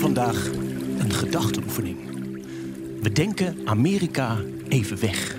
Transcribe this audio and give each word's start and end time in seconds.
Vandaag 0.00 0.46
een 0.98 1.12
gedachteoefening. 1.12 1.96
We 3.02 3.12
denken 3.12 3.56
Amerika 3.64 4.36
even 4.68 5.00
weg. 5.00 5.36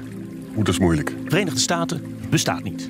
Oeh, 0.48 0.58
dat 0.58 0.68
is 0.68 0.80
moeilijk. 0.80 1.13
Verenigde 1.27 1.59
Staten 1.59 2.02
bestaat 2.30 2.63
niet. 2.63 2.90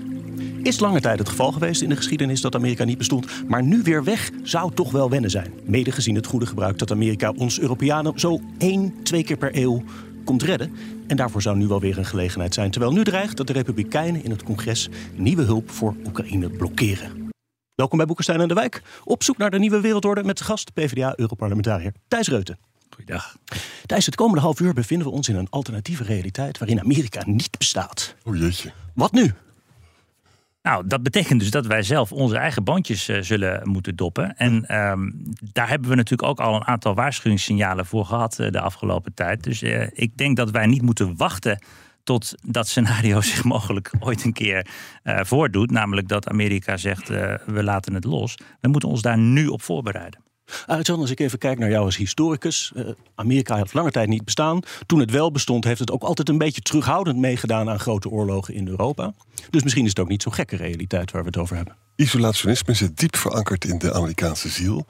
Is 0.64 0.80
lange 0.80 1.02
tijd 1.02 1.20
het 1.20 1.30
geval 1.30 1.52
geweest 1.52 1.82
in 1.82 1.90
de 1.90 1.96
geschiedenis 1.96 2.42
dat 2.42 2.56
Amerika 2.56 2.84
niet 2.84 2.98
bestond. 2.98 3.28
Maar 3.48 3.64
nu 3.64 3.82
weer 3.84 4.04
weg 4.04 4.30
zou 4.44 4.74
toch 4.74 4.92
wel 4.92 5.10
wennen 5.10 5.30
zijn. 5.30 5.54
Mede 5.64 5.92
gezien 5.92 6.16
het 6.16 6.26
goede 6.26 6.46
gebruik 6.46 6.78
dat 6.78 6.92
Amerika 6.92 7.34
ons 7.38 7.60
Europeanen 7.60 8.20
zo 8.20 8.40
één, 8.58 8.94
twee 9.04 9.24
keer 9.24 9.38
per 9.38 9.56
eeuw 9.56 9.84
komt 10.24 10.44
redden. 10.44 10.72
En 11.08 11.18
daarvoor 11.18 11.42
zou 11.42 11.58
nu 11.58 11.68
wel 11.68 11.80
weer 11.80 11.98
een 11.98 12.06
gelegenheid 12.06 12.54
zijn. 12.54 12.72
Terwijl 12.72 12.94
nu 12.94 13.04
dreigt 13.04 13.38
dat 13.38 13.48
de 13.48 13.54
Republikeinen 13.54 14.24
in 14.24 14.32
het 14.32 14.44
congres 14.44 14.90
nieuwe 15.16 15.44
hulp 15.44 15.70
voor 15.70 15.96
Oekraïne 16.06 16.50
blokkeren. 16.50 17.31
Welkom 17.82 18.00
bij 18.00 18.08
Boekenstein 18.08 18.42
en 18.42 18.48
de 18.48 18.54
Wijk. 18.54 18.82
Op 19.04 19.24
zoek 19.24 19.38
naar 19.38 19.50
de 19.50 19.60
nieuwe 19.60 19.82
wereldorde 19.82 20.24
met 20.24 20.38
de 20.38 20.44
gast 20.44 20.74
PvdA-Europarlementariër 20.74 21.94
Thijs 22.08 22.28
Reuten. 22.28 22.58
Goeiedag. 22.90 23.38
Thijs, 23.86 24.06
het 24.06 24.16
komende 24.16 24.42
half 24.42 24.60
uur 24.60 24.74
bevinden 24.74 25.08
we 25.08 25.14
ons 25.14 25.30
in 25.30 25.36
een 25.36 25.50
alternatieve 25.50 26.04
realiteit 26.04 26.58
waarin 26.58 26.80
Amerika 26.80 27.22
niet 27.26 27.58
bestaat. 27.58 28.16
O 28.24 28.36
jeetje. 28.36 28.72
Wat 28.94 29.12
nu? 29.12 29.34
Nou, 30.62 30.88
dat 30.88 31.04
betekent 31.04 31.40
dus 31.40 31.52
dat 31.52 31.66
wij 31.66 31.84
zelf 31.84 32.12
onze 32.12 32.38
eigen 32.38 32.64
bandjes 32.64 33.10
uh, 33.10 33.22
zullen 33.22 33.70
moeten 33.70 33.96
doppen. 33.96 34.38
En 34.38 34.78
um, 34.78 35.34
daar 35.52 35.70
hebben 35.70 35.90
we 35.90 35.96
natuurlijk 35.96 36.30
ook 36.30 36.40
al 36.40 36.56
een 36.56 36.68
aantal 36.68 36.96
waarschuwingssignalen 36.96 37.86
voor 37.86 38.06
gehad 38.06 38.40
uh, 38.40 38.50
de 38.50 38.62
afgelopen 38.62 39.14
tijd. 39.14 39.44
Dus 39.44 39.62
uh, 39.62 39.88
ik 39.94 40.18
denk 40.18 40.38
dat 40.38 40.52
wij 40.52 40.66
niet 40.66 40.82
moeten 40.82 41.18
wachten 41.18 41.60
tot 42.12 42.36
dat 42.42 42.68
scenario 42.68 43.22
zich 43.32 43.44
mogelijk 43.44 43.92
ooit 44.00 44.24
een 44.24 44.34
keer 44.34 44.68
voordoet. 45.04 45.72
Namelijk 45.72 46.08
dat 46.08 46.28
Amerika 46.28 46.78
zegt, 46.78 47.08
we 47.46 47.64
laten 47.64 47.94
het 47.94 48.04
los. 48.04 48.38
We 48.62 48.68
moeten 48.68 48.90
ons 48.90 49.02
daar 49.02 49.18
nu 49.18 49.48
op 49.48 49.62
voorbereiden. 49.62 50.20
Arjan, 50.66 51.00
als 51.00 51.12
ik 51.12 51.20
even 51.20 51.38
kijk 51.40 51.60
naar 51.60 51.70
jou 51.70 51.86
als 51.86 51.98
historicus. 51.98 52.72
Uh, 52.76 52.90
Amerika 53.16 53.56
heeft 53.56 53.74
lange 53.74 53.92
tijd 53.92 54.08
niet 54.08 54.26
bestaan. 54.26 54.60
Toen 54.86 55.00
het 55.00 55.12
wel 55.12 55.32
bestond, 55.32 55.64
heeft 55.64 55.80
het 55.80 55.92
ook 55.92 56.04
altijd 56.04 56.30
een 56.30 56.38
beetje 56.38 56.62
terughoudend 56.62 57.18
meegedaan 57.18 57.70
aan 57.70 57.80
grote 57.80 58.10
oorlogen 58.10 58.54
in 58.54 58.68
Europa. 58.68 59.14
Dus 59.50 59.64
misschien 59.64 59.84
is 59.84 59.90
het 59.90 60.00
ook 60.00 60.08
niet 60.08 60.24
zo'n 60.24 60.34
gekke 60.34 60.56
realiteit 60.56 61.12
waar 61.12 61.22
we 61.22 61.28
het 61.28 61.38
over 61.38 61.56
hebben. 61.56 61.76
Isolationisme 61.96 62.74
zit 62.74 62.98
diep 62.98 63.16
verankerd 63.16 63.66
in 63.66 63.78
de 63.78 63.94
Amerikaanse 63.94 64.50
ziel. 64.50 64.86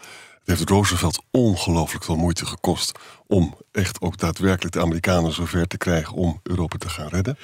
Heeft 0.51 0.69
Roosevelt 0.69 1.23
ongelooflijk 1.31 2.03
veel 2.03 2.15
moeite 2.15 2.45
gekost 2.45 2.99
om 3.27 3.57
echt 3.71 4.01
ook 4.01 4.17
daadwerkelijk 4.17 4.73
de 4.73 4.81
Amerikanen 4.81 5.33
zover 5.33 5.67
te 5.67 5.77
krijgen 5.77 6.13
om 6.13 6.39
Europa 6.43 6.77
te 6.77 6.89
gaan 6.89 7.07
redden. 7.07 7.37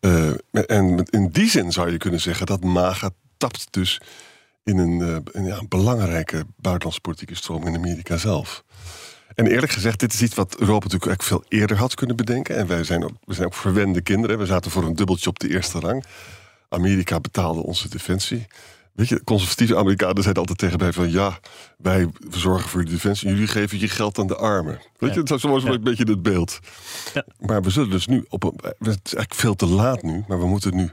Uh, 0.00 0.30
en 0.50 1.04
in 1.10 1.28
die 1.28 1.50
zin 1.50 1.72
zou 1.72 1.90
je 1.90 1.96
kunnen 1.96 2.20
zeggen 2.20 2.46
dat 2.46 2.64
MAGA 2.64 3.10
tapt 3.36 3.66
dus 3.70 4.00
in 4.64 4.78
een, 4.78 5.00
uh, 5.00 5.16
een, 5.32 5.44
ja, 5.44 5.60
belangrijke 5.68 6.44
buitenlandse 6.56 7.00
politieke 7.00 7.34
stroom 7.34 7.66
in 7.66 7.76
Amerika 7.76 8.16
zelf. 8.16 8.64
En 9.34 9.46
eerlijk 9.46 9.72
gezegd, 9.72 10.00
dit 10.00 10.12
is 10.12 10.22
iets 10.22 10.34
wat 10.34 10.56
Europa 10.58 10.84
natuurlijk 10.86 11.06
eigenlijk 11.10 11.42
veel 11.50 11.58
eerder 11.58 11.76
had 11.76 11.94
kunnen 11.94 12.16
bedenken. 12.16 12.56
En 12.56 12.66
wij 12.66 12.84
zijn 12.84 13.04
ook, 13.04 13.12
we 13.24 13.34
zijn 13.34 13.46
ook 13.46 13.54
verwende 13.54 14.00
kinderen. 14.00 14.38
We 14.38 14.46
zaten 14.46 14.70
voor 14.70 14.84
een 14.84 14.96
dubbeltje 14.96 15.30
op 15.30 15.38
de 15.38 15.48
eerste 15.48 15.78
rang. 15.78 16.04
Amerika 16.68 17.20
betaalde 17.20 17.62
onze 17.62 17.88
defensie. 17.88 18.46
Weet 18.98 19.08
je, 19.08 19.24
conservatieve 19.24 19.76
Amerikanen 19.76 20.22
zeiden 20.22 20.42
altijd 20.42 20.58
tegen 20.58 20.78
mij 20.78 20.92
van... 20.92 21.10
ja, 21.10 21.38
wij 21.76 22.08
zorgen 22.30 22.68
voor 22.68 22.84
de 22.84 22.90
defensie 22.90 23.28
en 23.28 23.34
jullie 23.34 23.48
geven 23.48 23.80
je 23.80 23.88
geld 23.88 24.18
aan 24.18 24.26
de 24.26 24.36
armen. 24.36 24.80
Weet 24.96 25.14
je, 25.14 25.22
dat 25.22 25.40
was 25.40 25.62
wel 25.62 25.74
een 25.74 25.82
beetje 25.82 26.04
het 26.04 26.22
beeld. 26.22 26.58
Ja. 27.14 27.24
Maar 27.40 27.62
we 27.62 27.70
zullen 27.70 27.90
dus 27.90 28.06
nu 28.06 28.24
op 28.28 28.42
een... 28.42 28.52
Het 28.62 29.00
is 29.02 29.14
eigenlijk 29.14 29.34
veel 29.34 29.54
te 29.54 29.66
laat 29.66 30.02
nu, 30.02 30.24
maar 30.28 30.40
we 30.40 30.46
moeten 30.46 30.76
nu 30.76 30.90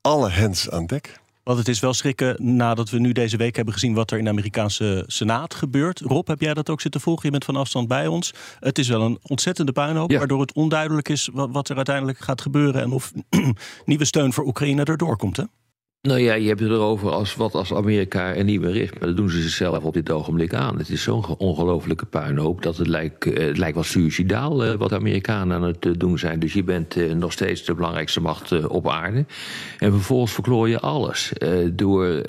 alle 0.00 0.30
hens 0.30 0.70
aan 0.70 0.86
dek. 0.86 1.20
Want 1.42 1.58
het 1.58 1.68
is 1.68 1.80
wel 1.80 1.94
schrikken 1.94 2.56
nadat 2.56 2.90
we 2.90 2.98
nu 2.98 3.12
deze 3.12 3.36
week 3.36 3.56
hebben 3.56 3.74
gezien 3.74 3.94
wat 3.94 4.10
er 4.10 4.18
in 4.18 4.24
de 4.24 4.30
Amerikaanse 4.30 5.04
Senaat 5.06 5.54
gebeurt. 5.54 6.00
Rob, 6.00 6.28
heb 6.28 6.40
jij 6.40 6.54
dat 6.54 6.70
ook 6.70 6.80
zitten 6.80 7.00
volgen? 7.00 7.24
Je 7.24 7.30
bent 7.30 7.44
van 7.44 7.56
afstand 7.56 7.88
bij 7.88 8.06
ons. 8.06 8.34
Het 8.60 8.78
is 8.78 8.88
wel 8.88 9.02
een 9.02 9.18
ontzettende 9.22 9.72
puinhoop, 9.72 10.10
ja. 10.10 10.18
waardoor 10.18 10.40
het 10.40 10.52
onduidelijk 10.52 11.08
is 11.08 11.28
wat, 11.32 11.48
wat, 11.52 11.68
er 11.68 11.76
uiteindelijk 11.76 12.18
gaat 12.18 12.40
gebeuren 12.40 12.82
en 12.82 12.90
of 12.90 13.12
nieuwe 13.84 14.04
steun 14.04 14.32
voor 14.32 14.46
Oekraïne 14.46 14.84
erdoor 14.84 15.16
komt. 15.16 15.36
Hè? 15.36 15.44
Nou 16.02 16.20
ja, 16.20 16.34
je 16.34 16.48
hebt 16.48 16.60
het 16.60 16.70
erover 16.70 17.10
als 17.10 17.34
wat 17.34 17.54
als 17.54 17.74
Amerika 17.74 18.34
er 18.34 18.44
niet 18.44 18.60
meer 18.60 18.76
is. 18.76 18.90
Maar 18.90 19.08
dat 19.08 19.16
doen 19.16 19.30
ze 19.30 19.40
zichzelf 19.40 19.84
op 19.84 19.94
dit 19.94 20.10
ogenblik 20.10 20.54
aan. 20.54 20.78
Het 20.78 20.88
is 20.88 21.02
zo'n 21.02 21.36
ongelofelijke 21.36 22.06
puinhoop 22.06 22.62
dat 22.62 22.76
het 22.76 22.86
lijkt, 22.86 23.26
uh, 23.26 23.38
het 23.38 23.58
lijkt 23.58 23.74
wel 23.74 23.84
suicidaal 23.84 24.66
uh, 24.66 24.74
wat 24.74 24.88
de 24.88 24.94
Amerikanen 24.94 25.56
aan 25.56 25.62
het 25.62 25.86
uh, 25.86 25.92
doen 25.96 26.18
zijn. 26.18 26.38
Dus 26.38 26.52
je 26.52 26.64
bent 26.64 27.14
nog 27.14 27.32
steeds 27.32 27.64
de 27.64 27.74
belangrijkste 27.74 28.20
macht 28.20 28.66
op 28.68 28.88
aarde. 28.88 29.26
En 29.78 29.92
vervolgens 29.92 30.32
verkloor 30.32 30.68
je 30.68 30.80
alles 30.80 31.32
door 31.72 32.22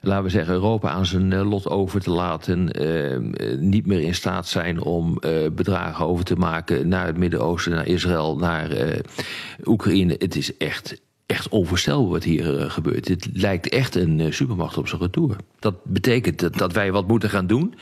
laten 0.00 0.24
we 0.24 0.30
zeggen, 0.30 0.54
Europa 0.54 0.90
aan 0.90 1.06
zijn 1.06 1.34
lot 1.34 1.68
over 1.68 2.00
te 2.00 2.10
laten. 2.10 2.70
Niet 3.58 3.86
meer 3.86 4.00
in 4.00 4.14
staat 4.14 4.48
zijn 4.48 4.80
om 4.80 5.18
uh, 5.20 5.30
bedragen 5.52 6.06
over 6.06 6.24
te 6.24 6.36
maken 6.36 6.88
naar 6.88 7.06
het 7.06 7.16
Midden-Oosten, 7.16 7.72
naar 7.72 7.86
Israël, 7.86 8.36
naar 8.36 8.72
uh, 8.72 8.98
Oekraïne. 9.64 10.14
Het 10.18 10.36
is 10.36 10.56
echt 10.56 11.02
echt 11.26 11.48
onvoorstelbaar 11.48 12.10
wat 12.10 12.24
hier 12.24 12.60
uh, 12.60 12.70
gebeurt. 12.70 13.08
Het 13.08 13.28
lijkt 13.32 13.68
echt 13.68 13.94
een 13.94 14.18
uh, 14.18 14.32
supermacht 14.32 14.78
op 14.78 14.88
zijn 14.88 15.00
retour. 15.00 15.36
Dat 15.58 15.84
betekent 15.84 16.38
dat, 16.38 16.54
dat, 16.54 16.72
wij 16.72 16.92
wat 16.92 17.08
moeten 17.08 17.30
gaan 17.30 17.46
doen. 17.46 17.74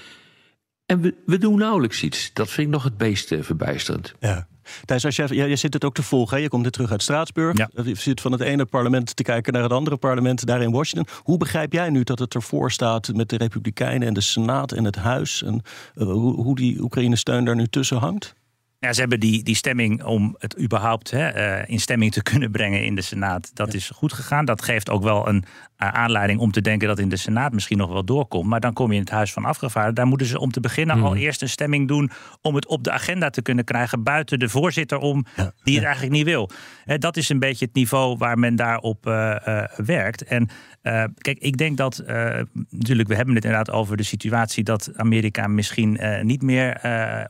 En 0.87 1.01
we, 1.01 1.15
we 1.27 1.39
doen 1.39 1.59
nauwelijks 1.59 2.03
iets. 2.03 2.31
Dat 2.33 2.51
vind 2.51 2.67
ik 2.67 2.73
nog 2.73 2.83
het 2.83 2.99
meest 2.99 3.33
uh, 3.33 3.43
verbijsterend. 3.43 4.15
Ja. 4.21 4.47
Thijs, 4.85 5.05
als 5.05 5.17
jij, 5.17 5.27
jij 5.27 5.57
zit 5.57 5.75
het 5.75 5.85
ook 5.85 5.95
te 5.95 6.03
volgen. 6.03 6.37
Hè? 6.37 6.43
Je 6.43 6.49
komt 6.49 6.63
net 6.63 6.73
terug 6.73 6.91
uit 6.91 7.03
Straatsburg. 7.03 7.57
Ja. 7.57 7.71
Je 7.85 7.95
zit 7.95 8.21
van 8.21 8.33
het 8.33 8.41
ene 8.41 8.65
parlement 8.65 9.17
te 9.17 9.23
kijken 9.23 9.53
naar 9.53 9.63
het 9.63 9.73
andere 9.73 9.97
parlement 9.97 10.47
daar 10.47 10.63
in 10.63 10.71
Washington. 10.71 11.15
Hoe 11.23 11.39
begrijp 11.39 11.73
jij 11.73 11.91
nu 11.91 12.03
dat 12.03 12.19
het 12.19 12.35
ervoor 12.35 12.71
staat 12.71 13.15
met 13.15 13.29
de 13.29 13.37
Republikeinen 13.37 14.09
en 14.09 14.15
de 14.15 14.21
Senaat 14.21 14.73
en 14.73 14.85
het 14.85 14.97
Huis? 14.97 15.43
En 15.43 15.63
hoe, 15.95 16.43
hoe 16.43 16.57
die 16.57 16.81
Oekraïne-steun 16.81 17.45
daar 17.45 17.57
nu 17.57 17.67
tussen 17.67 17.97
hangt? 17.97 18.35
Ja, 18.83 18.93
ze 18.93 19.01
hebben 19.01 19.21
die, 19.21 19.43
die 19.43 19.55
stemming 19.55 20.03
om 20.05 20.37
het 20.39 20.61
überhaupt 20.61 21.11
hè, 21.11 21.59
uh, 21.61 21.69
in 21.69 21.81
stemming 21.81 22.13
te 22.13 22.23
kunnen 22.31 22.51
brengen 22.51 22.85
in 22.85 22.95
de 22.95 23.03
Senaat. 23.03 23.51
Dat 23.55 23.75
is 23.75 23.91
goed 23.95 24.13
gegaan. 24.13 24.45
Dat 24.45 24.63
geeft 24.63 24.91
ook 24.91 25.03
wel 25.03 25.29
een 25.29 25.45
uh, 25.83 25.89
aanleiding 25.89 26.41
om 26.41 26.51
te 26.53 26.61
denken 26.61 26.89
dat 26.89 26.99
in 26.99 27.09
de 27.09 27.17
Senaat 27.17 27.53
misschien 27.53 27.79
nog 27.79 27.93
wel 27.93 28.05
doorkomt. 28.05 28.49
Maar 28.49 28.61
dan 28.61 28.73
kom 28.73 28.89
je 28.89 28.95
in 28.95 29.01
het 29.01 29.11
Huis 29.11 29.33
van 29.33 29.45
Afgevaardigden. 29.45 29.95
Daar 29.95 30.07
moeten 30.07 30.27
ze 30.27 30.39
om 30.39 30.51
te 30.51 30.61
beginnen 30.61 30.97
Mhm. 30.97 31.05
mm. 31.07 31.13
al 31.13 31.17
eerst 31.17 31.43
een 31.43 31.49
stemming 31.49 31.89
doen 31.89 32.11
om 32.41 32.55
het 32.55 32.67
op 32.67 32.85
de 32.85 32.91
agenda 32.91 33.31
te 33.31 33.43
kunnen 33.43 33.65
krijgen. 33.65 34.03
Buiten 34.03 34.39
de 34.39 34.49
voorzitter 34.49 34.99
om, 34.99 35.25
ja, 35.37 35.53
die 35.63 35.75
het 35.75 35.85
eigenlijk 35.85 36.15
niet 36.15 36.25
wil. 36.25 36.51
Hè, 36.85 36.99
dat 36.99 37.17
is 37.17 37.29
een 37.29 37.39
beetje 37.39 37.65
het 37.65 37.75
niveau 37.75 38.17
waar 38.19 38.39
men 38.39 38.57
daarop 38.57 39.07
uh, 39.07 39.35
werkt. 39.77 40.25
En 40.25 40.49
uh, 40.83 41.05
kijk, 41.19 41.39
ik 41.39 41.57
denk 41.57 41.77
dat, 41.77 42.03
uh, 42.07 42.41
natuurlijk, 42.71 43.09
we 43.09 43.15
hebben 43.15 43.35
het 43.35 43.45
inderdaad 43.45 43.71
over 43.71 43.97
de 43.97 44.03
situatie 44.03 44.65
dat 44.65 44.91
Amerika 44.95 45.47
misschien 45.47 45.99
uh, 46.01 46.23
niet 46.23 46.43
meer 46.43 46.81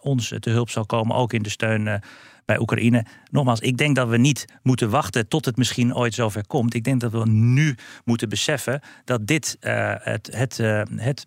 ons 0.00 0.34
te 0.40 0.50
hulp 0.50 0.70
zal 0.70 0.86
komen, 0.86 1.16
ook 1.16 1.32
in 1.32 1.42
de 1.42 1.48
steun 1.48 2.02
bij 2.44 2.58
Oekraïne. 2.58 3.06
Nogmaals, 3.30 3.60
ik 3.60 3.76
denk 3.76 3.96
dat 3.96 4.08
we 4.08 4.16
niet 4.16 4.44
moeten 4.62 4.90
wachten 4.90 5.28
tot 5.28 5.44
het 5.44 5.56
misschien 5.56 5.94
ooit 5.94 6.14
zover 6.14 6.46
komt. 6.46 6.74
Ik 6.74 6.84
denk 6.84 7.00
dat 7.00 7.12
we 7.12 7.28
nu 7.28 7.76
moeten 8.04 8.28
beseffen 8.28 8.80
dat 9.04 9.26
dit 9.26 9.56
het, 9.60 10.30
het, 10.36 10.56
het 10.96 11.24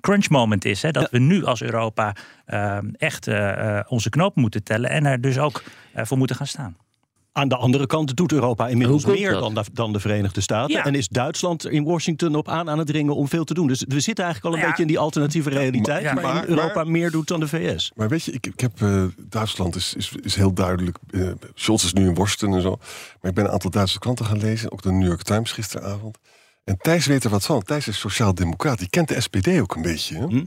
crunch 0.00 0.28
moment 0.28 0.64
is. 0.64 0.82
Hè? 0.82 0.90
Dat 0.90 1.02
ja. 1.02 1.08
we 1.10 1.18
nu 1.18 1.44
als 1.44 1.62
Europa 1.62 2.16
echt 2.92 3.28
onze 3.88 4.08
knopen 4.10 4.40
moeten 4.40 4.62
tellen 4.62 4.90
en 4.90 5.06
er 5.06 5.20
dus 5.20 5.38
ook 5.38 5.62
voor 5.94 6.18
moeten 6.18 6.36
gaan 6.36 6.46
staan. 6.46 6.76
Aan 7.32 7.48
de 7.48 7.56
andere 7.56 7.86
kant 7.86 8.16
doet 8.16 8.32
Europa 8.32 8.68
inmiddels 8.68 9.04
meer 9.04 9.32
dan 9.32 9.54
de, 9.54 9.64
dan 9.72 9.92
de, 9.92 10.00
Verenigde 10.00 10.40
Staten. 10.40 10.74
Ja. 10.74 10.84
En 10.84 10.94
is 10.94 11.08
Duitsland 11.08 11.66
in 11.66 11.84
Washington 11.84 12.34
op 12.34 12.48
aan 12.48 12.70
aan 12.70 12.78
het 12.78 12.86
dringen 12.86 13.14
om 13.14 13.28
veel 13.28 13.44
te 13.44 13.54
doen. 13.54 13.66
Dus 13.66 13.84
we 13.88 14.00
zitten 14.00 14.24
eigenlijk 14.24 14.54
al 14.54 14.60
een 14.60 14.64
ja. 14.64 14.70
beetje 14.70 14.82
in 14.82 14.88
die 14.88 14.98
alternatieve 14.98 15.50
realiteit. 15.50 16.02
Ja, 16.02 16.12
maar, 16.12 16.22
maar 16.22 16.48
Europa 16.48 16.74
maar, 16.74 16.88
meer 16.88 17.10
doet 17.10 17.28
dan 17.28 17.40
de 17.40 17.48
VS. 17.48 17.92
Maar 17.94 18.08
weet 18.08 18.24
je, 18.24 18.32
ik, 18.32 18.46
ik 18.46 18.60
heb. 18.60 18.80
Uh, 18.80 19.04
Duitsland 19.18 19.76
is, 19.76 19.94
is, 19.94 20.12
is, 20.22 20.34
heel 20.34 20.52
duidelijk. 20.52 20.98
Uh, 21.10 21.30
Scholz 21.54 21.84
is 21.84 21.92
nu 21.92 22.06
in 22.06 22.14
Washington 22.14 22.54
en 22.54 22.62
zo. 22.62 22.78
Maar 23.20 23.30
ik 23.30 23.34
ben 23.34 23.44
een 23.44 23.50
aantal 23.50 23.70
Duitse 23.70 23.98
kranten 23.98 24.24
gaan 24.24 24.38
lezen. 24.38 24.72
Ook 24.72 24.82
de 24.82 24.92
New 24.92 25.06
York 25.06 25.22
Times 25.22 25.52
gisteravond. 25.52 26.18
En 26.68 26.76
Thijs 26.78 27.06
weet 27.06 27.24
er 27.24 27.30
wat 27.30 27.46
van. 27.46 27.62
Thijs 27.62 27.88
is 27.88 27.98
sociaal-democraat. 27.98 28.78
Die 28.78 28.88
kent 28.88 29.08
de 29.08 29.20
SPD 29.20 29.60
ook 29.60 29.74
een 29.74 29.82
beetje. 29.82 30.18
Hm? 30.18 30.44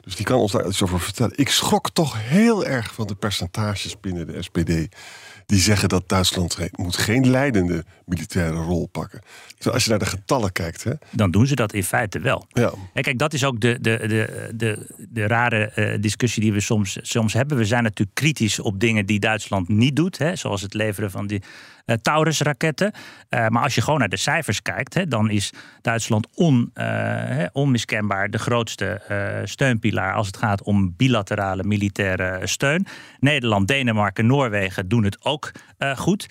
Dus 0.00 0.16
die 0.16 0.24
kan 0.24 0.38
ons 0.38 0.52
daar 0.52 0.66
iets 0.66 0.82
over 0.82 1.00
vertellen. 1.00 1.32
Ik 1.36 1.48
schrok 1.48 1.90
toch 1.90 2.16
heel 2.18 2.66
erg 2.66 2.94
van 2.94 3.06
de 3.06 3.14
percentages 3.14 4.00
binnen 4.00 4.26
de 4.26 4.42
SPD 4.42 4.94
die 5.50 5.60
zeggen 5.60 5.88
dat 5.88 6.08
Duitsland 6.08 6.58
moet 6.72 6.96
geen 6.96 7.30
leidende 7.30 7.84
militaire 8.04 8.56
rol 8.56 8.86
pakken. 8.86 9.20
Dus 9.58 9.68
als 9.72 9.84
je 9.84 9.90
naar 9.90 9.98
de 9.98 10.06
getallen 10.06 10.52
kijkt. 10.52 10.84
Hè, 10.84 10.92
Dan 11.10 11.30
doen 11.30 11.46
ze 11.46 11.54
dat 11.54 11.72
in 11.72 11.84
feite 11.84 12.18
wel. 12.18 12.46
ja. 12.52 12.72
En 12.94 13.02
kijk, 13.02 13.18
dat 13.18 13.32
is 13.32 13.44
ook 13.44 13.60
de, 13.60 13.78
de, 13.80 13.98
de, 14.06 14.50
de, 14.54 14.86
de 15.08 15.26
rare 15.26 15.64
eh, 15.70 16.00
discussie 16.00 16.42
die 16.42 16.52
we 16.52 16.60
soms, 16.60 16.98
soms 17.02 17.32
hebben. 17.32 17.56
We 17.56 17.64
zijn 17.64 17.82
natuurlijk 17.82 18.16
kritisch 18.16 18.58
op 18.60 18.80
dingen 18.80 19.06
die 19.06 19.20
Duitsland 19.20 19.68
niet 19.68 19.96
doet. 19.96 20.18
Hè, 20.18 20.36
zoals 20.36 20.62
het 20.62 20.74
leveren 20.74 21.10
van 21.10 21.26
die 21.26 21.42
Taurus-raketten. 21.98 22.92
Eh, 23.28 23.48
maar 23.48 23.62
als 23.62 23.74
je 23.74 23.82
gewoon 23.82 23.98
naar 23.98 24.08
de 24.08 24.16
cijfers 24.16 24.62
kijkt, 24.62 24.94
hè, 24.94 25.06
dan 25.06 25.30
is 25.30 25.52
Duitsland 25.82 26.26
on, 26.34 26.70
eh, 26.74 27.44
onmiskenbaar 27.52 28.30
de 28.30 28.38
grootste 28.38 28.86
eh, 28.86 29.40
steunpilaar 29.44 30.14
als 30.14 30.26
het 30.26 30.36
gaat 30.36 30.62
om 30.62 30.94
bilaterale 30.96 31.64
militaire 31.64 32.46
steun. 32.46 32.86
Nederland, 33.18 33.68
Denemarken, 33.68 34.26
Noorwegen 34.26 34.88
doen 34.88 35.04
het 35.04 35.24
ook 35.24 35.52
eh, 35.78 35.96
goed. 35.96 36.26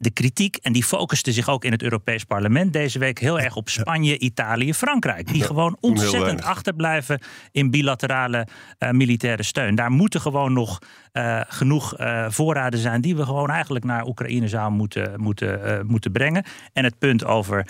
De 0.00 0.10
kritiek, 0.10 0.56
en 0.56 0.72
die 0.72 0.84
focuste 0.84 1.32
zich 1.32 1.48
ook 1.48 1.64
in 1.64 1.72
het 1.72 1.82
Europees 1.82 2.24
Parlement 2.24 2.72
deze 2.72 2.98
week 2.98 3.18
heel 3.18 3.40
erg 3.40 3.56
op 3.56 3.68
Spanje, 3.68 4.18
Italië, 4.18 4.74
Frankrijk. 4.74 5.32
Die 5.32 5.42
gewoon 5.42 5.76
ontzettend 5.80 6.42
achterblijven 6.42 7.20
in 7.52 7.70
bilaterale 7.70 8.46
eh, 8.78 8.90
militaire 8.90 9.42
steun. 9.42 9.74
Daar 9.74 9.90
moeten 9.90 10.20
gewoon 10.20 10.52
nog 10.52 10.78
eh, 11.12 11.40
genoeg 11.48 11.96
eh, 11.96 12.26
voorraden 12.28 12.80
zijn 12.80 13.00
die 13.00 13.16
we 13.16 13.24
gewoon 13.24 13.50
eigenlijk 13.50 13.84
naar 13.84 14.06
Oekraïne 14.06 14.48
zouden 14.48 14.78
moeten, 14.78 15.20
moeten, 15.20 15.86
moeten 15.86 16.12
brengen. 16.12 16.44
En 16.72 16.84
het 16.84 16.98
punt 16.98 17.24
over 17.24 17.66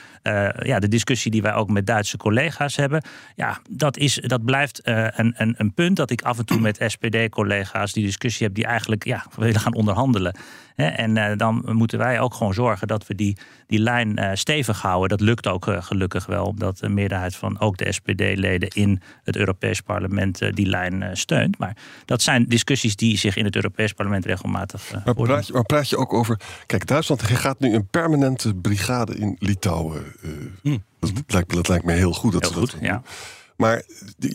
ja, 0.62 0.78
de 0.78 0.88
discussie 0.88 1.31
die 1.31 1.42
wij 1.42 1.54
ook 1.54 1.69
met 1.69 1.86
Duitse 1.86 2.16
collega's 2.16 2.76
hebben. 2.76 3.02
Ja, 3.34 3.58
dat, 3.70 3.96
is, 3.96 4.14
dat 4.14 4.44
blijft 4.44 4.81
een, 4.82 5.34
een, 5.36 5.54
een 5.58 5.74
punt 5.74 5.96
dat 5.96 6.10
ik 6.10 6.22
af 6.22 6.38
en 6.38 6.46
toe 6.46 6.60
met 6.60 6.84
SPD-collega's 6.86 7.92
die 7.92 8.04
discussie 8.04 8.46
heb 8.46 8.54
die 8.54 8.64
eigenlijk 8.64 9.04
ja, 9.04 9.26
willen 9.36 9.60
gaan 9.60 9.74
onderhandelen. 9.74 10.36
En 10.86 11.16
eh, 11.16 11.36
dan 11.36 11.64
moeten 11.66 11.98
wij 11.98 12.20
ook 12.20 12.34
gewoon 12.34 12.54
zorgen 12.54 12.86
dat 12.88 13.06
we 13.06 13.14
die, 13.14 13.36
die 13.66 13.78
lijn 13.78 14.16
eh, 14.16 14.30
stevig 14.34 14.82
houden. 14.82 15.08
Dat 15.08 15.20
lukt 15.20 15.46
ook 15.46 15.66
eh, 15.69 15.82
gelukkig 15.82 16.26
wel, 16.26 16.44
omdat 16.44 16.78
de 16.78 16.88
meerderheid 16.88 17.36
van 17.36 17.60
ook 17.60 17.76
de 17.76 17.92
SPD-leden 17.92 18.69
in 18.69 19.00
het 19.25 19.36
Europees 19.36 19.80
Parlement 19.80 20.54
die 20.54 20.66
lijn 20.66 21.16
steunt. 21.16 21.58
Maar 21.58 21.76
dat 22.04 22.22
zijn 22.22 22.44
discussies 22.48 22.96
die 22.96 23.19
zich 23.19 23.36
in 23.36 23.44
het 23.44 23.54
Europees 23.54 23.92
Parlement 23.92 24.25
regelmatig 24.25 24.92
Maar 25.04 25.14
praat, 25.14 25.46
je, 25.46 25.52
maar 25.52 25.64
praat 25.64 25.88
je 25.88 25.96
ook 25.96 26.12
over. 26.12 26.40
Kijk, 26.66 26.86
Duitsland 26.86 27.22
gaat 27.22 27.60
nu 27.60 27.74
een 27.74 27.86
permanente 27.86 28.54
brigade 28.54 29.16
in 29.16 29.36
Litouwen. 29.38 30.02
eh, 30.62 30.72
dat, 30.98 31.12
lijkt, 31.26 31.54
dat 31.54 31.69
lijkt 31.69 31.84
me 31.84 31.92
heel 31.92 32.12
goed. 32.12 32.32
Dat 32.32 32.42
Heel 32.42 32.50
ze 32.52 32.58
goed, 32.58 32.70
dat 32.70 32.81
doen. 32.81 32.88
ja. 32.88 33.02
Maar 33.56 33.82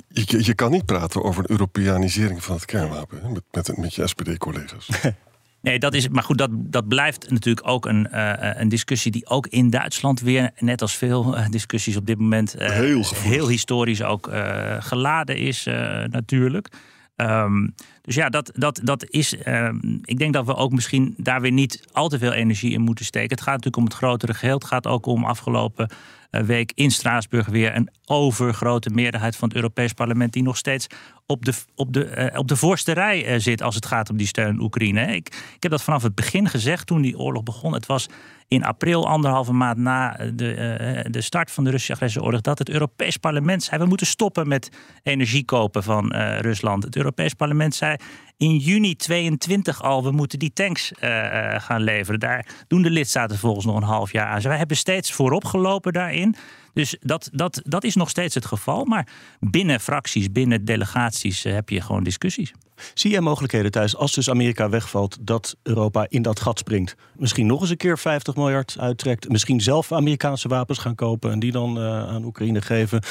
je, 0.08 0.46
je 0.46 0.54
kan 0.54 0.72
niet 0.72 0.86
praten 0.86 1.24
over 1.24 1.44
een 1.44 1.52
Europeanisering 1.52 2.44
van 2.44 2.56
het 2.56 2.66
kernwapen 2.66 3.32
met, 3.34 3.44
met, 3.52 3.78
met 3.78 3.94
je 3.94 4.08
SPD-collega's. 4.08 4.90
Nee, 5.64 5.80
dat 5.80 5.94
is, 5.94 6.10
maar 6.10 6.24
goed, 6.24 6.38
dat, 6.38 6.50
dat 6.54 6.88
blijft 6.88 7.30
natuurlijk 7.30 7.68
ook 7.68 7.86
een, 7.86 8.10
eh, 8.10 8.62
een 8.62 8.70
discussie 8.70 9.12
die 9.12 9.30
ook 9.30 9.48
in 9.48 9.70
Duitsland 9.70 10.22
weer, 10.22 10.52
net 10.58 10.82
als 10.82 10.96
veel 10.96 11.38
eh, 11.38 11.50
discussies 11.50 11.98
op 11.98 12.06
dit 12.06 12.20
moment, 12.20 12.56
eh, 12.56 12.70
Heel 12.70 13.04
heel 13.16 13.48
historisch 13.48 14.04
ook 14.04 14.28
eh, 14.28 14.76
geladen 14.80 15.38
is 15.38 15.66
eh, 15.66 16.04
natuurlijk. 16.04 16.68
Ehm, 17.16 17.68
dus 18.06 18.16
ja, 18.16 18.30
dat, 18.30 18.52
dat, 18.54 18.80
dat 18.84 19.10
is. 19.10 19.38
ehm, 19.38 19.78
ik 20.02 20.18
denk 20.18 20.34
dat 20.34 20.46
we 20.46 20.56
ook 20.56 20.72
misschien 20.72 21.14
daar 21.18 21.42
weer 21.42 21.52
niet 21.52 21.86
al 21.92 22.08
te 22.08 22.18
veel 22.18 22.32
energie 22.32 22.72
in 22.72 22.82
moeten 22.82 23.06
steken. 23.06 23.30
Het 23.30 23.42
gaat 23.42 23.64
natuurlijk 23.64 23.78
om 23.78 23.84
het 23.84 23.94
grotere 23.94 24.34
geheel. 24.34 24.56
Het 24.56 24.66
gaat 24.66 24.88
ook 24.88 25.06
om 25.06 25.26
afgelopen 25.26 25.90
eh, 26.34 26.42
week 26.42 26.72
in 26.76 26.92
Straatsburg 26.92 27.48
weer 27.48 27.76
een 27.76 27.90
overgrote 28.06 28.90
meerderheid 28.90 29.36
van 29.36 29.48
het 29.48 29.58
Europees 29.58 29.94
Parlement. 29.94 30.34
die 30.34 30.44
nog 30.44 30.58
steeds 30.58 30.88
op 31.26 31.46
de, 31.46 31.54
op 31.76 31.94
de, 31.94 32.06
eh, 32.06 32.40
op 32.40 32.48
de 32.48 32.56
voorste 32.56 32.92
rij 32.92 33.26
eh, 33.26 33.40
zit 33.40 33.62
als 33.62 33.76
het 33.76 33.86
gaat 33.86 34.10
om 34.10 34.18
die 34.18 34.28
steun 34.28 34.60
Oekraïne. 34.60 35.02
Ik, 35.02 35.28
ik 35.56 35.64
heb 35.64 35.72
dat 35.72 35.84
vanaf 35.84 36.04
het 36.04 36.16
begin 36.16 36.50
gezegd 36.50 36.88
toen 36.88 37.02
die 37.02 37.18
oorlog 37.18 37.44
begon. 37.44 37.74
Het 37.74 37.86
was 37.86 38.10
in 38.48 38.64
april, 38.64 39.08
anderhalve 39.08 39.54
maand 39.54 39.78
na 39.78 40.18
de, 40.34 41.06
de 41.10 41.22
start 41.22 41.52
van 41.52 41.64
de 41.64 41.70
Russische 41.70 41.94
agresieoorlog, 41.94 42.42
dat 42.42 42.60
het 42.60 42.70
Europees 42.70 43.18
Parlement 43.18 43.64
zei: 43.64 43.82
we 43.82 43.88
moeten 43.88 44.08
stoppen 44.08 44.48
met 44.48 44.70
energie 45.04 45.46
kopen 45.46 45.84
van 45.84 46.14
Rusland. 46.16 46.84
Het 46.84 46.96
Europees 46.96 47.34
Parlement 47.34 47.76
zei 47.76 47.93
that 47.94 48.02
in 48.38 48.58
juni 48.58 48.96
22 48.96 49.82
al: 49.82 50.04
we 50.04 50.12
moeten 50.12 50.40
die 50.40 50.54
tanks 50.54 50.92
eh, 50.94 51.54
eh, 51.56 51.62
gaan 51.62 51.82
leveren. 51.82 52.20
Daar 52.20 52.46
doen 52.68 52.82
de 52.82 52.90
lidstaten 52.90 53.38
volgens 53.38 53.66
nog 53.66 53.76
een 53.76 53.84
half 53.84 54.12
jaar 54.12 54.28
aan. 54.28 54.36
Dus 54.36 54.44
wij 54.46 54.58
hebben 54.58 54.78
steeds 54.78 55.12
voorop 55.12 55.46
gelopen 55.46 55.94
daarin. 55.94 56.36
Dus 56.74 56.98
dat, 57.00 57.30
dat, 57.32 57.62
dat 57.64 57.84
is 57.84 57.96
nog 57.96 58.10
steeds 58.10 58.36
het 58.36 58.46
geval. 58.46 58.86
Maar 58.86 59.08
binnen 59.40 59.80
fracties, 59.80 60.32
binnen 60.32 60.66
delegaties 60.66 61.46
eh, 61.46 61.54
heb 61.54 61.70
je 61.70 61.82
gewoon 61.82 62.04
discussies. 62.04 62.54
Zie 62.94 63.12
jij 63.12 63.22
mogelijkheden 63.22 63.72
thuis, 63.72 63.96
als 63.96 64.14
dus 64.14 64.30
Amerika 64.30 64.70
wegvalt, 64.70 65.18
dat 65.22 65.56
Europa 65.64 66.06
in 66.10 66.22
dat 66.22 66.40
gat 66.40 66.60
springt? 66.60 66.96
Misschien 67.16 67.46
nog 67.46 67.62
eens 67.62 67.70
een 67.70 67.78
keer 67.78 67.98
50 67.98 68.36
miljard 68.36 68.76
uittrekt. 68.80 69.30
Misschien 69.30 69.62
zelf 69.62 69.92
Amerikaanse 69.92 70.48
wapens 70.48 70.80
gaan 70.80 70.96
kopen 70.96 71.32
en 71.32 71.40
die 71.40 71.52
dan 71.52 71.80
aan 71.80 72.24
Oekraïne 72.24 72.62
geven. 72.62 73.02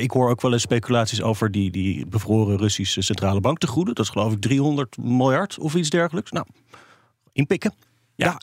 Ik 0.00 0.10
hoor 0.10 0.30
ook 0.30 0.40
wel 0.40 0.52
eens 0.52 0.62
speculaties 0.62 1.22
over 1.22 1.50
die, 1.50 1.70
die 1.70 2.06
bevroren 2.06 2.58
Russische 2.58 3.02
centrale 3.02 3.40
bank 3.40 3.58
te 3.58 3.66
goeden. 3.66 3.94
Dat 3.94 4.04
is 4.04 4.10
geloof 4.10 4.32
ik 4.32 4.40
300 4.40 4.67
miljard 5.00 5.58
of 5.58 5.74
iets 5.74 5.90
dergelijks. 5.90 6.30
Nou, 6.30 6.46
inpikken. 7.32 7.74
Ja, 8.14 8.40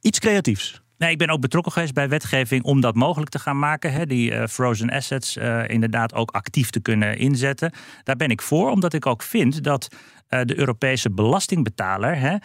iets 0.00 0.18
creatiefs. 0.18 0.82
Nee, 0.98 1.10
ik 1.10 1.18
ben 1.18 1.28
ook 1.28 1.40
betrokken 1.40 1.72
geweest 1.72 1.94
bij 1.94 2.08
wetgeving 2.08 2.64
om 2.64 2.80
dat 2.80 2.94
mogelijk 2.94 3.30
te 3.30 3.38
gaan 3.38 3.58
maken. 3.58 3.92
Hè, 3.92 4.06
die 4.06 4.34
eh, 4.34 4.46
frozen 4.46 4.90
assets 4.90 5.36
eh, 5.36 5.68
inderdaad 5.68 6.14
ook 6.14 6.30
actief 6.30 6.70
te 6.70 6.80
kunnen 6.80 7.18
inzetten. 7.18 7.72
Daar 8.02 8.16
ben 8.16 8.30
ik 8.30 8.42
voor, 8.42 8.70
omdat 8.70 8.92
ik 8.92 9.06
ook 9.06 9.22
vind 9.22 9.64
dat 9.64 9.88
eh, 10.28 10.40
de 10.44 10.58
Europese 10.58 11.10
belastingbetaler. 11.10 12.16
Hè, 12.18 12.36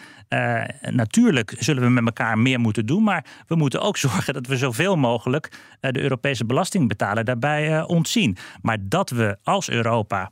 natuurlijk 0.90 1.54
zullen 1.58 1.82
we 1.82 1.88
met 1.88 2.04
elkaar 2.04 2.38
meer 2.38 2.60
moeten 2.60 2.86
doen. 2.86 3.02
Maar 3.02 3.24
we 3.46 3.54
moeten 3.54 3.80
ook 3.80 3.96
zorgen 4.06 4.34
dat 4.34 4.46
we 4.46 4.56
zoveel 4.56 4.96
mogelijk 4.96 5.52
de 5.80 6.00
Europese 6.00 6.44
belastingbetaler 6.44 7.24
daarbij 7.24 7.82
ontzien. 7.82 8.36
Maar 8.62 8.78
dat 8.80 9.10
we 9.10 9.36
als 9.42 9.70
Europa 9.70 10.30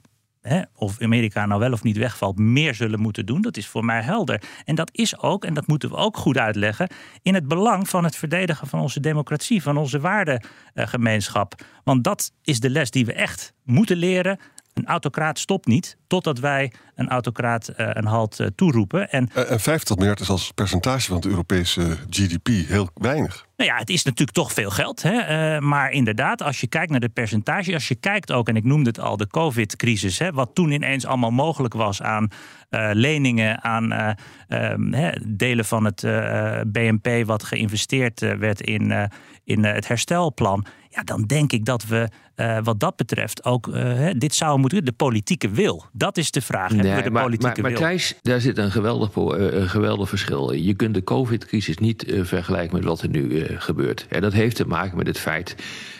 of 0.74 1.00
Amerika 1.00 1.46
nou 1.46 1.60
wel 1.60 1.72
of 1.72 1.82
niet 1.82 1.96
wegvalt, 1.96 2.38
meer 2.38 2.74
zullen 2.74 3.00
moeten 3.00 3.26
doen. 3.26 3.42
Dat 3.42 3.56
is 3.56 3.66
voor 3.66 3.84
mij 3.84 4.02
helder. 4.02 4.42
En 4.64 4.74
dat 4.74 4.90
is 4.92 5.18
ook, 5.18 5.44
en 5.44 5.54
dat 5.54 5.66
moeten 5.66 5.88
we 5.88 5.96
ook 5.96 6.16
goed 6.16 6.38
uitleggen, 6.38 6.88
in 7.22 7.34
het 7.34 7.48
belang 7.48 7.88
van 7.88 8.04
het 8.04 8.16
verdedigen 8.16 8.66
van 8.66 8.80
onze 8.80 9.00
democratie, 9.00 9.62
van 9.62 9.76
onze 9.76 10.00
waardegemeenschap. 10.00 11.54
Want 11.84 12.04
dat 12.04 12.32
is 12.42 12.60
de 12.60 12.70
les 12.70 12.90
die 12.90 13.06
we 13.06 13.12
echt 13.12 13.52
moeten 13.64 13.96
leren. 13.96 14.38
Een 14.74 14.86
autocraat 14.86 15.38
stopt 15.38 15.66
niet 15.66 15.96
totdat 16.06 16.38
wij 16.38 16.72
een 16.94 17.08
autocraat 17.08 17.68
eh, 17.68 17.88
een 17.92 18.06
halt 18.06 18.40
eh, 18.40 18.46
toeroepen. 18.54 19.10
En 19.10 19.30
En 19.34 19.48
en 19.48 19.60
50 19.60 19.96
miljard 19.96 20.20
is 20.20 20.28
als 20.28 20.50
percentage 20.50 21.06
van 21.06 21.16
het 21.16 21.26
Europese 21.26 21.96
GDP 22.10 22.46
heel 22.46 22.88
weinig. 22.94 23.46
Nou 23.56 23.70
ja, 23.70 23.76
het 23.76 23.90
is 23.90 24.02
natuurlijk 24.02 24.36
toch 24.36 24.52
veel 24.52 24.70
geld. 24.70 25.02
Hè? 25.02 25.18
eh, 25.18 25.60
maar 25.60 25.90
inderdaad, 25.90 26.42
als 26.42 26.60
je 26.60 26.66
kijkt 26.66 26.90
naar 26.90 27.00
de 27.00 27.08
percentage, 27.08 27.74
als 27.74 27.88
je 27.88 27.94
kijkt 27.94 28.32
ook, 28.32 28.48
en 28.48 28.56
ik 28.56 28.64
noemde 28.64 28.88
het 28.88 29.00
al, 29.00 29.16
de 29.16 29.26
COVID-crisis, 29.26 30.18
hè, 30.18 30.32
wat 30.32 30.50
toen 30.54 30.70
ineens 30.70 31.06
allemaal 31.06 31.30
mogelijk 31.30 31.74
was 31.74 32.02
aan 32.02 32.30
eh, 32.72 32.90
leningen, 32.92 33.62
aan 33.62 33.92
eh, 33.92 34.10
ehm, 34.48 34.92
hè, 34.92 35.10
delen 35.26 35.64
van 35.64 35.84
het 35.84 36.04
eh, 36.04 36.60
BNP 36.66 37.26
wat 37.26 37.42
geïnvesteerd 37.44 38.22
eh, 38.22 38.34
werd 38.34 38.60
in, 38.60 38.90
eh, 38.90 39.04
in 39.44 39.64
eh, 39.64 39.72
het 39.74 39.88
herstelplan. 39.88 40.66
Ja, 40.88 41.02
dan 41.02 41.22
denk 41.22 41.52
ik 41.52 41.64
dat 41.64 41.84
we 41.86 42.08
eh, 42.34 42.58
wat 42.62 42.80
dat 42.80 42.96
betreft 42.96 43.44
ook 43.44 43.68
eh, 43.68 44.10
dit 44.16 44.34
zouden 44.34 44.60
moeten. 44.60 44.84
De 44.84 44.92
politieke 44.92 45.50
wil. 45.50 45.84
Dat 45.92 46.16
is 46.16 46.30
de 46.30 46.40
vraag. 46.40 46.68
Hebben 46.68 46.86
we 46.86 46.94
Nee, 46.94 47.02
de 47.02 47.10
maar, 47.10 47.22
politieke 47.22 47.60
maar, 47.60 47.70
maar 47.70 47.80
wil? 47.80 47.88
Thijs, 47.88 48.14
daar 48.22 48.40
zit 48.40 48.58
een 48.58 48.70
geweldig, 48.70 49.16
eh, 49.16 49.60
een 49.60 49.68
geweldig 49.68 50.08
verschil. 50.08 50.52
Je 50.52 50.74
kunt 50.74 50.94
de 50.94 51.04
COVID-crisis 51.04 51.78
niet 51.78 52.04
vergelijken 52.22 52.76
met 52.76 52.84
wat 52.84 53.02
er 53.02 53.08
nu 53.08 53.46
gebeurt. 53.58 54.06
En 54.08 54.20
dat 54.20 54.32
heeft 54.32 54.56
te 54.56 54.66
maken 54.66 54.96
met 54.96 55.06
het 55.06 55.18
feit 55.18 55.56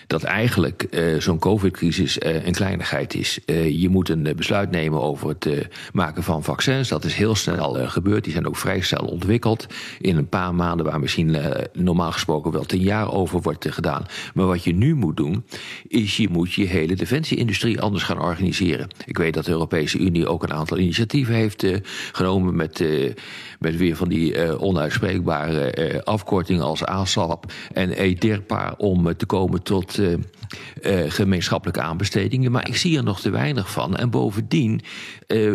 dat 0.06 0.22
eigenlijk 0.22 0.88
zo'n 1.18 1.38
COVID-crisis 1.38 2.24
een 2.24 2.52
kleinigheid 2.52 3.14
is. 3.14 3.38
Je 3.68 3.88
moet 3.88 4.08
een 4.08 4.32
besluit 4.36 4.70
nemen 4.70 5.00
over 5.00 5.28
het 5.28 5.68
maken 5.92 6.22
van 6.22 6.44
vaccins. 6.44 6.88
Dat 6.88 7.04
is 7.04 7.14
heel 7.14 7.34
snel 7.34 7.74
gebeurd. 7.74 8.24
Die 8.24 8.32
zijn 8.32 8.46
ook 8.46 8.56
vrij 8.56 8.80
snel 8.80 9.04
ontwikkeld. 9.06 9.66
In 10.00 10.16
een 10.16 10.28
paar 10.28 10.54
maanden, 10.54 10.86
waar 10.86 11.00
misschien 11.00 11.36
normaal 11.72 12.12
gesproken 12.12 12.52
wel 12.52 12.64
tien 12.64 12.80
jaar 12.80 13.12
over 13.12 13.40
wordt 13.40 13.66
gedaan. 13.70 14.06
Maar 14.34 14.46
wat 14.46 14.64
je 14.64 14.74
nu 14.74 14.94
moet 14.94 15.16
doen, 15.16 15.44
is 15.88 16.16
je 16.22 16.28
moet 16.28 16.52
je 16.52 16.64
hele 16.64 16.94
defensieindustrie 16.94 17.80
anders 17.80 18.02
gaan 18.02 18.20
organiseren. 18.20 18.88
Ik 19.06 19.18
weet 19.18 19.34
dat 19.34 19.44
de 19.44 19.50
Europese 19.50 19.98
Unie 19.98 20.26
ook 20.26 20.42
een 20.42 20.52
aantal 20.52 20.78
initiatieven 20.78 21.34
heeft 21.34 21.62
eh, 21.62 21.76
genomen 22.12 22.56
met, 22.56 22.80
eh, 22.80 23.12
met 23.58 23.76
weer 23.76 23.96
van 23.96 24.08
die 24.08 24.34
eh, 24.34 24.62
onuitspreekbare 24.62 26.04
afkortingen 26.04 26.64
als 26.64 26.84
ASAP 26.84 27.52
en 27.72 27.90
EDIRPA 27.90 28.74
om 28.76 29.16
te 29.16 29.26
komen 29.26 29.62
tot 29.62 30.00
gemeenschappelijke 31.06 31.80
aanbestedingen. 31.80 32.52
Maar 32.52 32.68
ik 32.68 32.76
zie 32.76 32.96
er 32.96 33.04
nog 33.04 33.20
te 33.20 33.30
weinig 33.30 33.70
van. 33.70 33.96
En 33.96 34.10
bovendien 34.10 34.80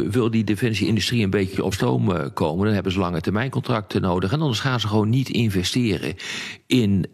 wil 0.10 0.32
die 0.32 0.44
defensieindustrie 0.44 1.24
een 1.24 1.30
beetje 1.30 1.64
op 1.64 1.74
stoom 1.74 2.34
komen. 2.34 2.66
Dan 2.66 2.74
hebben 2.74 2.92
ze 2.92 3.00
lange 3.00 3.22
termijncontracten 3.22 4.02
nodig. 4.02 4.32
En 4.32 4.42
anders 4.42 4.60
gaan 4.60 4.80
ze 4.80 4.88
gewoon 4.88 5.10
niet 5.10 5.30
investeren 5.30 6.16
in, 6.66 7.10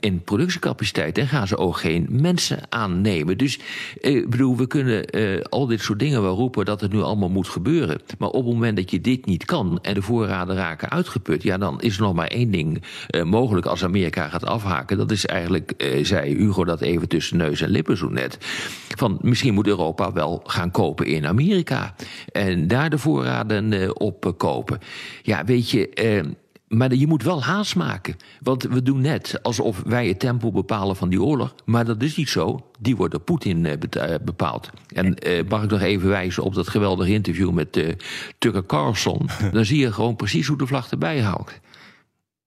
in 0.00 0.22
productiecapaciteit. 0.24 1.18
En 1.18 1.28
gaan 1.28 1.46
ze 1.46 1.56
ook 1.56 1.76
geen 1.76 2.06
mensen 2.10 2.70
aannemen. 2.90 3.38
Dus 3.38 3.58
ik 4.00 4.30
bedoel, 4.30 4.56
we 4.56 4.66
kunnen 4.66 5.04
al 5.48 5.66
dit 5.66 5.80
soort 5.80 5.98
dingen 5.98 6.22
wel 6.22 6.36
roepen 6.36 6.64
dat 6.64 6.80
het 6.80 6.92
nu 6.92 7.00
allemaal 7.00 7.28
moet 7.28 7.48
gebeuren. 7.48 8.00
Maar 8.18 8.28
op 8.28 8.44
het 8.44 8.52
moment 8.54 8.76
dat 8.76 8.90
je 8.90 9.00
dit 9.00 9.26
niet 9.26 9.44
kan 9.44 9.78
en 9.82 9.94
de 9.94 10.02
voorraden 10.02 10.56
raken 10.56 10.90
uitgeput, 10.90 11.42
ja, 11.42 11.58
dan 11.58 11.80
is 11.80 11.96
er 11.96 12.02
nog 12.02 12.14
maar 12.14 12.26
één 12.26 12.50
ding 12.50 12.82
mogelijk 13.24 13.66
als 13.66 13.84
Amerika 13.84 14.28
gaat 14.28 14.46
afhaken. 14.46 14.96
Dat 14.96 15.10
is 15.10 15.26
eigenlijk, 15.26 15.98
zei 16.02 16.36
Hugo 16.36 16.64
dat 16.64 16.80
even 16.80 17.08
tussen 17.08 17.36
neus 17.36 17.60
en 17.60 17.70
lippen 17.70 17.96
zo 17.96 18.08
net. 18.08 18.38
Van 18.96 19.18
misschien 19.22 19.54
moet 19.54 19.66
Europa 19.66 20.12
wel 20.12 20.42
gaan 20.44 20.70
kopen 20.70 21.06
in 21.06 21.26
Amerika. 21.26 21.94
En 22.32 22.66
daar 22.66 22.90
de 22.90 22.98
voorraden 22.98 23.98
op 24.00 24.34
kopen. 24.36 24.78
Ja, 25.22 25.44
weet 25.44 25.70
je. 25.70 25.88
Maar 26.70 26.94
je 26.94 27.06
moet 27.06 27.22
wel 27.22 27.42
haast 27.42 27.76
maken. 27.76 28.16
Want 28.42 28.62
we 28.62 28.82
doen 28.82 29.00
net 29.00 29.38
alsof 29.42 29.82
wij 29.86 30.08
het 30.08 30.18
tempo 30.18 30.50
bepalen 30.50 30.96
van 30.96 31.08
die 31.08 31.22
oorlog. 31.22 31.54
Maar 31.64 31.84
dat 31.84 32.02
is 32.02 32.16
niet 32.16 32.28
zo. 32.28 32.70
Die 32.78 32.96
wordt 32.96 33.12
door 33.12 33.22
Poetin 33.22 33.66
eh, 33.66 34.12
eh, 34.12 34.20
bepaald. 34.24 34.70
En 34.94 35.14
eh, 35.14 35.44
mag 35.48 35.62
ik 35.62 35.70
nog 35.70 35.80
even 35.80 36.08
wijzen 36.08 36.42
op 36.42 36.54
dat 36.54 36.68
geweldige 36.68 37.12
interview 37.12 37.50
met 37.50 37.76
uh, 37.76 37.92
Tucker 38.38 38.66
Carlson. 38.66 39.28
Dan 39.52 39.64
zie 39.64 39.78
je 39.78 39.92
gewoon 39.92 40.16
precies 40.16 40.46
hoe 40.46 40.58
de 40.58 40.66
vlag 40.66 40.90
erbij 40.90 41.20
houdt. 41.20 41.60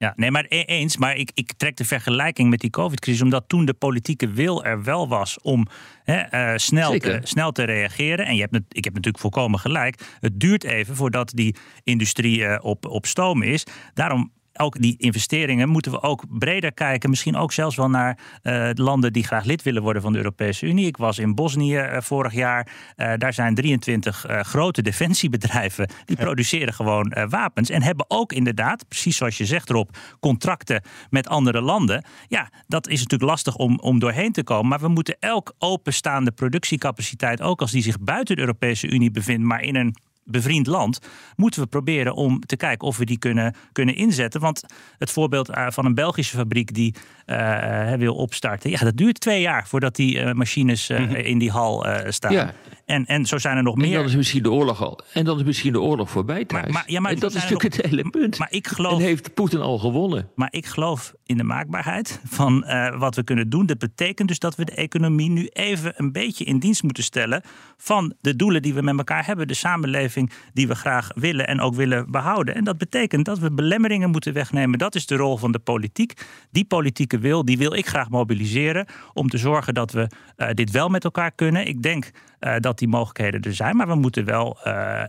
Ja, 0.03 0.13
nee, 0.15 0.31
maar 0.31 0.45
e-, 0.47 0.61
eens. 0.61 0.97
Maar 0.97 1.15
ik, 1.15 1.31
ik 1.33 1.53
trek 1.57 1.77
de 1.77 1.85
vergelijking 1.85 2.49
met 2.49 2.59
die 2.59 2.69
COVID-crisis, 2.69 3.21
omdat 3.21 3.43
toen 3.47 3.65
de 3.65 3.73
politieke 3.73 4.29
wil 4.29 4.63
er 4.63 4.83
wel 4.83 5.07
was 5.07 5.39
om 5.41 5.67
hè, 6.03 6.51
uh, 6.51 6.57
snel, 6.57 6.97
te, 6.97 7.19
snel 7.23 7.51
te 7.51 7.63
reageren. 7.63 8.25
En 8.25 8.35
je 8.35 8.41
hebt, 8.41 8.55
ik 8.69 8.83
heb 8.83 8.93
natuurlijk 8.93 9.23
volkomen 9.23 9.59
gelijk. 9.59 10.01
Het 10.19 10.39
duurt 10.39 10.63
even 10.63 10.95
voordat 10.95 11.31
die 11.35 11.55
industrie 11.83 12.39
uh, 12.39 12.57
op, 12.61 12.85
op 12.85 13.05
stoom 13.05 13.41
is. 13.41 13.65
Daarom 13.93 14.31
ook 14.59 14.81
die 14.81 14.97
investeringen 14.97 15.69
moeten 15.69 15.91
we 15.91 16.01
ook 16.01 16.23
breder 16.29 16.73
kijken. 16.73 17.09
Misschien 17.09 17.35
ook 17.35 17.51
zelfs 17.51 17.75
wel 17.75 17.89
naar 17.89 18.17
uh, 18.43 18.69
landen 18.73 19.13
die 19.13 19.23
graag 19.23 19.45
lid 19.45 19.61
willen 19.61 19.81
worden 19.81 20.01
van 20.01 20.11
de 20.11 20.17
Europese 20.17 20.65
Unie. 20.65 20.85
Ik 20.85 20.97
was 20.97 21.19
in 21.19 21.35
Bosnië 21.35 21.77
uh, 21.77 21.97
vorig 22.01 22.33
jaar. 22.33 22.67
Uh, 22.97 23.13
daar 23.17 23.33
zijn 23.33 23.55
23 23.55 24.25
grote 24.27 24.81
defensiebedrijven. 24.81 25.89
Die 26.05 26.15
produceren 26.15 26.73
gewoon 26.73 27.15
wapens. 27.29 27.69
En 27.69 27.81
hebben 27.81 28.05
ook 28.07 28.33
inderdaad, 28.33 28.87
precies 28.87 29.17
zoals 29.17 29.37
je 29.37 29.45
zegt 29.45 29.69
Rob, 29.69 29.89
contracten 30.19 30.83
met 31.09 31.27
andere 31.27 31.61
landen. 31.61 32.05
Ja, 32.27 32.49
dat 32.67 32.87
is 32.87 33.01
natuurlijk 33.01 33.29
lastig 33.29 33.55
om, 33.55 33.79
om 33.79 33.99
doorheen 33.99 34.31
te 34.31 34.43
komen. 34.43 34.67
Maar 34.67 34.79
we 34.79 34.87
moeten 34.87 35.15
elk 35.19 35.53
openstaande 35.59 36.31
productiecapaciteit, 36.31 37.41
ook 37.41 37.61
als 37.61 37.71
die 37.71 37.83
zich 37.83 37.99
buiten 37.99 38.35
de 38.35 38.41
Europese 38.41 38.87
Unie 38.87 39.11
bevindt, 39.11 39.43
maar 39.43 39.61
in 39.61 39.75
een 39.75 39.95
bevriend 40.25 40.67
land, 40.67 40.99
moeten 41.35 41.61
we 41.61 41.67
proberen 41.67 42.15
om 42.15 42.39
te 42.39 42.55
kijken 42.55 42.87
of 42.87 42.97
we 42.97 43.05
die 43.05 43.17
kunnen, 43.17 43.55
kunnen 43.71 43.95
inzetten. 43.95 44.41
Want 44.41 44.63
het 44.97 45.11
voorbeeld 45.11 45.49
eh, 45.49 45.67
van 45.69 45.85
een 45.85 45.95
Belgische 45.95 46.37
fabriek 46.37 46.73
die 46.73 46.95
uh, 47.25 47.93
wil 47.93 48.15
opstarten, 48.15 48.69
ja, 48.69 48.79
dat 48.79 48.97
duurt 48.97 49.19
twee 49.19 49.41
jaar 49.41 49.67
voordat 49.67 49.95
die 49.95 50.15
uh, 50.15 50.31
machines 50.31 50.89
uh, 50.89 51.25
in 51.25 51.37
die 51.37 51.51
hal 51.51 51.85
staan. 52.07 52.33
Ja. 52.33 52.53
En, 52.85 53.05
en 53.05 53.25
zo 53.25 53.37
zijn 53.37 53.57
er 53.57 53.63
nog 53.63 53.75
meer. 53.75 53.85
En 53.85 53.93
dan 53.93 54.05
is 54.05 54.15
misschien 54.15 54.43
de 54.43 54.51
oorlog 54.51 54.81
al. 54.81 54.99
En 55.13 55.25
dan 55.25 55.37
is 55.37 55.43
misschien 55.43 55.71
de 55.73 55.81
oorlog 55.81 56.09
voorbij 56.09 56.45
thuis. 56.45 56.63
Maar, 56.63 56.73
maar, 56.73 56.83
ja, 56.85 56.99
maar 56.99 57.11
en 57.11 57.19
dat 57.19 57.29
is 57.29 57.41
natuurlijk 57.41 57.75
het 57.75 57.85
hele 57.85 58.09
punt. 58.09 58.37
Maar 58.37 58.51
ik 58.51 58.67
geloof, 58.67 58.99
en 58.99 59.05
heeft 59.05 59.33
Poetin 59.33 59.59
al 59.59 59.77
gewonnen. 59.77 60.29
Maar 60.35 60.47
ik 60.51 60.65
geloof 60.65 61.13
in 61.33 61.39
de 61.39 61.43
maakbaarheid 61.43 62.19
van 62.23 62.65
wat 62.97 63.15
we 63.15 63.23
kunnen 63.23 63.49
doen. 63.49 63.65
Dat 63.65 63.77
betekent 63.77 64.27
dus 64.27 64.39
dat 64.39 64.55
we 64.55 64.65
de 64.65 64.75
economie 64.75 65.29
nu 65.29 65.47
even 65.47 65.93
een 65.95 66.11
beetje 66.11 66.45
in 66.45 66.59
dienst 66.59 66.83
moeten 66.83 67.03
stellen 67.03 67.41
van 67.77 68.13
de 68.21 68.35
doelen 68.35 68.61
die 68.61 68.73
we 68.73 68.81
met 68.81 68.97
elkaar 68.97 69.25
hebben. 69.25 69.47
De 69.47 69.53
samenleving 69.53 70.31
die 70.53 70.67
we 70.67 70.75
graag 70.75 71.11
willen 71.15 71.47
en 71.47 71.59
ook 71.59 71.75
willen 71.75 72.11
behouden. 72.11 72.55
En 72.55 72.63
dat 72.63 72.77
betekent 72.77 73.25
dat 73.25 73.39
we 73.39 73.51
belemmeringen 73.51 74.09
moeten 74.09 74.33
wegnemen. 74.33 74.79
Dat 74.79 74.95
is 74.95 75.05
de 75.05 75.15
rol 75.15 75.37
van 75.37 75.51
de 75.51 75.59
politiek. 75.59 76.13
Die 76.51 76.65
politieke 76.65 77.19
wil, 77.19 77.45
die 77.45 77.57
wil 77.57 77.73
ik 77.73 77.87
graag 77.87 78.09
mobiliseren 78.09 78.85
om 79.13 79.29
te 79.29 79.37
zorgen 79.37 79.73
dat 79.73 79.91
we 79.91 80.07
uh, 80.37 80.47
dit 80.53 80.71
wel 80.71 80.89
met 80.89 81.03
elkaar 81.03 81.31
kunnen. 81.31 81.67
Ik 81.67 81.81
denk 81.81 82.11
uh, 82.39 82.55
dat 82.59 82.79
die 82.79 82.87
mogelijkheden 82.87 83.41
er 83.41 83.55
zijn, 83.55 83.75
maar 83.75 83.87
we 83.87 83.95
moeten 83.95 84.25
wel 84.25 84.57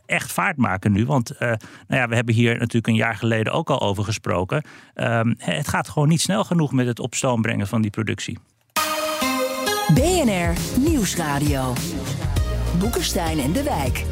echt 0.06 0.32
vaart 0.32 0.56
maken 0.56 0.92
nu. 0.92 1.06
Want 1.06 1.38
nou 1.38 1.56
ja, 1.88 2.08
we 2.08 2.14
hebben 2.14 2.34
hier 2.34 2.58
natuurlijk 2.58 2.86
een 2.86 2.94
jaar 2.94 3.16
geleden 3.16 3.52
ook 3.52 3.70
al 3.70 3.80
over 3.80 4.04
gesproken. 4.04 4.64
Ehm, 4.94 5.34
het 5.38 5.68
gaat 5.68 5.88
gewoon 5.88 6.08
niet 6.08 6.13
snel 6.20 6.44
genoeg 6.44 6.72
met 6.72 6.86
het 6.86 7.00
op 7.00 7.14
stoom 7.14 7.42
brengen 7.42 7.66
van 7.66 7.82
die 7.82 7.90
productie. 7.90 8.38
BNR 9.94 10.52
Nieuwsradio. 10.80 11.72
Boekenstein 12.78 13.38
en 13.38 13.52
de 13.52 13.62
Wijk. 13.62 14.04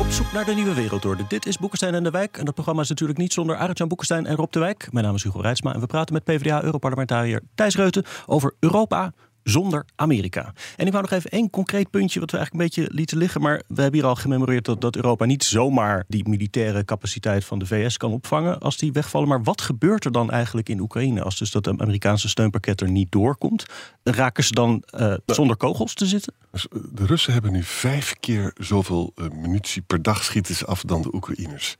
Op 0.00 0.10
zoek 0.10 0.32
naar 0.32 0.44
de 0.44 0.54
nieuwe 0.54 0.74
wereldorde. 0.74 1.24
Dit 1.28 1.46
is 1.46 1.58
Boekenstein 1.58 1.94
en 1.94 2.02
de 2.02 2.10
Wijk. 2.10 2.36
En 2.36 2.44
dat 2.44 2.54
programma 2.54 2.82
is 2.82 2.88
natuurlijk 2.88 3.18
niet 3.18 3.32
zonder 3.32 3.56
Arjan 3.56 3.88
Boekenstein 3.88 4.26
en 4.26 4.36
Rob 4.36 4.52
de 4.52 4.58
Wijk. 4.58 4.88
Mijn 4.92 5.04
naam 5.04 5.14
is 5.14 5.22
Hugo 5.22 5.40
Reitsma 5.40 5.74
en 5.74 5.80
we 5.80 5.86
praten 5.86 6.14
met 6.14 6.24
PvdA-europarlementariër 6.24 7.42
Thijs 7.54 7.76
Reuten 7.76 8.04
over 8.26 8.54
Europa, 8.58 9.12
zonder 9.42 9.84
Amerika. 9.96 10.52
En 10.76 10.86
ik 10.86 10.92
wou 10.92 11.04
nog 11.04 11.12
even 11.12 11.30
één 11.30 11.50
concreet 11.50 11.90
puntje 11.90 12.20
wat 12.20 12.30
we 12.30 12.36
eigenlijk 12.36 12.64
een 12.64 12.82
beetje 12.82 12.94
lieten 12.96 13.18
liggen. 13.18 13.40
Maar 13.40 13.62
we 13.66 13.82
hebben 13.82 14.00
hier 14.00 14.08
al 14.08 14.14
gememoreerd 14.14 14.64
dat, 14.64 14.80
dat 14.80 14.96
Europa 14.96 15.24
niet 15.24 15.44
zomaar 15.44 16.04
die 16.08 16.28
militaire 16.28 16.84
capaciteit 16.84 17.44
van 17.44 17.58
de 17.58 17.66
VS 17.66 17.96
kan 17.96 18.12
opvangen 18.12 18.58
als 18.58 18.76
die 18.76 18.92
wegvallen. 18.92 19.28
Maar 19.28 19.42
wat 19.42 19.60
gebeurt 19.60 20.04
er 20.04 20.12
dan 20.12 20.30
eigenlijk 20.30 20.68
in 20.68 20.80
Oekraïne 20.80 21.22
als 21.22 21.38
dus 21.38 21.50
dat 21.50 21.68
Amerikaanse 21.68 22.28
steunpakket 22.28 22.80
er 22.80 22.90
niet 22.90 23.12
doorkomt? 23.12 23.64
Raken 24.02 24.44
ze 24.44 24.52
dan 24.52 24.82
uh, 24.98 25.14
zonder 25.26 25.56
kogels 25.56 25.94
te 25.94 26.06
zitten? 26.06 26.34
Dus, 26.50 26.68
eh, 26.68 26.80
de 26.92 27.06
Russen 27.06 27.32
hebben 27.32 27.52
nu 27.52 27.62
vijf 27.62 28.14
keer 28.20 28.52
zoveel 28.58 29.12
uh, 29.16 29.28
munitie 29.28 29.82
per 29.82 30.02
dag 30.02 30.24
schieten 30.24 30.54
ze 30.54 30.66
af 30.66 30.82
dan 30.82 31.02
de 31.02 31.14
Oekraïners. 31.14 31.76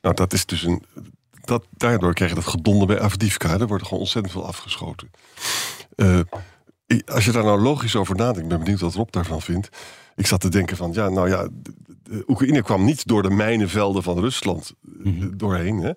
Nou, 0.00 0.14
dat 0.14 0.32
is 0.32 0.46
dus 0.46 0.62
een. 0.62 0.82
Dat, 1.44 1.66
daardoor 1.70 2.14
krijg 2.14 2.30
je 2.30 2.36
dat 2.36 2.46
gedonder 2.46 2.86
bij 2.86 3.00
Avdivka. 3.00 3.58
Er 3.58 3.66
wordt 3.66 3.84
gewoon 3.84 3.98
ontzettend 3.98 4.32
veel 4.32 4.46
afgeschoten. 4.46 5.10
Uh, 5.96 6.20
als 7.06 7.24
je 7.24 7.32
daar 7.32 7.44
nou 7.44 7.60
logisch 7.60 7.96
over 7.96 8.16
nadenkt, 8.16 8.40
ik 8.40 8.48
ben 8.48 8.58
benieuwd 8.58 8.80
wat 8.80 8.94
Rob 8.94 9.10
daarvan 9.10 9.42
vindt. 9.42 9.68
Ik 10.16 10.26
zat 10.26 10.40
te 10.40 10.48
denken 10.48 10.76
van, 10.76 10.92
ja, 10.92 11.08
nou 11.08 11.28
ja, 11.28 11.48
Oekraïne 12.26 12.62
kwam 12.62 12.84
niet 12.84 13.06
door 13.06 13.22
de 13.22 13.30
mijnenvelden 13.30 14.02
van 14.02 14.18
Rusland 14.18 14.74
mm 14.80 15.36
doorheen. 15.36 15.78
Hè. 15.78 15.92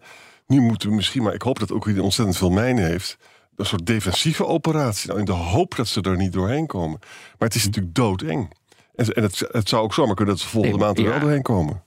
Nu 0.48 0.62
moeten 0.62 0.90
we 0.90 0.96
misschien, 0.96 1.24
maar 1.24 1.34
ik 1.34 1.42
hoop 1.42 1.60
dat 1.60 1.72
Oekraïne 1.72 2.02
ontzettend 2.02 2.38
veel 2.38 2.50
mijnen 2.50 2.86
heeft. 2.86 3.18
Een 3.56 3.66
soort 3.66 3.86
defensieve 3.86 4.46
operatie. 4.46 5.08
Nou, 5.08 5.20
in 5.20 5.26
de 5.26 5.32
hoop 5.32 5.76
dat 5.76 5.88
ze 5.88 6.02
er 6.02 6.18
niet 6.18 6.34
doorheen 6.34 6.68
komen. 6.68 7.00
Maar 7.38 7.48
het 7.48 7.56
is 7.56 7.66
natuurlijk 7.66 7.96
doodeng. 7.96 8.54
En, 8.96 9.08
en 9.08 9.24
het, 9.24 9.48
het 9.52 9.70
zou 9.70 9.84
ook 9.84 9.94
zomaar 9.94 10.16
kunnen 10.16 10.34
dat 10.34 10.44
ze 10.44 10.50
volgende 10.50 10.78
maand 10.78 10.98
er 10.98 11.04
wel 11.04 11.20
doorheen 11.20 11.42
komen. 11.42 11.84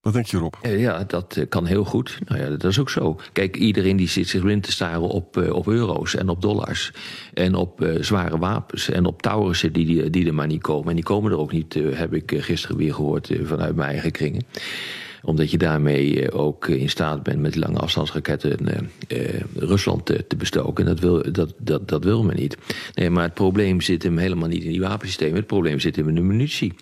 Wat 0.00 0.12
denk 0.12 0.26
je 0.26 0.36
erop? 0.36 0.58
Eh, 0.62 0.80
ja, 0.80 1.04
dat 1.04 1.36
eh, 1.36 1.48
kan 1.48 1.66
heel 1.66 1.84
goed. 1.84 2.18
Nou 2.26 2.40
ja, 2.40 2.48
dat 2.48 2.64
is 2.64 2.78
ook 2.78 2.90
zo. 2.90 3.20
Kijk, 3.32 3.56
iedereen 3.56 3.96
die 3.96 4.08
zit 4.08 4.28
zich 4.28 4.40
blind 4.40 4.62
te 4.62 4.72
staren 4.72 5.00
op, 5.00 5.36
eh, 5.36 5.52
op 5.52 5.66
euro's 5.66 6.14
en 6.14 6.28
op 6.28 6.42
dollars. 6.42 6.92
En 7.34 7.54
op 7.54 7.86
zware 8.00 8.38
wapens 8.38 8.90
en 8.90 9.06
op 9.06 9.22
towers 9.22 9.60
die, 9.72 10.10
die 10.10 10.26
er 10.26 10.34
maar 10.34 10.46
niet 10.46 10.62
komen. 10.62 10.88
En 10.88 10.94
die 10.94 11.04
komen 11.04 11.32
er 11.32 11.38
ook 11.38 11.52
niet, 11.52 11.74
heb 11.74 12.14
ik 12.14 12.32
gisteren 12.36 12.76
weer 12.76 12.94
gehoord 12.94 13.30
vanuit 13.44 13.76
mijn 13.76 13.90
eigen 13.90 14.10
kringen 14.10 14.44
omdat 15.22 15.50
je 15.50 15.58
daarmee 15.58 16.28
eh, 16.28 16.40
ook 16.40 16.68
in 16.68 16.88
staat 16.88 17.22
bent 17.22 17.40
met 17.40 17.56
lange 17.56 17.78
afstandsraketten 17.78 18.90
uh, 19.08 19.18
Rusland 19.56 20.06
te, 20.06 20.26
te, 20.26 20.36
bestoken. 20.36 20.84
Dat 20.84 21.00
wil, 21.00 21.32
dat, 21.32 21.54
dat, 21.58 21.88
dat 21.88 22.04
wil 22.04 22.22
men 22.22 22.36
niet. 22.36 22.56
Nee, 22.94 23.10
maar 23.10 23.22
het 23.22 23.34
probleem 23.34 23.80
zit 23.80 24.02
hem 24.02 24.18
helemaal 24.18 24.48
niet 24.48 24.64
in 24.64 24.70
die 24.70 24.80
wapensystemen. 24.80 25.36
Het 25.36 25.46
probleem 25.46 25.80
zit 25.80 25.96
hem 25.96 26.08
in 26.08 26.14
de 26.14 26.20
munitie. 26.20 26.72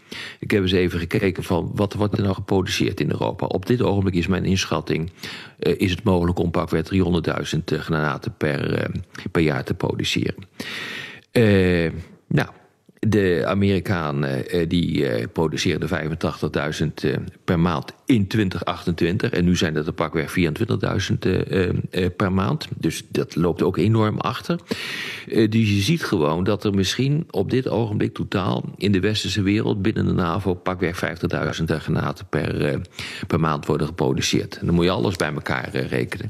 Ik 0.40 0.50
heb 0.50 0.62
eens 0.62 0.73
even 0.73 0.99
gekeken 0.99 1.42
van 1.42 1.71
wat 1.75 1.95
wordt 1.95 2.16
er 2.16 2.23
nou 2.23 2.35
geproduceerd 2.35 3.00
in 3.00 3.11
Europa. 3.11 3.47
Op 3.47 3.66
dit 3.66 3.83
ogenblik 3.83 4.14
is 4.14 4.26
mijn 4.26 4.45
inschatting... 4.45 5.11
is 5.59 5.90
het 5.90 6.02
mogelijk 6.02 6.38
om 6.38 6.50
pakweg 6.50 6.85
300.000 6.95 7.59
granaten 7.64 8.35
per, 8.37 8.90
per 9.33 9.42
jaar 9.42 9.64
te 9.64 9.75
produceren. 9.75 10.45
nou, 11.33 11.67
de 13.08 13.42
Amerikanen 13.46 14.56
uh, 14.56 14.68
die 14.68 15.18
uh, 15.18 15.24
produceerden 15.32 15.88
85.000 15.88 16.86
uh, 17.04 17.16
per 17.44 17.60
maand 17.60 17.92
in 18.06 18.26
2028. 18.26 19.30
En 19.30 19.44
nu 19.44 19.56
zijn 19.56 19.74
dat 19.74 19.86
er 19.86 19.92
pakweg 19.92 20.34
24.000 21.10 21.18
per 22.16 22.32
maand. 22.32 22.68
Dus 22.76 23.02
dat 23.08 23.36
loopt 23.36 23.62
ook 23.62 23.76
enorm 23.76 24.18
achter. 24.18 24.60
dus 25.26 25.50
je 25.50 25.80
ziet 25.80 26.04
gewoon 26.04 26.44
dat 26.44 26.64
er 26.64 26.74
misschien 26.74 27.26
op 27.30 27.50
dit 27.50 27.68
ogenblik 27.68 28.14
totaal 28.14 28.64
in 28.76 28.92
de 28.92 29.00
westerse 29.00 29.42
wereld 29.42 29.82
binnen 29.82 30.06
de 30.06 30.12
NAVO 30.12 30.54
pakweg 30.54 31.04
50.000 31.58 31.64
granaten 31.64 32.26
per, 32.26 32.80
per 33.26 33.40
maand 33.40 33.66
worden 33.66 33.86
geproduceerd. 33.86 34.58
En 34.58 34.66
dan 34.66 34.74
moet 34.74 34.84
je 34.84 34.90
alles 34.90 35.16
bij 35.16 35.32
elkaar 35.32 35.70
rekenen. 35.70 36.28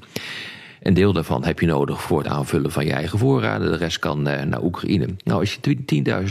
Een 0.88 0.94
deel 0.94 1.12
daarvan 1.12 1.44
heb 1.44 1.60
je 1.60 1.66
nodig 1.66 2.02
voor 2.02 2.18
het 2.18 2.26
aanvullen 2.26 2.72
van 2.72 2.84
je 2.84 2.92
eigen 2.92 3.18
voorraden. 3.18 3.70
De 3.70 3.76
rest 3.76 3.98
kan 3.98 4.28
uh, 4.28 4.42
naar 4.42 4.62
Oekraïne. 4.62 5.06
Nou, 5.24 5.40
als 5.40 5.58
je 5.62 5.76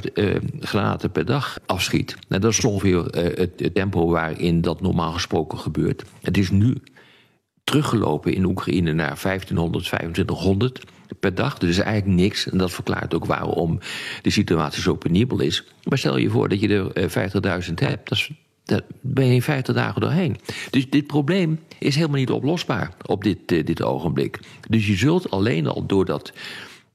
10.000 0.08 0.14
uh, 0.14 0.36
granaten 0.60 1.12
per 1.12 1.26
dag 1.26 1.60
afschiet, 1.66 2.16
nou, 2.28 2.42
dat 2.42 2.52
is 2.52 2.66
ongeveer 2.66 2.96
uh, 2.96 3.24
het, 3.38 3.52
het, 3.60 3.74
tempo 3.74 4.10
waarin 4.10 4.62
dat 4.62 4.82
normaal 4.82 5.12
gesproken 5.12 5.58
gebeurt. 5.58 6.04
Het 6.22 6.38
is 6.38 6.50
nu 6.50 6.78
teruggelopen 7.64 8.34
in 8.34 8.46
Oekraïne 8.46 8.94
naar 8.94 9.20
1500, 9.22 9.86
2500 9.86 10.84
per 11.20 11.36
dag. 11.36 11.58
Dus 11.58 11.78
eigenlijk 11.78 12.20
niks. 12.20 12.50
En 12.50 12.58
dat 12.58 12.72
verklaart 12.72 13.14
ook 13.14 13.26
waarom 13.26 13.80
de 14.22 14.30
situatie 14.30 14.82
zo 14.82 14.96
penibel 14.96 15.40
is. 15.40 15.64
Maar 15.84 15.98
stel 15.98 16.18
je 16.18 16.30
voor 16.30 16.50
dat 16.50 16.60
je 16.60 16.92
er 16.94 17.10
50.000 17.68 17.74
hebt. 17.74 18.10
Dat 18.10 18.18
is 18.18 18.32
daar 18.68 18.82
ben 19.02 19.26
je 19.26 19.34
in 19.34 19.42
50 19.42 19.76
dagen 19.76 20.02
doorheen. 20.02 20.38
Dus 20.70 20.90
dit 20.90 21.08
probleem 21.08 21.60
is 21.80 21.96
helemaal 21.96 22.18
niet 22.18 22.30
oplosbaar 22.30 22.92
op 23.06 23.24
dit, 23.24 23.52
uh, 23.52 23.66
dit 23.66 23.82
ogenblik. 23.82 24.40
Dus 24.70 24.88
je 24.88 24.96
zult 24.96 25.32
alleen 25.32 25.68
al 25.68 25.86
door 25.86 26.06
dat 26.06 26.34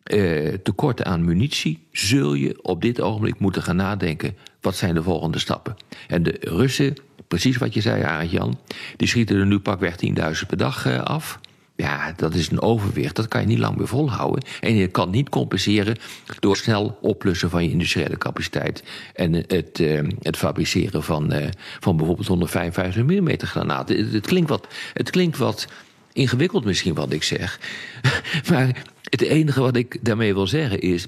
uh, 0.07 0.55
tekort 0.63 1.05
aan 1.05 1.25
munitie, 1.25 1.87
zul 1.93 2.35
je 2.35 2.63
op 2.63 2.83
dit 2.83 3.01
ogenblik 3.01 3.39
moeten 3.39 3.63
gaan 3.63 3.77
nadenken: 3.77 4.37
wat 4.61 4.77
zijn 4.77 4.95
de 4.95 5.03
volgende 5.03 5.39
stappen? 5.39 5.77
En 6.09 6.23
de 6.23 6.37
Russen, 6.41 6.97
precies 7.29 7.57
wat 7.57 7.75
je 7.75 7.81
zei, 7.81 8.03
Arend 8.03 8.31
Jan, 8.31 8.59
die 8.97 9.09
schieten 9.09 9.37
er 9.37 9.47
nu 9.47 9.59
pakweg 9.59 9.95
10.000 10.07 10.13
per 10.47 10.57
dag 10.57 10.87
uh, 10.87 11.03
af. 11.03 11.41
Ja, 11.77 12.13
dat 12.17 12.35
is 12.35 12.51
een 12.51 12.61
overwicht. 12.61 13.17
Dat 13.17 13.29
kan 13.29 13.41
je 13.41 13.47
niet 13.47 13.59
lang 13.59 13.77
meer 13.77 13.89
volhouden. 13.89 14.45
En 14.61 14.75
je 14.75 14.87
kan 14.87 15.11
niet 15.11 15.29
compenseren 15.29 15.97
door 16.39 16.57
snel 16.57 16.99
oplussen 17.01 17.51
van 17.51 17.65
je 17.65 17.71
industriële 17.71 18.19
capaciteit. 18.19 18.83
En 19.15 19.35
het, 19.35 19.79
uh, 19.79 20.09
het 20.21 20.37
fabriceren 20.37 21.03
van, 21.03 21.33
uh, 21.33 21.47
van 21.81 21.97
bijvoorbeeld 21.97 22.29
155 22.29 23.03
mm 23.03 23.31
granaten. 23.39 24.13
Het, 24.13 24.27
klinkt 24.27 24.49
wat, 24.49 24.67
het 24.93 25.11
klinkt 25.11 25.39
wat 25.39 25.67
ingewikkeld 26.13 26.65
misschien 26.65 26.95
wat 26.95 27.13
ik 27.13 27.23
zeg. 27.23 27.61
maar 28.51 28.83
het 29.03 29.21
enige 29.21 29.61
wat 29.61 29.77
ik 29.77 29.99
daarmee 30.01 30.35
wil 30.35 30.47
zeggen 30.47 30.81
is 30.81 31.07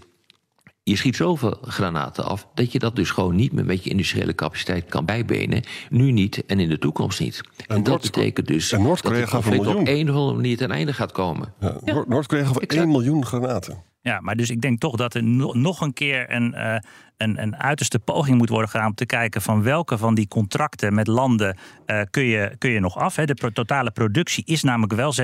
je 0.84 0.96
schiet 0.96 1.16
zoveel 1.16 1.58
granaten 1.62 2.24
af 2.24 2.48
dat 2.54 2.72
je 2.72 2.78
dat 2.78 2.96
dus 2.96 3.10
gewoon 3.10 3.34
niet 3.34 3.52
meer 3.52 3.64
met 3.64 3.84
je 3.84 3.90
industriële 3.90 4.34
capaciteit 4.34 4.84
kan 4.84 5.04
bijbenen. 5.04 5.62
Nu 5.90 6.10
niet 6.10 6.44
en 6.46 6.60
in 6.60 6.68
de 6.68 6.78
toekomst 6.78 7.20
niet. 7.20 7.40
En, 7.66 7.76
en 7.76 7.82
dat 7.82 8.02
betekent 8.02 8.46
dus 8.46 8.72
en 8.72 8.82
dat 8.82 8.90
het 8.90 9.00
conflict 9.00 9.66
op 9.66 9.86
een 9.86 10.10
of 10.10 10.16
andere 10.16 10.34
manier 10.34 10.56
ten 10.56 10.70
einde 10.70 10.92
gaat 10.92 11.12
komen. 11.12 11.54
Ja, 11.60 11.80
ja. 11.84 12.04
Noord-Korea 12.08 12.44
gaat 12.44 12.62
1 12.62 12.90
miljoen 12.90 13.26
granaten. 13.26 13.82
Ja, 14.00 14.20
maar 14.20 14.36
dus 14.36 14.50
ik 14.50 14.60
denk 14.60 14.80
toch 14.80 14.96
dat 14.96 15.14
er 15.14 15.22
nog 15.56 15.80
een 15.80 15.92
keer 15.92 16.30
een, 16.30 16.54
uh, 16.54 16.76
een, 17.16 17.42
een 17.42 17.56
uiterste 17.56 17.98
poging 17.98 18.38
moet 18.38 18.48
worden 18.48 18.68
gedaan 18.68 18.86
om 18.86 18.94
te 18.94 19.06
kijken 19.06 19.42
van 19.42 19.62
welke 19.62 19.98
van 19.98 20.14
die 20.14 20.28
contracten 20.28 20.94
met 20.94 21.06
landen 21.06 21.56
uh, 21.86 22.00
kun, 22.10 22.24
je, 22.24 22.52
kun 22.58 22.70
je 22.70 22.80
nog 22.80 22.98
af. 22.98 23.16
Hè. 23.16 23.24
De 23.24 23.34
pro 23.34 23.50
totale 23.50 23.90
productie 23.90 24.44
is 24.46 24.62
namelijk 24.62 24.92
wel 24.92 25.14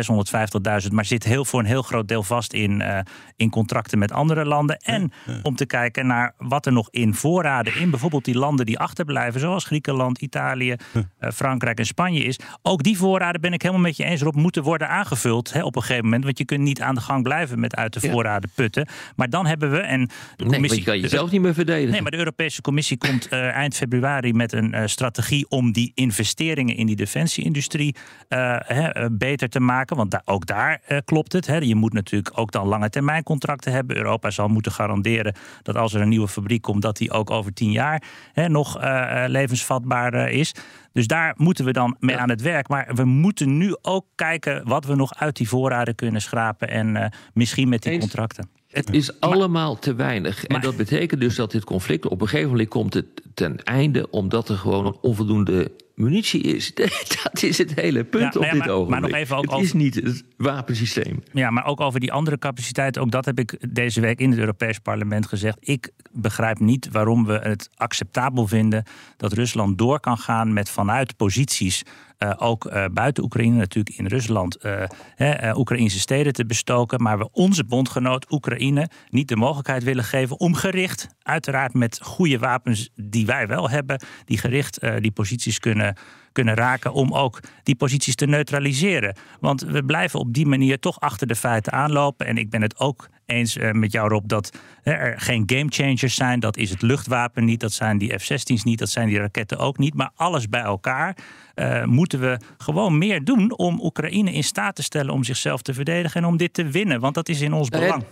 650.000, 0.85 0.93
maar 0.93 1.05
zit 1.05 1.25
heel 1.25 1.45
voor 1.45 1.61
een 1.61 1.67
heel 1.67 1.83
groot 1.83 2.09
deel 2.09 2.23
vast 2.23 2.53
in, 2.53 2.81
uh, 2.81 2.99
in 3.37 3.51
contracten 3.51 3.99
met 3.99 4.13
andere 4.13 4.45
landen. 4.45 4.77
En 4.77 5.13
ja, 5.27 5.33
ja. 5.33 5.39
om 5.43 5.57
te 5.57 5.67
kijken 5.67 6.07
naar 6.07 6.35
wat 6.39 6.67
er 6.67 6.73
nog 6.73 6.89
in 6.91 7.15
voorraden 7.15 7.77
in 7.77 7.91
bijvoorbeeld 7.91 8.25
die 8.25 8.39
landen 8.39 8.67
die 8.67 8.79
achterblijven, 8.79 9.41
zoals 9.41 9.65
Griekenland, 9.65 10.21
Italië, 10.21 10.77
Frankrijk 11.21 11.79
en 11.79 11.87
Spanje 11.87 12.23
is. 12.23 12.39
Ook 12.63 12.83
die 12.83 12.99
voorraden 12.99 13.41
ben 13.41 13.53
ik 13.53 13.63
helemaal 13.63 13.83
met 13.83 13.97
je 13.97 14.05
eens 14.05 14.21
erop 14.21 14.35
moeten 14.35 14.63
worden 14.63 14.89
aangevuld 14.89 15.53
hè, 15.53 15.65
op 15.65 15.77
een 15.77 15.83
gegeven 15.83 16.05
moment. 16.05 16.25
Want 16.25 16.39
je 16.39 16.45
kunt 16.45 16.61
niet 16.61 16.81
aan 16.81 16.95
de 16.95 17.01
gang 17.01 17.23
blijven 17.23 17.61
met 17.61 17.77
uit 17.77 17.93
de 17.93 18.01
voorraden 18.01 18.51
putten. 18.55 18.89
Maar 19.17 19.31
dan 19.31 19.47
hebben 19.47 19.71
we 19.71 19.79
en 19.79 20.01
de 20.37 20.45
commissie. 20.45 20.69
Nee, 20.69 20.79
je 20.79 20.85
kan 20.85 21.01
jezelf 21.01 21.31
niet 21.31 21.41
meer 21.41 21.55
verdedigen. 21.55 21.80
Nee, 21.89 22.03
maar 22.03 22.11
de 22.11 22.17
Europese 22.17 22.61
Commissie 22.61 22.97
komt 22.97 23.33
uh, 23.33 23.49
eind 23.49 23.75
februari 23.75 24.33
met 24.33 24.53
een 24.53 24.75
uh, 24.75 24.83
strategie 24.87 25.49
om 25.49 25.73
die 25.73 25.93
investeringen 25.95 26.77
in 26.77 26.87
die 26.87 26.97
defensieindustrie 26.97 27.97
uh, 28.29 28.57
hè, 28.59 29.11
beter 29.11 29.49
te 29.49 29.61
maken. 29.61 29.97
Want 29.97 30.11
da 30.11 30.23
ook 30.25 30.47
daar 30.47 31.03
klopt 31.05 31.33
het. 31.33 31.47
Hè. 31.47 31.57
Je 31.57 31.75
moet 31.75 31.93
natuurlijk 31.93 32.39
ook 32.39 32.53
dan 32.53 32.67
lange 32.67 32.91
termijn 32.91 33.23
contracten 33.23 33.73
hebben. 33.73 33.97
Europa 33.97 34.31
zal 34.31 34.49
moeten 34.49 34.73
garanderen 34.73 35.35
dat 35.63 35.77
als 35.77 35.95
er 35.95 36.01
een 36.01 36.09
nieuwe 36.09 36.29
fabriek 36.29 36.63
komt, 36.63 36.83
dat 36.83 36.97
die 36.97 37.11
ook 37.11 37.31
over 37.31 37.53
tien 37.53 37.71
jaar 37.71 38.03
hè, 38.33 38.49
nog 38.49 38.79
levensvatbaar 39.27 40.31
is. 40.31 40.55
Dus 40.93 41.07
daar 41.07 41.35
moeten 41.37 41.65
we 41.65 41.73
dan 41.73 41.97
mee 41.99 42.15
ja. 42.15 42.21
aan 42.23 42.31
het 42.31 42.43
werk. 42.43 42.69
Maar 42.69 42.95
we 42.95 43.05
moeten 43.05 43.57
nu 43.57 43.77
ook 43.83 44.07
kijken 44.15 44.69
wat 44.69 44.85
we 44.85 44.95
nog 44.95 45.15
uit 45.15 45.37
die 45.37 45.49
voorraden 45.49 45.95
kunnen 45.95 46.23
schrapen. 46.23 46.69
En 46.69 47.13
misschien 47.35 47.69
met 47.69 47.83
die 47.83 47.93
Eens. 47.93 48.01
contracten. 48.01 48.60
Het 48.71 48.93
is 48.93 49.21
allemaal 49.21 49.79
te 49.79 49.95
weinig. 49.95 50.45
En 50.45 50.61
dat 50.61 50.77
betekent 50.77 51.21
dus 51.21 51.35
dat 51.35 51.51
dit 51.51 51.65
conflict 51.65 52.07
op 52.07 52.21
een 52.21 52.29
gegeven 52.29 52.51
moment 52.51 52.69
komt 52.69 52.95
het 52.95 53.07
ten 53.35 53.65
einde, 53.65 54.11
omdat 54.11 54.49
er 54.49 54.57
gewoon 54.57 54.99
onvoldoende 55.01 55.71
munitie 56.01 56.41
is. 56.43 56.75
Dat 57.23 57.43
is 57.43 57.59
het 57.59 57.75
hele 57.75 58.05
punt 58.05 58.35
ja, 58.35 58.41
op 58.41 58.47
ja, 58.47 58.51
dit 58.51 58.59
maar, 58.59 58.69
ogenblik. 58.69 59.01
Maar 59.01 59.11
nog 59.11 59.19
even 59.19 59.37
ook 59.37 59.43
het 59.43 59.53
over, 59.53 59.65
is 59.65 59.73
niet 59.73 59.95
het 59.95 60.25
wapensysteem. 60.37 61.23
Ja, 61.33 61.51
maar 61.51 61.65
ook 61.65 61.81
over 61.81 62.01
die 62.01 62.13
andere 62.13 62.39
capaciteiten. 62.39 63.03
Ook 63.03 63.11
dat 63.11 63.25
heb 63.25 63.39
ik 63.39 63.75
deze 63.75 64.01
week 64.01 64.21
in 64.21 64.31
het 64.31 64.39
Europees 64.39 64.79
Parlement 64.79 65.27
gezegd. 65.27 65.57
Ik 65.61 65.91
begrijp 66.11 66.59
niet 66.59 66.89
waarom 66.91 67.25
we 67.27 67.39
het 67.43 67.69
acceptabel 67.75 68.47
vinden 68.47 68.85
dat 69.17 69.33
Rusland 69.33 69.79
door 69.79 70.01
kan 70.01 70.19
gaan 70.19 70.53
met 70.53 70.71
vanuit 70.71 71.17
posities. 71.17 71.83
Uh, 72.25 72.33
ook 72.37 72.65
uh, 72.65 72.85
buiten 72.93 73.25
Oekraïne, 73.25 73.57
natuurlijk 73.57 73.97
in 73.97 74.07
Rusland, 74.07 74.65
uh, 74.65 74.83
uh, 75.17 75.59
Oekraïnse 75.59 75.99
steden 75.99 76.33
te 76.33 76.47
bestoken. 76.47 77.03
Maar 77.03 77.19
we 77.19 77.29
onze 77.33 77.65
bondgenoot 77.65 78.33
Oekraïne 78.33 78.89
niet 79.09 79.29
de 79.29 79.37
mogelijkheid 79.37 79.85
willen 79.85 80.05
geven 80.05 80.41
om 80.41 80.55
gericht, 80.55 81.09
uiteraard 81.23 81.75
met 81.75 81.99
goede 82.03 82.39
wapens 82.39 82.91
die 82.95 83.27
wij 83.27 83.47
wel 83.47 83.71
hebben, 83.71 84.03
die 84.25 84.39
gericht 84.39 84.81
die 85.01 85.11
posities 85.11 85.59
kunnen, 85.59 85.97
kunnen 86.33 86.55
raken 86.55 86.93
om 86.93 87.15
ook 87.15 87.41
die 87.63 87.75
posities 87.75 88.15
te 88.15 88.27
neutraliseren. 88.27 89.17
Want 89.41 89.61
we 89.61 89.85
blijven 89.85 90.21
op 90.21 90.35
die 90.35 90.47
manier 90.47 90.79
toch 90.79 91.01
achter 91.01 91.27
de 91.27 91.37
feiten 91.37 91.73
aanlopen. 91.73 92.27
En 92.27 92.37
ik 92.37 92.51
ben 92.51 92.63
het 92.63 92.79
ook 92.79 93.09
eens 93.27 93.57
met 93.73 93.93
jou 93.93 94.09
Rob 94.09 94.29
dat 94.29 94.59
er 94.83 95.21
geen 95.21 95.43
gamechangers 95.47 96.15
zijn. 96.15 96.41
Dat 96.41 96.57
is 96.57 96.71
het 96.71 96.83
luchtwapen 96.83 97.45
niet, 97.45 97.61
dat 97.61 97.73
zijn 97.73 97.99
die 97.99 98.19
F-16's 98.19 98.65
niet, 98.65 98.79
dat 98.79 98.89
zijn 98.89 99.09
die 99.09 99.19
raketten 99.19 99.59
ook 99.59 99.79
niet. 99.79 99.95
Maar 99.95 100.11
alles 100.15 100.49
bij 100.49 100.63
elkaar 100.63 101.17
uh, 101.61 101.85
moeten 101.85 102.21
we 102.21 102.39
gewoon 102.59 102.99
meer 102.99 103.25
doen 103.25 103.59
om 103.59 103.81
Oekraïne 103.83 104.33
in 104.33 104.45
staat 104.45 104.77
te 104.77 104.83
stellen 104.83 105.13
om 105.13 105.25
zichzelf 105.25 105.63
te 105.63 105.75
verdedigen 105.75 106.23
en 106.23 106.29
om 106.29 106.37
dit 106.37 106.55
te 106.55 106.65
winnen. 106.65 107.01
Want 107.01 107.15
dat 107.15 107.29
is 107.29 107.41
in 107.41 107.53
ons 107.53 107.69
belang. 107.69 108.05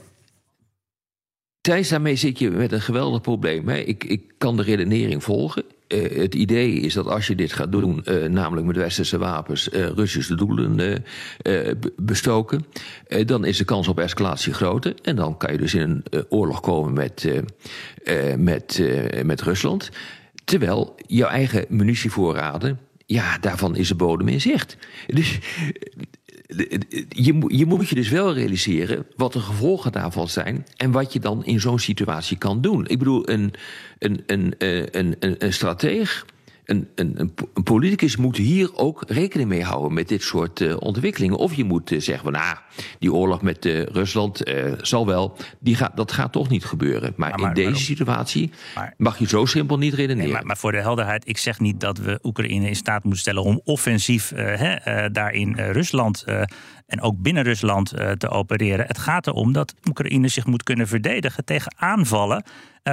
Thijs, 1.60 1.88
daarmee 1.88 2.16
zit 2.16 2.38
je 2.38 2.50
met 2.50 2.72
een 2.72 2.80
geweldig 2.80 3.20
probleem. 3.20 3.68
Hè? 3.68 3.76
Ik, 3.76 4.04
ik 4.04 4.22
kan 4.38 4.56
de 4.56 4.62
redenering 4.62 5.24
volgen. 5.24 5.64
Uh, 5.88 6.18
het 6.18 6.34
idee 6.34 6.72
is 6.72 6.94
dat 6.94 7.06
als 7.06 7.26
je 7.26 7.34
dit 7.34 7.52
gaat 7.52 7.72
doen, 7.72 8.04
uh, 8.04 8.28
namelijk 8.28 8.66
met 8.66 8.76
westerse 8.76 9.18
wapens, 9.18 9.68
uh, 9.68 9.86
Russische 9.86 10.34
doelen 10.34 11.02
bestoken, 11.96 12.64
dan 13.26 13.44
is 13.44 13.56
de 13.56 13.64
kans 13.64 13.88
op 13.88 13.98
escalatie 13.98 14.52
groter. 14.52 14.94
En 15.02 15.16
dan 15.16 15.36
kan 15.36 15.52
je 15.52 15.58
dus 15.58 15.74
in 15.74 16.02
een 16.10 16.24
oorlog 16.28 16.60
komen 16.60 16.92
met, 16.92 17.42
met, 18.36 18.82
met 19.22 19.42
Rusland. 19.42 19.90
Terwijl 20.44 20.94
jouw 21.06 21.28
eigen 21.28 21.64
munitievoorraden, 21.68 22.78
ja, 23.08 23.38
daarvan 23.38 23.76
is 23.76 23.88
de 23.88 23.94
bodem 23.94 24.28
in 24.28 24.40
zicht. 24.40 24.76
Dus 25.06 25.38
je, 27.08 27.44
je 27.46 27.66
moet 27.66 27.88
je 27.88 27.94
dus 27.94 28.08
wel 28.08 28.34
realiseren 28.34 29.06
wat 29.16 29.32
de 29.32 29.40
gevolgen 29.40 29.92
daarvan 29.92 30.28
zijn 30.28 30.66
en 30.76 30.90
wat 30.90 31.12
je 31.12 31.20
dan 31.20 31.44
in 31.44 31.60
zo'n 31.60 31.78
situatie 31.78 32.38
kan 32.38 32.60
doen. 32.60 32.86
Ik 32.86 32.98
bedoel, 32.98 33.28
een, 33.28 33.52
een, 33.98 34.22
een, 34.26 34.54
een, 34.58 35.16
een, 35.18 35.34
een 35.38 35.52
strateeg. 35.52 36.26
Een, 36.68 36.88
een, 36.94 37.14
een, 37.54 37.62
politicus 37.64 38.16
moet 38.16 38.36
hier 38.36 38.76
ook 38.76 39.04
rekening 39.06 39.48
mee 39.48 39.62
houden 39.64 39.92
met 39.92 40.08
dit 40.08 40.22
soort 40.22 40.60
uh, 40.60 40.76
ontwikkelingen. 40.78 41.36
Of 41.36 41.54
je 41.54 41.64
moet 41.64 41.90
uh, 41.90 42.00
zeggen 42.00 42.24
van, 42.24 42.32
nou, 42.32 42.56
die 42.98 43.12
oorlog 43.12 43.42
met 43.42 43.64
uh, 43.66 43.82
Rusland 43.82 44.42
zal 44.80 45.06
wel, 45.06 45.36
die 45.60 45.74
gaat, 45.74 45.96
dat 45.96 46.12
gaat 46.12 46.32
toch 46.32 46.48
niet 46.48 46.64
gebeuren. 46.64 47.12
Maar, 47.16 47.30
maar, 47.30 47.40
maar 47.40 47.48
in 47.48 47.64
deze 47.64 47.84
situatie 47.84 48.50
mag 48.96 49.18
je 49.18 49.28
zo 49.28 49.44
simpel 49.44 49.78
niet 49.78 49.94
redeneren. 49.94 50.24
Nee, 50.24 50.32
maar, 50.32 50.46
maar, 50.46 50.56
voor 50.56 50.72
de 50.72 50.80
helderheid, 50.80 51.28
ik 51.28 51.38
zeg 51.38 51.60
niet 51.60 51.80
dat 51.80 51.98
we 51.98 52.18
Oekraïne 52.22 52.68
in 52.68 52.76
staat 52.76 53.02
moeten 53.02 53.20
stellen 53.20 53.42
om 53.42 53.60
offensief 53.64 54.32
hè, 54.34 55.10
daar 55.10 55.32
in 55.32 55.54
Rusland 55.54 56.24
en 56.88 57.00
ook 57.00 57.22
binnen 57.22 57.42
Rusland 57.42 57.92
te 58.18 58.28
opereren. 58.28 58.86
Het 58.86 58.98
gaat 58.98 59.26
erom 59.26 59.52
dat 59.52 59.74
Oekraïne 59.88 60.28
zich 60.28 60.46
moet 60.46 60.62
kunnen 60.62 60.88
verdedigen 60.88 61.44
tegen 61.44 61.74
aanvallen 61.76 62.44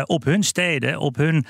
op 0.06 0.24
hun 0.24 0.44
steden, 0.44 1.00
op 1.00 1.16
hun 1.16 1.46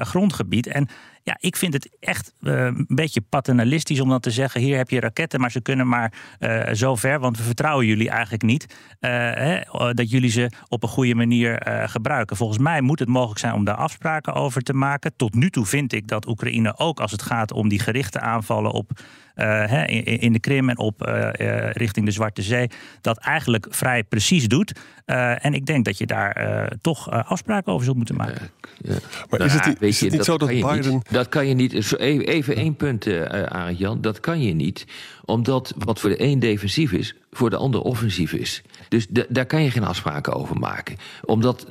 grondgebied. 0.00 0.66
En 0.66 0.88
ja, 1.22 1.36
ik 1.40 1.56
vind 1.56 1.72
het 1.72 1.96
echt 2.00 2.32
een 2.40 2.84
beetje 2.88 3.20
paternalistisch 3.20 4.00
om 4.00 4.08
dan 4.08 4.20
te 4.20 4.30
zeggen: 4.30 4.60
hier 4.60 4.76
heb 4.76 4.90
je 4.90 5.00
raketten, 5.00 5.40
maar 5.40 5.50
ze 5.50 5.60
kunnen 5.60 5.88
maar 5.88 6.12
uh, 6.40 6.62
zo 6.72 6.94
ver, 6.94 7.20
want 7.20 7.36
we 7.36 7.42
vertrouwen 7.42 7.86
jullie 7.86 8.10
eigenlijk 8.10 8.42
niet 8.42 8.76
hè, 9.00 9.60
dat 9.92 10.10
jullie 10.10 10.30
ze 10.30 10.50
op 10.68 10.82
een 10.82 10.88
goede 10.88 11.14
manier 11.14 11.62
gebruiken. 11.88 12.36
Volgens 12.36 12.58
mij 12.58 12.80
moet 12.80 12.98
het 12.98 13.08
mogelijk 13.08 13.40
zijn 13.40 13.54
om 13.54 13.64
daar 13.64 13.74
afspraken 13.74 14.34
over 14.34 14.62
te 14.62 14.72
maken. 14.74 15.12
Tot 15.16 15.34
nu 15.34 15.50
toe 15.50 15.66
vind 15.66 15.92
ik 15.92 16.08
dat 16.08 16.28
Oekraïne 16.28 16.78
ook 16.78 17.00
als 17.00 17.12
het 17.12 17.22
gaat 17.22 17.52
om 17.52 17.68
die 17.68 17.78
gerichte 17.78 18.20
aanvallen 18.20 18.70
op. 18.70 18.90
Uh, 19.38 19.72
in, 19.86 20.04
in, 20.04 20.32
de 20.32 20.40
Krim 20.40 20.68
en 20.68 20.78
op 20.78 21.06
uh, 21.06 21.14
uh, 21.14 21.70
richting 21.70 22.06
de 22.06 22.12
Zwarte 22.12 22.42
Zee, 22.42 22.70
dat 23.00 23.18
eigenlijk 23.18 23.66
vrij 23.70 24.04
precies 24.04 24.48
doet. 24.48 24.72
en 25.04 25.54
ik 25.54 25.66
denk 25.66 25.84
dat 25.84 25.98
je 25.98 26.06
daar 26.06 26.70
toch 26.80 27.10
afspraken 27.10 27.72
over 27.72 27.84
zult 27.84 27.96
moeten 27.96 28.16
maken. 28.16 28.50
Ja. 28.78 28.90
Maar 29.30 29.38
nou, 29.38 29.44
is 29.44 29.52
het, 29.52 29.82
is 29.82 30.00
het 30.00 30.12
niet 30.12 30.24
zo 30.24 30.38
dat 30.38 30.48
Biden. 30.48 30.92
Niet, 30.92 31.12
dat 31.12 31.28
kan 31.28 31.46
je 31.46 31.54
niet. 31.54 31.98
Even 31.98 32.56
één 32.56 32.76
punt, 32.76 33.06
Arend 33.48 33.78
Jan. 33.78 34.00
Dat 34.00 34.20
kan 34.20 34.42
je 34.42 34.54
niet, 34.54 34.86
omdat 35.24 35.74
wat 35.76 36.00
voor 36.00 36.10
de 36.10 36.22
een 36.22 36.38
defensief 36.38 36.92
is, 36.92 37.14
voor 37.30 37.50
de 37.50 37.56
ander 37.56 37.80
offensief 37.80 38.32
is. 38.32 38.62
Dus 38.88 39.06
daar 39.28 39.46
kan 39.46 39.62
je 39.62 39.70
geen 39.70 39.84
afspraken 39.84 40.32
over 40.32 40.58
maken. 40.58 40.96
Omdat 41.24 41.66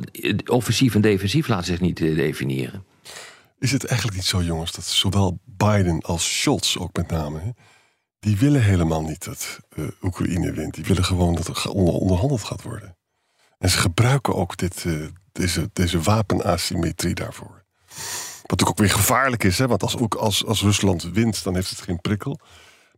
offensief 0.46 0.96
en 0.96 1.02
defensief 1.02 1.48
laten 1.48 1.66
zich 1.66 1.82
niet 1.82 1.98
definiëren. 1.98 2.84
Is 3.60 3.72
het 3.72 3.86
eigenlijk 3.86 4.18
niet 4.18 4.28
zo, 4.28 4.42
jongens, 4.42 4.72
dat 4.72 4.86
zowel 4.86 5.40
Biden 5.46 6.02
als 6.02 6.40
Scholz 6.40 6.78
ook 6.78 6.96
met 6.96 7.12
name, 7.12 7.56
die 8.20 8.38
willen 8.38 8.64
helemaal 8.64 9.02
niet 9.02 9.26
dat 9.26 9.60
uh, 9.76 9.88
Oekraïne 10.02 10.52
wint. 10.52 10.74
Die 10.74 10.84
willen 10.84 11.06
gewoon 11.06 11.36
dat 11.36 11.48
er 11.48 11.70
onder, 11.70 11.94
onderhandeld 11.94 12.44
gaat 12.44 12.62
worden. 12.62 12.98
En 13.58 13.70
ze 13.70 13.78
gebruiken 13.78 14.36
ook 14.36 14.58
dit, 14.58 14.84
uh, 14.84 15.08
deze, 15.32 15.70
deze 15.74 16.02
wapenasymmetrie 16.02 17.16
daarvoor. 17.16 17.64
Wat 18.42 18.60
natuurlijk 18.60 18.70
ook 18.70 18.78
weer 18.78 18.90
gevaarlijk 18.90 19.44
is, 19.44 19.58
hè, 19.58 19.68
want 19.68 19.84
als, 19.84 19.98
ook 19.98 20.16
als, 20.16 20.46
als 20.46 20.62
Rusland 20.62 21.04
wint, 21.04 21.44
dan 21.44 21.56
heeft 21.56 21.70
het 21.70 21.82
geen 21.82 22.02
prikkel. 22.02 22.40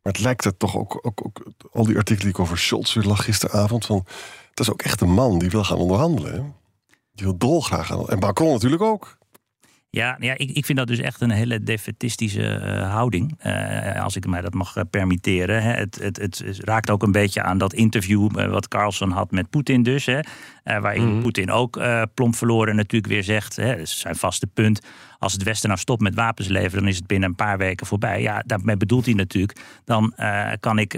Maar 0.03 0.13
het 0.13 0.19
lijkt 0.21 0.45
er 0.45 0.57
toch 0.57 0.77
ook, 0.77 0.99
ook, 1.01 1.25
ook 1.25 1.43
al 1.71 1.83
die 1.83 1.97
artikelen 1.97 2.19
die 2.19 2.29
ik 2.29 2.39
over 2.39 2.57
Scholz 2.57 2.93
weer 2.93 3.03
lag 3.03 3.23
gisteravond, 3.23 3.85
van, 3.85 4.05
dat 4.53 4.67
is 4.67 4.71
ook 4.71 4.81
echt 4.81 5.01
een 5.01 5.13
man 5.13 5.39
die 5.39 5.49
wil 5.49 5.63
gaan 5.63 5.77
onderhandelen. 5.77 6.55
Die 7.11 7.25
wil 7.25 7.37
dolgraag 7.37 7.87
gaan. 7.87 8.07
En 8.07 8.19
Macron 8.19 8.51
natuurlijk 8.51 8.81
ook. 8.81 9.17
Ja, 9.91 10.17
ja 10.19 10.33
ik, 10.37 10.51
ik 10.51 10.65
vind 10.65 10.77
dat 10.77 10.87
dus 10.87 10.99
echt 10.99 11.21
een 11.21 11.31
hele 11.31 11.63
defetistische 11.63 12.61
uh, 12.63 12.91
houding. 12.91 13.39
Uh, 13.45 14.03
als 14.03 14.15
ik 14.15 14.27
mij 14.27 14.41
dat 14.41 14.53
mag 14.53 14.75
uh, 14.75 14.83
permitteren. 14.89 15.63
Hè. 15.63 15.71
Het, 15.71 15.99
het, 16.01 16.17
het, 16.17 16.59
raakt 16.63 16.89
ook 16.89 17.03
een 17.03 17.11
beetje 17.11 17.41
aan 17.41 17.57
dat 17.57 17.73
interview 17.73 18.31
wat 18.49 18.67
Carlson 18.67 19.11
had 19.11 19.31
met 19.31 19.49
Poetin 19.49 19.83
dus. 19.83 20.05
Hè. 20.05 20.19
waarin 20.63 21.03
mm 21.03 21.11
-hmm. 21.11 21.21
Poetin 21.21 21.51
ook 21.51 21.81
plomp 22.13 22.35
verloren 22.35 22.75
natuurlijk 22.75 23.13
weer 23.13 23.23
zegt. 23.23 23.55
Hè, 23.55 23.69
dat 23.69 23.79
is 23.79 23.99
zijn 23.99 24.15
vaste 24.15 24.47
punt. 24.47 24.81
Als 25.19 25.33
het 25.33 25.43
Westen 25.43 25.69
nou 25.69 25.81
stopt 25.81 26.01
met 26.01 26.15
wapens 26.15 26.47
leveren, 26.47 26.79
dan 26.79 26.87
is 26.87 26.95
het 26.95 27.07
binnen 27.07 27.29
een 27.29 27.35
paar 27.35 27.57
weken 27.57 27.87
voorbij. 27.87 28.21
Ja, 28.21 28.43
daarmee 28.45 28.77
bedoelt 28.77 29.05
hij 29.05 29.13
natuurlijk. 29.13 29.59
Dan 29.85 30.13
kan 30.59 30.79
ik 30.79 30.93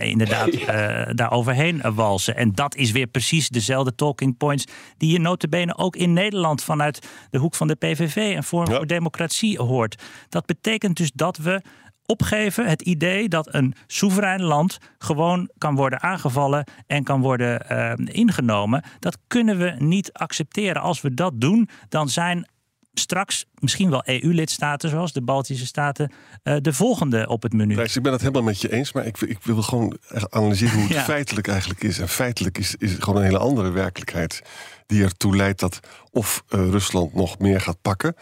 inderdaad 0.00 0.50
daar 1.18 1.30
overheen 1.30 1.94
walsen. 1.94 2.36
En 2.36 2.52
dat 2.52 2.74
is 2.74 2.90
weer 2.90 3.06
precies 3.06 3.48
dezelfde 3.48 3.94
talking 3.94 4.36
points 4.36 4.64
die 4.96 5.12
je 5.12 5.18
notabene 5.18 5.76
ook 5.76 5.96
in 5.96 6.12
Nederland 6.12 6.62
vanuit 6.62 7.08
de 7.30 7.38
hoek 7.38 7.54
van 7.54 7.66
de 7.66 7.74
PVV 7.74 8.16
en 8.36 8.44
Forum 8.44 8.70
ja. 8.70 8.76
voor 8.76 8.86
Democratie 8.86 9.58
hoort. 9.58 10.02
Dat 10.28 10.46
betekent 10.46 10.96
dus 10.96 11.10
dat 11.14 11.36
we 11.36 11.62
opgeven 12.06 12.66
het 12.66 12.82
idee 12.82 13.28
dat 13.28 13.54
een 13.54 13.74
soeverein 13.86 14.42
land 14.42 14.78
gewoon 14.98 15.50
kan 15.58 15.74
worden 15.74 16.02
aangevallen 16.02 16.66
en 16.86 17.02
kan 17.02 17.20
worden 17.20 17.66
uh, 17.70 17.92
ingenomen. 18.14 18.84
Dat 18.98 19.18
kunnen 19.26 19.58
we 19.58 19.74
niet 19.78 20.12
accepteren. 20.12 20.82
Als 20.82 21.00
we 21.00 21.14
dat 21.14 21.40
doen, 21.40 21.68
dan 21.88 22.08
zijn 22.08 22.48
straks 22.94 23.46
misschien 23.58 23.90
wel 23.90 24.02
EU-lidstaten, 24.04 24.90
zoals 24.90 25.12
de 25.12 25.22
Baltische 25.22 25.66
Staten, 25.66 26.12
uh, 26.44 26.56
de 26.60 26.72
volgende 26.72 27.28
op 27.28 27.42
het 27.42 27.52
menu. 27.52 27.80
Ik 27.80 28.02
ben 28.02 28.12
het 28.12 28.20
helemaal 28.20 28.42
met 28.42 28.60
je 28.60 28.72
eens, 28.72 28.92
maar 28.92 29.06
ik, 29.06 29.20
ik 29.20 29.38
wil 29.42 29.62
gewoon 29.62 29.96
analyseren 30.28 30.74
hoe 30.74 30.82
het 30.82 30.92
ja. 31.02 31.04
feitelijk 31.04 31.48
eigenlijk 31.48 31.82
is. 31.82 31.98
En 31.98 32.08
feitelijk 32.08 32.58
is, 32.58 32.74
is 32.78 32.92
het 32.92 33.02
gewoon 33.02 33.18
een 33.18 33.26
hele 33.26 33.38
andere 33.38 33.70
werkelijkheid 33.70 34.42
die 34.86 35.02
ertoe 35.02 35.36
leidt 35.36 35.60
dat 35.60 35.80
of 36.10 36.44
uh, 36.48 36.68
Rusland 36.68 37.14
nog 37.14 37.38
meer 37.38 37.60
gaat 37.60 37.80
pakken, 37.82 38.16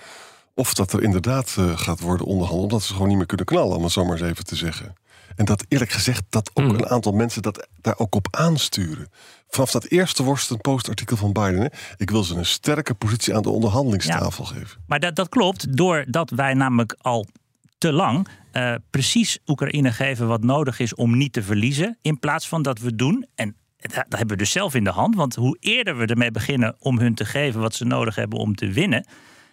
of 0.55 0.75
dat 0.75 0.93
er 0.93 1.03
inderdaad 1.03 1.57
uh, 1.59 1.79
gaat 1.79 2.01
worden 2.01 2.27
onderhandeld, 2.27 2.73
omdat 2.73 2.83
ze 2.87 2.93
gewoon 2.93 3.09
niet 3.09 3.17
meer 3.17 3.27
kunnen 3.27 3.47
knallen, 3.47 3.77
om 3.77 3.83
het 3.83 3.93
zo 3.93 4.05
maar 4.05 4.21
eens 4.21 4.31
even 4.31 4.45
te 4.45 4.57
zeggen. 4.57 4.95
En 5.37 5.45
dat 5.45 5.65
eerlijk 5.69 5.91
gezegd, 5.91 6.23
dat 6.29 6.51
ook 6.55 6.65
mm. 6.65 6.75
een 6.75 6.89
aantal 6.89 7.13
mensen 7.13 7.43
dat 7.43 7.69
daar 7.81 7.99
ook 7.99 8.15
op 8.15 8.29
aansturen. 8.31 9.09
Vanaf 9.49 9.71
dat 9.71 9.85
eerste 9.85 10.23
worstend 10.23 10.61
postartikel 10.61 11.17
van 11.17 11.33
Biden. 11.33 11.61
Hè, 11.61 11.67
ik 11.97 12.11
wil 12.11 12.25
ze 12.25 12.35
een 12.35 12.47
sterke 12.47 12.95
positie 12.95 13.35
aan 13.35 13.43
de 13.43 13.51
onderhandelingstafel 13.51 14.45
ja, 14.45 14.51
geven. 14.51 14.83
Maar 14.87 15.01
dat, 15.01 15.17
dat 15.17 15.29
klopt, 15.29 15.77
doordat 15.77 16.31
wij 16.31 16.55
namelijk 16.55 16.97
al 16.99 17.27
te 17.79 17.93
lang 17.93 18.29
uh, 18.53 18.75
precies 18.91 19.39
Oekraïne 19.47 19.93
geven 19.93 20.27
wat 20.27 20.43
nodig 20.43 20.79
is 20.79 20.95
om 20.95 21.17
niet 21.17 21.33
te 21.33 21.43
verliezen. 21.43 21.99
In 22.03 22.19
plaats 22.19 22.49
van 22.49 22.63
dat 22.63 22.79
we 22.79 22.95
doen, 22.95 23.27
en 23.35 23.57
dat 23.77 24.05
hebben 24.09 24.29
we 24.29 24.37
dus 24.37 24.51
zelf 24.51 24.75
in 24.75 24.85
de 24.85 24.91
hand. 24.91 25.15
Want 25.15 25.35
hoe 25.35 25.57
eerder 25.61 25.97
we 25.97 26.07
ermee 26.07 26.31
beginnen 26.31 26.77
om 26.79 26.99
hun 26.99 27.15
te 27.15 27.25
geven 27.25 27.61
wat 27.61 27.75
ze 27.75 27.85
nodig 27.85 28.15
hebben 28.15 28.39
om 28.39 28.55
te 28.55 28.73
winnen. 28.73 29.07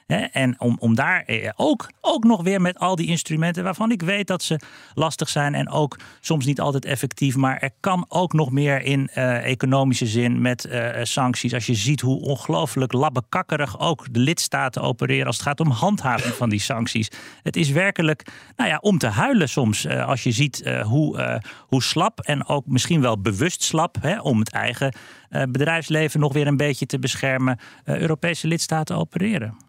En 0.09 0.55
om, 0.59 0.77
om 0.79 0.95
daar 0.95 1.23
eh, 1.23 1.49
ook, 1.55 1.89
ook 2.01 2.23
nog 2.23 2.43
weer 2.43 2.61
met 2.61 2.79
al 2.79 2.95
die 2.95 3.07
instrumenten 3.07 3.63
waarvan 3.63 3.91
ik 3.91 4.01
weet 4.01 4.27
dat 4.27 4.43
ze 4.43 4.59
lastig 4.93 5.29
zijn 5.29 5.55
en 5.55 5.69
ook 5.69 5.99
soms 6.19 6.45
niet 6.45 6.59
altijd 6.59 6.85
effectief. 6.85 7.35
Maar 7.35 7.57
er 7.57 7.69
kan 7.79 8.05
ook 8.07 8.33
nog 8.33 8.51
meer 8.51 8.81
in 8.81 9.09
uh, 9.15 9.45
economische 9.45 10.05
zin 10.05 10.41
met 10.41 10.65
uh, 10.65 10.89
sancties. 11.03 11.53
Als 11.53 11.65
je 11.65 11.73
ziet 11.73 12.01
hoe 12.01 12.21
ongelooflijk 12.21 12.93
labbekakkerig 12.93 13.79
ook 13.79 14.13
de 14.13 14.19
lidstaten 14.19 14.81
opereren 14.81 15.25
als 15.25 15.37
het 15.37 15.45
gaat 15.45 15.59
om 15.59 15.69
handhaving 15.69 16.33
van 16.33 16.49
die 16.49 16.59
sancties. 16.59 17.11
Het 17.43 17.55
is 17.55 17.69
werkelijk 17.69 18.25
nou 18.55 18.69
ja, 18.69 18.77
om 18.77 18.97
te 18.97 19.07
huilen 19.07 19.49
soms 19.49 19.87
als 19.87 20.23
je 20.23 20.31
ziet 20.31 20.69
hoe, 20.83 21.41
hoe 21.67 21.83
slap 21.83 22.19
en 22.19 22.47
ook 22.47 22.65
misschien 22.67 23.01
wel 23.01 23.21
bewust 23.21 23.63
slap 23.63 23.97
hè, 24.01 24.19
om 24.19 24.39
het 24.39 24.51
eigen 24.51 24.93
bedrijfsleven 25.29 26.19
nog 26.19 26.33
weer 26.33 26.47
een 26.47 26.57
beetje 26.57 26.85
te 26.85 26.99
beschermen 26.99 27.59
Europese 27.85 28.47
lidstaten 28.47 28.95
opereren. 28.95 29.68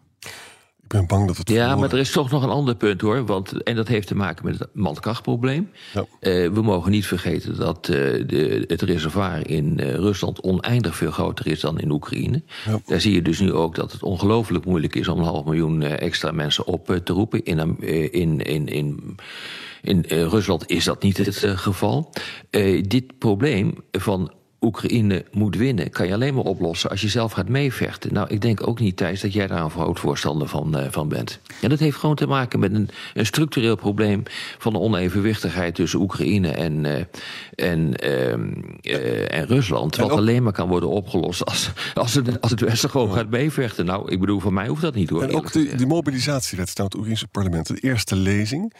Ben 0.91 1.07
bang 1.07 1.27
dat 1.27 1.37
het. 1.37 1.49
Ja, 1.49 1.75
maar 1.75 1.91
er 1.91 1.99
is 1.99 2.11
toch 2.11 2.31
nog 2.31 2.43
een 2.43 2.49
ander 2.49 2.75
punt 2.75 3.01
hoor. 3.01 3.25
Want, 3.25 3.63
en 3.63 3.75
dat 3.75 3.87
heeft 3.87 4.07
te 4.07 4.15
maken 4.15 4.45
met 4.45 4.59
het 4.59 4.69
mandkrachtprobleem. 4.73 5.71
Ja. 5.93 6.01
Uh, 6.01 6.53
we 6.53 6.61
mogen 6.61 6.91
niet 6.91 7.05
vergeten 7.05 7.57
dat 7.57 7.87
uh, 7.87 7.95
de, 8.27 8.63
het 8.67 8.81
reservoir 8.81 9.49
in 9.49 9.77
uh, 9.79 9.93
Rusland 9.93 10.41
oneindig 10.41 10.95
veel 10.95 11.11
groter 11.11 11.47
is 11.47 11.59
dan 11.59 11.79
in 11.79 11.91
Oekraïne. 11.91 12.41
Ja. 12.65 12.79
Daar 12.85 13.01
zie 13.01 13.13
je 13.13 13.21
dus 13.21 13.39
nu 13.39 13.53
ook 13.53 13.75
dat 13.75 13.91
het 13.91 14.03
ongelooflijk 14.03 14.65
moeilijk 14.65 14.95
is 14.95 15.07
om 15.07 15.19
een 15.19 15.25
half 15.25 15.45
miljoen 15.45 15.81
extra 15.81 16.31
mensen 16.31 16.65
op 16.65 16.99
te 17.03 17.13
roepen. 17.13 17.43
In, 17.43 17.79
in, 18.11 18.41
in, 18.41 18.67
in, 18.67 19.17
in 19.81 20.05
Rusland 20.07 20.69
is 20.69 20.83
dat 20.83 21.03
niet 21.03 21.17
het 21.17 21.37
geval. 21.37 22.11
dit 22.81 23.17
probleem 23.17 23.75
van 23.91 24.31
Oekraïne 24.61 25.25
moet 25.31 25.55
winnen, 25.55 25.89
kan 25.89 26.07
je 26.07 26.13
alleen 26.13 26.33
maar 26.33 26.43
oplossen 26.43 26.89
als 26.89 27.01
je 27.01 27.07
zelf 27.07 27.31
gaat 27.31 27.49
meevechten. 27.49 28.13
Nou, 28.13 28.27
ik 28.29 28.41
denk 28.41 28.67
ook 28.67 28.79
niet, 28.79 28.97
Thijs, 28.97 29.21
dat 29.21 29.33
jij 29.33 29.47
daar 29.47 29.63
een 29.63 29.69
groot 29.69 29.99
voorstander 29.99 30.47
van, 30.47 30.77
uh, 30.77 30.85
van 30.89 31.07
bent. 31.07 31.39
En 31.61 31.69
dat 31.69 31.79
heeft 31.79 31.97
gewoon 31.97 32.15
te 32.15 32.27
maken 32.27 32.59
met 32.59 32.73
een, 32.73 32.89
een 33.13 33.25
structureel 33.25 33.75
probleem 33.75 34.23
van 34.57 34.73
de 34.73 34.79
onevenwichtigheid 34.79 35.75
tussen 35.75 35.99
Oekraïne 35.99 36.51
en, 36.51 36.83
uh, 36.83 36.95
en, 37.55 37.93
uh, 38.03 39.33
en 39.33 39.45
Rusland. 39.47 39.95
Wat 39.95 40.05
en 40.05 40.11
ook... 40.11 40.19
alleen 40.19 40.43
maar 40.43 40.53
kan 40.53 40.67
worden 40.67 40.89
opgelost 40.89 41.45
als, 41.45 41.71
als, 41.93 42.13
het, 42.13 42.41
als 42.41 42.51
het 42.51 42.59
Westen 42.59 42.89
gewoon 42.89 43.13
gaat 43.13 43.29
meevechten. 43.29 43.85
Nou, 43.85 44.11
ik 44.11 44.19
bedoel, 44.19 44.39
voor 44.39 44.53
mij 44.53 44.67
hoeft 44.67 44.81
dat 44.81 44.95
niet 44.95 45.09
hoor. 45.09 45.23
En 45.23 45.35
ook 45.35 45.51
de, 45.51 45.75
die 45.75 45.87
mobilisatiewet 45.87 46.69
staat 46.69 46.85
het 46.85 46.95
Oekraïnse 46.95 47.27
parlement, 47.27 47.67
de 47.67 47.79
eerste 47.79 48.15
lezing. 48.15 48.73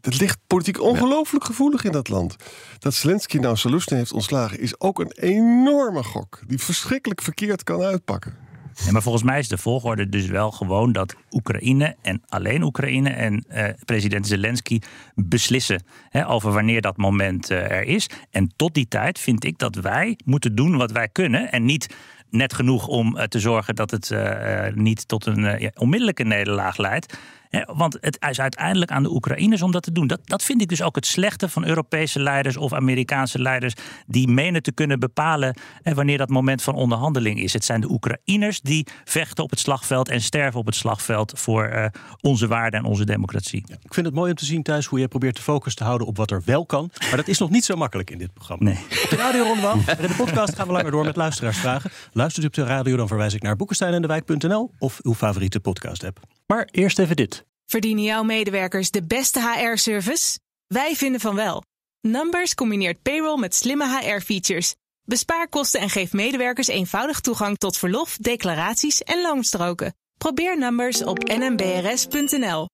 Het 0.00 0.20
ligt 0.20 0.38
politiek 0.46 0.80
ongelooflijk 0.80 1.44
gevoelig 1.44 1.84
in 1.84 1.92
dat 1.92 2.08
land. 2.08 2.36
Dat 2.78 2.94
Zelensky 2.94 3.38
nou 3.38 3.56
Saluzhny 3.56 3.96
heeft 3.96 4.12
ontslagen 4.12 4.60
is 4.60 4.80
ook 4.80 4.98
een 4.98 5.12
enorme 5.12 6.02
gok. 6.02 6.40
Die 6.46 6.58
verschrikkelijk 6.58 7.22
verkeerd 7.22 7.62
kan 7.62 7.82
uitpakken. 7.82 8.44
Ja, 8.84 8.92
maar 8.92 9.02
volgens 9.02 9.24
mij 9.24 9.38
is 9.38 9.48
de 9.48 9.58
volgorde 9.58 10.08
dus 10.08 10.26
wel 10.26 10.50
gewoon 10.50 10.92
dat 10.92 11.14
Oekraïne 11.30 11.96
en 12.02 12.22
alleen 12.28 12.62
Oekraïne 12.62 13.10
en 13.10 13.44
eh, 13.48 13.68
president 13.84 14.26
Zelensky 14.26 14.78
beslissen 15.14 15.82
hè, 16.08 16.28
over 16.28 16.52
wanneer 16.52 16.80
dat 16.80 16.96
moment 16.96 17.50
uh, 17.50 17.70
er 17.70 17.82
is. 17.82 18.10
En 18.30 18.52
tot 18.56 18.74
die 18.74 18.88
tijd 18.88 19.18
vind 19.18 19.44
ik 19.44 19.58
dat 19.58 19.74
wij 19.74 20.18
moeten 20.24 20.54
doen 20.54 20.76
wat 20.76 20.90
wij 20.90 21.08
kunnen 21.08 21.52
en 21.52 21.64
niet 21.64 21.94
net 22.30 22.54
genoeg 22.54 22.86
om 22.86 23.16
uh, 23.16 23.22
te 23.22 23.40
zorgen 23.40 23.74
dat 23.74 23.90
het 23.90 24.10
uh, 24.10 24.66
niet 24.74 25.08
tot 25.08 25.26
een 25.26 25.72
onmiddellijke 25.74 26.24
nederlaag 26.24 26.76
leidt 26.76 27.18
want 27.66 27.96
het 28.00 28.26
is 28.28 28.40
uiteindelijk 28.40 28.90
aan 28.90 29.02
de 29.02 29.10
Oekraïners 29.10 29.62
om 29.62 29.72
dat 29.72 29.82
te 29.82 29.92
doen. 29.92 30.06
Dat, 30.06 30.20
dat 30.24 30.42
vind 30.42 30.60
ik 30.60 30.68
dus 30.68 30.82
ook 30.82 30.94
het 30.94 31.06
slechte 31.06 31.48
van 31.48 31.66
Europese 31.66 32.20
leiders 32.20 32.56
of 32.56 32.72
Amerikaanse 32.72 33.38
leiders. 33.38 33.74
die 34.06 34.28
menen 34.28 34.62
te 34.62 34.72
kunnen 34.72 35.00
bepalen 35.00 35.56
wanneer 35.82 36.18
dat 36.18 36.28
moment 36.28 36.62
van 36.62 36.74
onderhandeling 36.74 37.40
is. 37.40 37.52
Het 37.52 37.64
zijn 37.64 37.80
de 37.80 37.90
Oekraïners 37.90 38.60
die 38.60 38.86
vechten 39.04 39.44
op 39.44 39.50
het 39.50 39.58
slagveld 39.58 40.08
en 40.08 40.20
sterven 40.20 40.60
op 40.60 40.66
het 40.66 40.74
slagveld 40.74 41.32
voor 41.38 41.72
uh, 41.72 41.86
onze 42.20 42.46
waarden 42.46 42.80
en 42.80 42.86
onze 42.86 43.04
democratie. 43.04 43.62
Ja, 43.66 43.74
ik 43.82 43.94
vind 43.94 44.06
het 44.06 44.14
mooi 44.14 44.30
om 44.30 44.36
te 44.36 44.44
zien 44.44 44.62
thuis 44.62 44.86
hoe 44.86 44.98
je 44.98 45.08
probeert 45.08 45.36
de 45.36 45.42
focus 45.42 45.74
te 45.74 45.84
houden 45.84 46.06
op 46.06 46.16
wat 46.16 46.30
er 46.30 46.42
wel 46.44 46.66
kan. 46.66 46.90
Maar 47.00 47.16
dat 47.16 47.28
is 47.28 47.38
nog 47.38 47.50
niet 47.50 47.64
zo 47.64 47.76
makkelijk 47.76 48.10
in 48.10 48.18
dit 48.18 48.32
programma. 48.34 48.64
Nee. 48.64 48.78
Op 49.04 49.10
de 49.10 49.16
Radio 49.16 49.42
Ronde 49.42 49.92
en 49.92 49.98
in 49.98 50.08
de 50.08 50.14
podcast 50.14 50.54
gaan 50.56 50.66
we 50.66 50.72
langer 50.72 50.90
door 50.90 51.04
met 51.04 51.16
luisteraarsvragen. 51.16 51.90
Luistert 52.12 52.44
u 52.44 52.46
op 52.46 52.54
de 52.54 52.64
radio, 52.64 52.96
dan 52.96 53.08
verwijs 53.08 53.34
ik 53.34 53.42
naar 53.42 53.56
boekensteinendewijk.nl 53.56 54.70
of 54.78 55.00
uw 55.02 55.14
favoriete 55.14 55.60
podcast 55.60 56.04
app. 56.04 56.33
Maar 56.46 56.68
eerst 56.70 56.98
even 56.98 57.16
dit. 57.16 57.44
Verdienen 57.66 58.04
jouw 58.04 58.22
medewerkers 58.22 58.90
de 58.90 59.02
beste 59.02 59.40
HR-service? 59.40 60.38
Wij 60.66 60.96
vinden 60.96 61.20
van 61.20 61.34
wel. 61.34 61.62
Numbers 62.00 62.54
combineert 62.54 63.02
payroll 63.02 63.38
met 63.38 63.54
slimme 63.54 63.98
HR-features. 63.98 64.74
Bespaar 65.02 65.48
kosten 65.48 65.80
en 65.80 65.90
geef 65.90 66.12
medewerkers 66.12 66.66
eenvoudig 66.66 67.20
toegang 67.20 67.58
tot 67.58 67.76
verlof, 67.76 68.16
declaraties 68.16 69.02
en 69.02 69.22
loonstroken. 69.22 69.94
Probeer 70.18 70.58
Numbers 70.58 71.04
op 71.04 71.18
nmbrs.nl. 71.18 72.68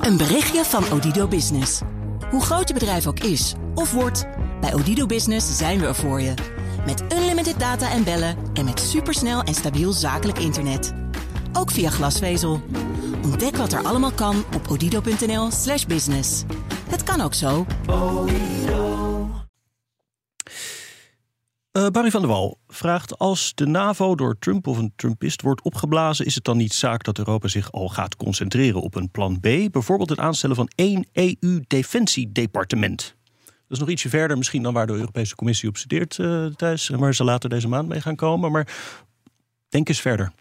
Een 0.00 0.16
berichtje 0.16 0.64
van 0.64 0.92
Odido 0.92 1.28
Business. 1.28 1.80
Hoe 2.30 2.42
groot 2.42 2.68
je 2.68 2.74
bedrijf 2.74 3.06
ook 3.06 3.20
is 3.20 3.54
of 3.74 3.92
wordt, 3.92 4.26
bij 4.60 4.74
Odido 4.74 5.06
Business 5.06 5.56
zijn 5.56 5.80
we 5.80 5.86
er 5.86 5.94
voor 5.94 6.20
je. 6.20 6.34
Met 6.86 7.02
unlimited 7.12 7.58
data 7.58 7.90
en 7.90 8.04
bellen 8.04 8.36
en 8.54 8.64
met 8.64 8.80
supersnel 8.80 9.42
en 9.42 9.54
stabiel 9.54 9.92
zakelijk 9.92 10.38
internet. 10.38 10.92
Ook 11.58 11.70
via 11.70 11.90
glasvezel. 11.90 12.62
Ontdek 13.22 13.56
wat 13.56 13.72
er 13.72 13.82
allemaal 13.82 14.12
kan 14.12 14.44
op 14.54 14.68
odido.nl 14.68 15.50
slash 15.50 15.84
business. 15.84 16.44
Het 16.88 17.02
kan 17.02 17.20
ook 17.20 17.34
zo. 17.34 17.66
Uh, 21.72 21.86
Barry 21.86 22.10
van 22.10 22.20
der 22.20 22.30
Wal 22.30 22.58
vraagt: 22.68 23.18
Als 23.18 23.54
de 23.54 23.66
NAVO 23.66 24.14
door 24.14 24.36
Trump 24.38 24.66
of 24.66 24.78
een 24.78 24.92
Trumpist 24.96 25.42
wordt 25.42 25.62
opgeblazen, 25.62 26.26
is 26.26 26.34
het 26.34 26.44
dan 26.44 26.56
niet 26.56 26.72
zaak 26.72 27.04
dat 27.04 27.18
Europa 27.18 27.48
zich 27.48 27.72
al 27.72 27.88
gaat 27.88 28.16
concentreren 28.16 28.80
op 28.80 28.94
een 28.94 29.10
plan 29.10 29.40
B? 29.40 29.48
Bijvoorbeeld 29.70 30.10
het 30.10 30.18
aanstellen 30.18 30.56
van 30.56 30.70
één 30.74 31.06
EU-defensiedepartement. 31.12 33.16
Dat 33.44 33.54
is 33.68 33.78
nog 33.78 33.88
ietsje 33.88 34.08
verder 34.08 34.36
misschien 34.36 34.62
dan 34.62 34.74
waar 34.74 34.86
de 34.86 34.92
Europese 34.92 35.34
Commissie 35.34 35.68
op 35.68 35.76
studeert 35.76 36.18
uh, 36.18 36.46
thuis, 36.46 36.88
waar 36.88 37.14
ze 37.14 37.24
later 37.24 37.50
deze 37.50 37.68
maand 37.68 37.88
mee 37.88 38.00
gaan 38.00 38.16
komen. 38.16 38.52
Maar 38.52 38.68
denk 39.68 39.88
eens 39.88 40.00
verder. 40.00 40.32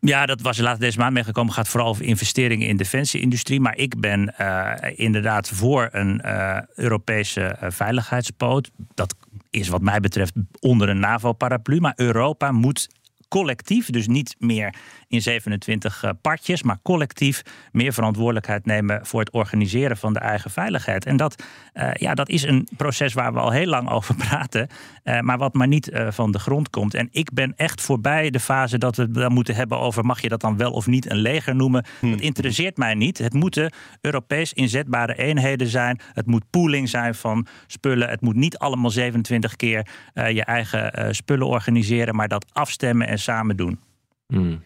Ja, 0.00 0.26
dat 0.26 0.40
was 0.40 0.58
later 0.58 0.80
deze 0.80 0.98
maand 0.98 1.12
meegekomen. 1.12 1.52
gaat 1.52 1.68
vooral 1.68 1.88
over 1.88 2.04
investeringen 2.04 2.66
in 2.66 2.76
de 2.76 2.82
defensieindustrie. 2.82 3.60
Maar 3.60 3.76
ik 3.76 4.00
ben 4.00 4.34
uh, 4.40 4.74
inderdaad 4.94 5.48
voor 5.48 5.88
een 5.92 6.22
uh, 6.24 6.58
Europese 6.74 7.56
uh, 7.62 7.70
veiligheidspoot. 7.70 8.70
Dat 8.94 9.14
is 9.50 9.68
wat 9.68 9.82
mij 9.82 10.00
betreft 10.00 10.32
onder 10.60 10.88
een 10.88 11.00
NAVO-paraplu. 11.00 11.80
Maar 11.80 11.92
Europa 11.96 12.52
moet 12.52 12.88
collectief, 13.28 13.90
dus 13.90 14.06
niet 14.06 14.36
meer 14.38 14.74
in 15.10 15.22
27 15.22 16.02
uh, 16.04 16.10
partjes, 16.20 16.62
maar 16.62 16.78
collectief 16.82 17.42
meer 17.72 17.92
verantwoordelijkheid 17.92 18.66
nemen 18.66 19.06
voor 19.06 19.20
het 19.20 19.30
organiseren 19.30 19.96
van 19.96 20.12
de 20.12 20.18
eigen 20.18 20.50
veiligheid. 20.50 21.06
En 21.06 21.16
dat, 21.16 21.44
uh, 21.74 21.90
ja, 21.94 22.14
dat 22.14 22.28
is 22.28 22.42
een 22.42 22.68
proces 22.76 23.12
waar 23.12 23.32
we 23.32 23.38
al 23.38 23.50
heel 23.50 23.66
lang 23.66 23.90
over 23.90 24.14
praten, 24.28 24.68
uh, 25.04 25.20
maar 25.20 25.38
wat 25.38 25.54
maar 25.54 25.68
niet 25.68 25.90
van 26.08 26.32
de 26.32 26.38
grond 26.38 26.70
komt. 26.70 26.94
En 26.94 27.08
ik 27.10 27.32
ben 27.32 27.52
echt 27.56 27.80
voorbij 27.80 28.30
de 28.30 28.40
fase 28.40 28.78
dat 28.78 28.96
we 28.96 29.02
het 29.02 29.14
dan 29.14 29.32
moeten 29.32 29.54
hebben 29.54 29.78
over 29.78 30.04
mag 30.04 30.20
je 30.20 30.28
dat 30.28 30.40
dan 30.40 30.56
wel 30.56 30.72
of 30.72 30.86
niet 30.86 31.10
een 31.10 31.18
leger 31.18 31.54
noemen. 31.54 31.84
Hmm. 32.00 32.10
Dat 32.10 32.20
interesseert 32.20 32.76
mij 32.76 32.94
niet. 32.94 33.18
Het 33.18 33.32
moeten 33.32 33.72
Europees 34.00 34.52
inzetbare 34.52 35.16
eenheden 35.16 35.66
zijn. 35.66 36.00
Het 36.12 36.26
moet 36.26 36.50
pooling 36.50 36.88
zijn 36.88 37.14
van 37.14 37.46
spullen. 37.66 38.08
Het 38.08 38.20
moet 38.20 38.36
niet 38.36 38.58
allemaal 38.58 38.90
27 38.90 39.56
keer 39.56 39.86
je 40.14 40.44
eigen 40.44 41.14
spullen 41.14 41.46
organiseren, 41.46 42.14
maar 42.14 42.28
dat 42.28 42.46
afstemmen 42.52 43.06
en 43.06 43.18
samen 43.18 43.56
doen. 43.56 43.78
Hmm. 44.26 44.62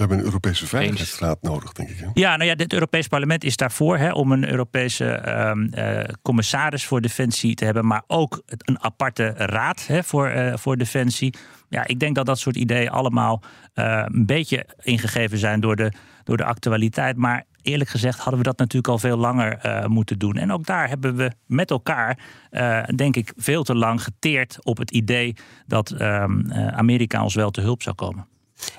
We 0.00 0.06
hebben 0.06 0.24
een 0.24 0.30
Europese 0.32 0.66
Veiligheidsraad 0.66 1.42
nodig, 1.42 1.72
denk 1.72 1.88
ik. 1.88 1.98
Hè? 1.98 2.06
Ja, 2.14 2.36
nou 2.36 2.50
ja, 2.50 2.56
het 2.56 2.72
Europees 2.72 3.06
Parlement 3.06 3.44
is 3.44 3.56
daarvoor 3.56 3.98
hè, 3.98 4.12
om 4.12 4.32
een 4.32 4.48
Europese 4.50 5.22
uh, 5.74 6.14
commissaris 6.22 6.84
voor 6.84 7.00
Defensie 7.00 7.54
te 7.54 7.64
hebben, 7.64 7.86
maar 7.86 8.02
ook 8.06 8.42
een 8.46 8.82
aparte 8.82 9.32
raad 9.36 9.86
hè, 9.86 10.02
voor, 10.02 10.30
uh, 10.30 10.56
voor 10.56 10.76
Defensie. 10.76 11.34
Ja, 11.68 11.86
ik 11.86 11.98
denk 11.98 12.14
dat 12.14 12.26
dat 12.26 12.38
soort 12.38 12.56
ideeën 12.56 12.90
allemaal 12.90 13.42
uh, 13.74 14.02
een 14.06 14.26
beetje 14.26 14.66
ingegeven 14.82 15.38
zijn 15.38 15.60
door 15.60 15.76
de, 15.76 15.92
door 16.24 16.36
de 16.36 16.44
actualiteit. 16.44 17.16
Maar 17.16 17.44
eerlijk 17.62 17.90
gezegd 17.90 18.18
hadden 18.18 18.38
we 18.38 18.46
dat 18.46 18.58
natuurlijk 18.58 18.88
al 18.88 18.98
veel 18.98 19.16
langer 19.16 19.66
uh, 19.66 19.86
moeten 19.86 20.18
doen. 20.18 20.36
En 20.36 20.52
ook 20.52 20.66
daar 20.66 20.88
hebben 20.88 21.16
we 21.16 21.32
met 21.46 21.70
elkaar, 21.70 22.18
uh, 22.50 22.84
denk 22.84 23.16
ik, 23.16 23.32
veel 23.36 23.62
te 23.62 23.74
lang 23.74 24.02
geteerd 24.02 24.58
op 24.62 24.78
het 24.78 24.90
idee 24.90 25.36
dat 25.66 25.94
uh, 25.98 26.24
Amerika 26.66 27.22
ons 27.22 27.34
wel 27.34 27.50
te 27.50 27.60
hulp 27.60 27.82
zou 27.82 27.94
komen. 27.94 28.28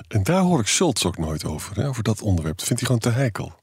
En 0.08 0.24
daar 0.24 0.42
hoor 0.42 0.60
ik 0.60 0.68
Schultz 0.68 1.06
ook 1.06 1.18
nooit 1.18 1.46
over, 1.46 1.76
hè, 1.76 1.88
over 1.88 2.04
dat 2.04 2.22
onderwerp. 2.22 2.58
Dat 2.58 2.68
vindt 2.68 2.82
hij 2.82 2.92
gewoon 2.92 3.14
te 3.14 3.20
heikel. 3.20 3.60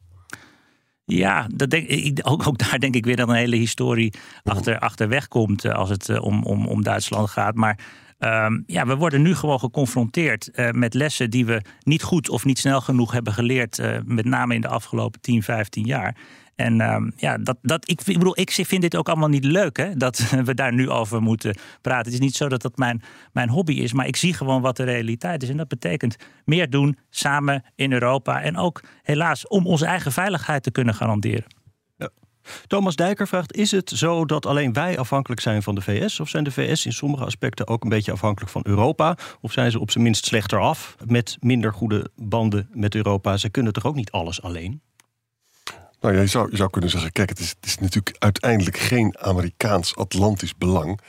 Ja, 1.05 1.47
dat 1.55 1.71
denk, 1.71 1.89
ik, 1.89 2.21
ook, 2.23 2.47
ook 2.47 2.59
daar 2.59 2.79
denk 2.79 2.95
ik 2.95 3.05
weer 3.05 3.17
dat 3.17 3.29
een 3.29 3.35
hele 3.35 3.57
historie 3.57 4.13
achter, 4.45 4.79
achterweg 4.79 5.29
komt 5.29 5.65
als 5.65 5.89
het 5.89 6.21
om, 6.21 6.43
om, 6.43 6.67
om 6.67 6.83
Duitsland 6.83 7.31
gaat. 7.31 7.55
Maar 7.55 7.79
Um, 8.19 8.65
ja, 8.67 8.87
we 8.87 8.97
worden 8.97 9.23
nu 9.23 9.35
gewoon 9.35 9.59
geconfronteerd 9.59 10.51
uh, 10.55 10.71
met 10.71 10.95
lessen 10.95 11.31
die 11.31 11.47
we 11.47 11.63
niet 11.83 12.03
goed 12.03 12.29
of 12.29 12.45
niet 12.45 12.59
snel 12.59 12.81
genoeg 12.81 13.13
hebben 13.13 13.33
geleerd, 13.33 13.79
uh, 13.79 13.99
met 14.05 14.25
name 14.25 14.55
in 14.55 14.61
de 14.61 14.69
afgelopen 14.69 15.21
10, 15.21 15.43
15 15.43 15.85
jaar. 15.85 16.17
En 16.59 16.81
um, 16.81 17.13
ja, 17.17 17.39
dat, 17.39 17.57
dat, 17.63 17.91
ik, 17.91 18.01
ik 18.05 18.19
bedoel, 18.19 18.39
ik 18.39 18.51
vind 18.51 18.83
dit 18.83 18.97
ook 18.97 19.09
allemaal 19.09 19.29
niet 19.29 19.45
leuk, 19.45 19.77
hè, 19.77 19.95
dat 19.95 20.31
we 20.45 20.55
daar 20.55 20.73
nu 20.73 20.91
over 20.91 21.23
moeten 21.23 21.57
praten. 21.81 22.05
Het 22.05 22.15
is 22.15 22.27
niet 22.27 22.37
zo 22.37 22.49
dat 22.49 22.63
dat 22.63 22.77
mijn, 22.77 23.03
mijn 23.33 23.49
hobby 23.49 23.73
is, 23.73 23.93
maar 23.93 24.07
ik 24.07 24.17
zie 24.17 24.35
gewoon 24.35 24.61
wat 24.61 24.77
de 24.77 24.85
realiteit 24.85 25.43
is. 25.43 25.49
En 25.49 25.57
dat 25.57 25.69
betekent 25.69 26.17
meer 26.45 26.71
doen 26.71 26.99
samen 27.11 27.65
in 27.75 27.93
Europa. 27.93 28.43
En 28.43 28.57
ook 28.57 28.83
helaas 29.03 29.47
om 29.47 29.67
onze 29.67 29.87
eigen 29.87 30.13
veiligheid 30.13 30.63
te 30.63 30.71
kunnen 30.71 30.95
garanderen. 30.95 31.45
Thomas 32.67 32.97
Dijker 32.97 33.29
vraagt: 33.29 33.57
Is 33.57 33.71
het 33.71 33.91
zo 33.91 34.25
dat 34.25 34.47
alleen 34.47 34.73
wij 34.73 34.99
afhankelijk 34.99 35.41
zijn 35.41 35.63
van 35.63 35.75
de 35.75 35.81
VS? 35.81 36.21
Of 36.21 36.29
zijn 36.29 36.45
de 36.45 36.51
VS 36.51 36.87
in 36.87 36.93
sommige 36.93 37.25
aspecten 37.25 37.69
ook 37.69 37.83
een 37.83 37.89
beetje 37.89 38.13
afhankelijk 38.13 38.53
van 38.53 38.63
Europa? 38.65 39.17
Of 39.41 39.53
zijn 39.53 39.71
ze 39.71 39.81
op 39.81 39.91
zijn 39.91 40.05
minst 40.05 40.27
slechter 40.27 40.61
af 40.61 40.97
met 41.07 41.37
minder 41.41 41.73
goede 41.73 42.11
banden 42.17 42.69
met 42.73 42.95
Europa? 42.95 43.37
Ze 43.37 43.51
kunnen 43.51 43.73
toch 43.73 43.85
ook 43.85 43.95
niet 43.95 44.11
alles 44.11 44.43
alleen? 44.43 44.83
Nou 46.01 46.15
ja, 46.15 46.21
je 46.21 46.27
zou, 46.27 46.51
je 46.51 46.57
zou 46.57 46.71
kunnen 46.71 46.91
zeggen: 46.91 47.13
kijk, 47.13 47.29
het 47.29 47.39
is, 47.39 47.49
het 47.49 47.67
is 47.67 47.79
natuurlijk 47.79 48.17
uiteindelijk 48.19 48.77
geen 48.77 49.19
Amerikaans-Atlantisch 49.19 50.57
belang 50.57 51.01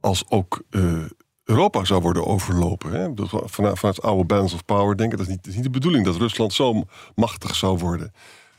als 0.00 0.24
ook. 0.28 0.62
Uh, 0.70 1.04
Europa 1.44 1.84
zou 1.84 2.00
worden 2.02 2.26
overlopen. 2.26 2.92
Hè? 2.92 3.26
Vanuit, 3.44 3.78
vanuit 3.78 4.02
oude 4.02 4.24
balance 4.24 4.54
of 4.54 4.64
power 4.64 4.96
denken. 4.96 5.18
Dat 5.18 5.26
is, 5.26 5.32
niet, 5.32 5.46
is 5.46 5.54
niet 5.54 5.62
de 5.62 5.70
bedoeling 5.70 6.04
dat 6.04 6.16
Rusland 6.16 6.52
zo 6.52 6.84
machtig 7.14 7.54
zou 7.54 7.78
worden 7.78 8.12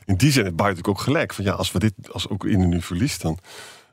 in 0.08 0.16
die 0.16 0.32
zin 0.32 0.44
heeft 0.44 0.56
Biden 0.56 0.86
ook 0.86 1.00
gelijk. 1.00 1.34
Van 1.34 1.44
ja, 1.44 1.52
als 1.52 1.72
we 1.72 1.78
dit 1.78 1.92
als 2.10 2.30
Oekraïne 2.30 2.66
nu 2.66 2.82
verliest, 2.82 3.22
dan 3.22 3.38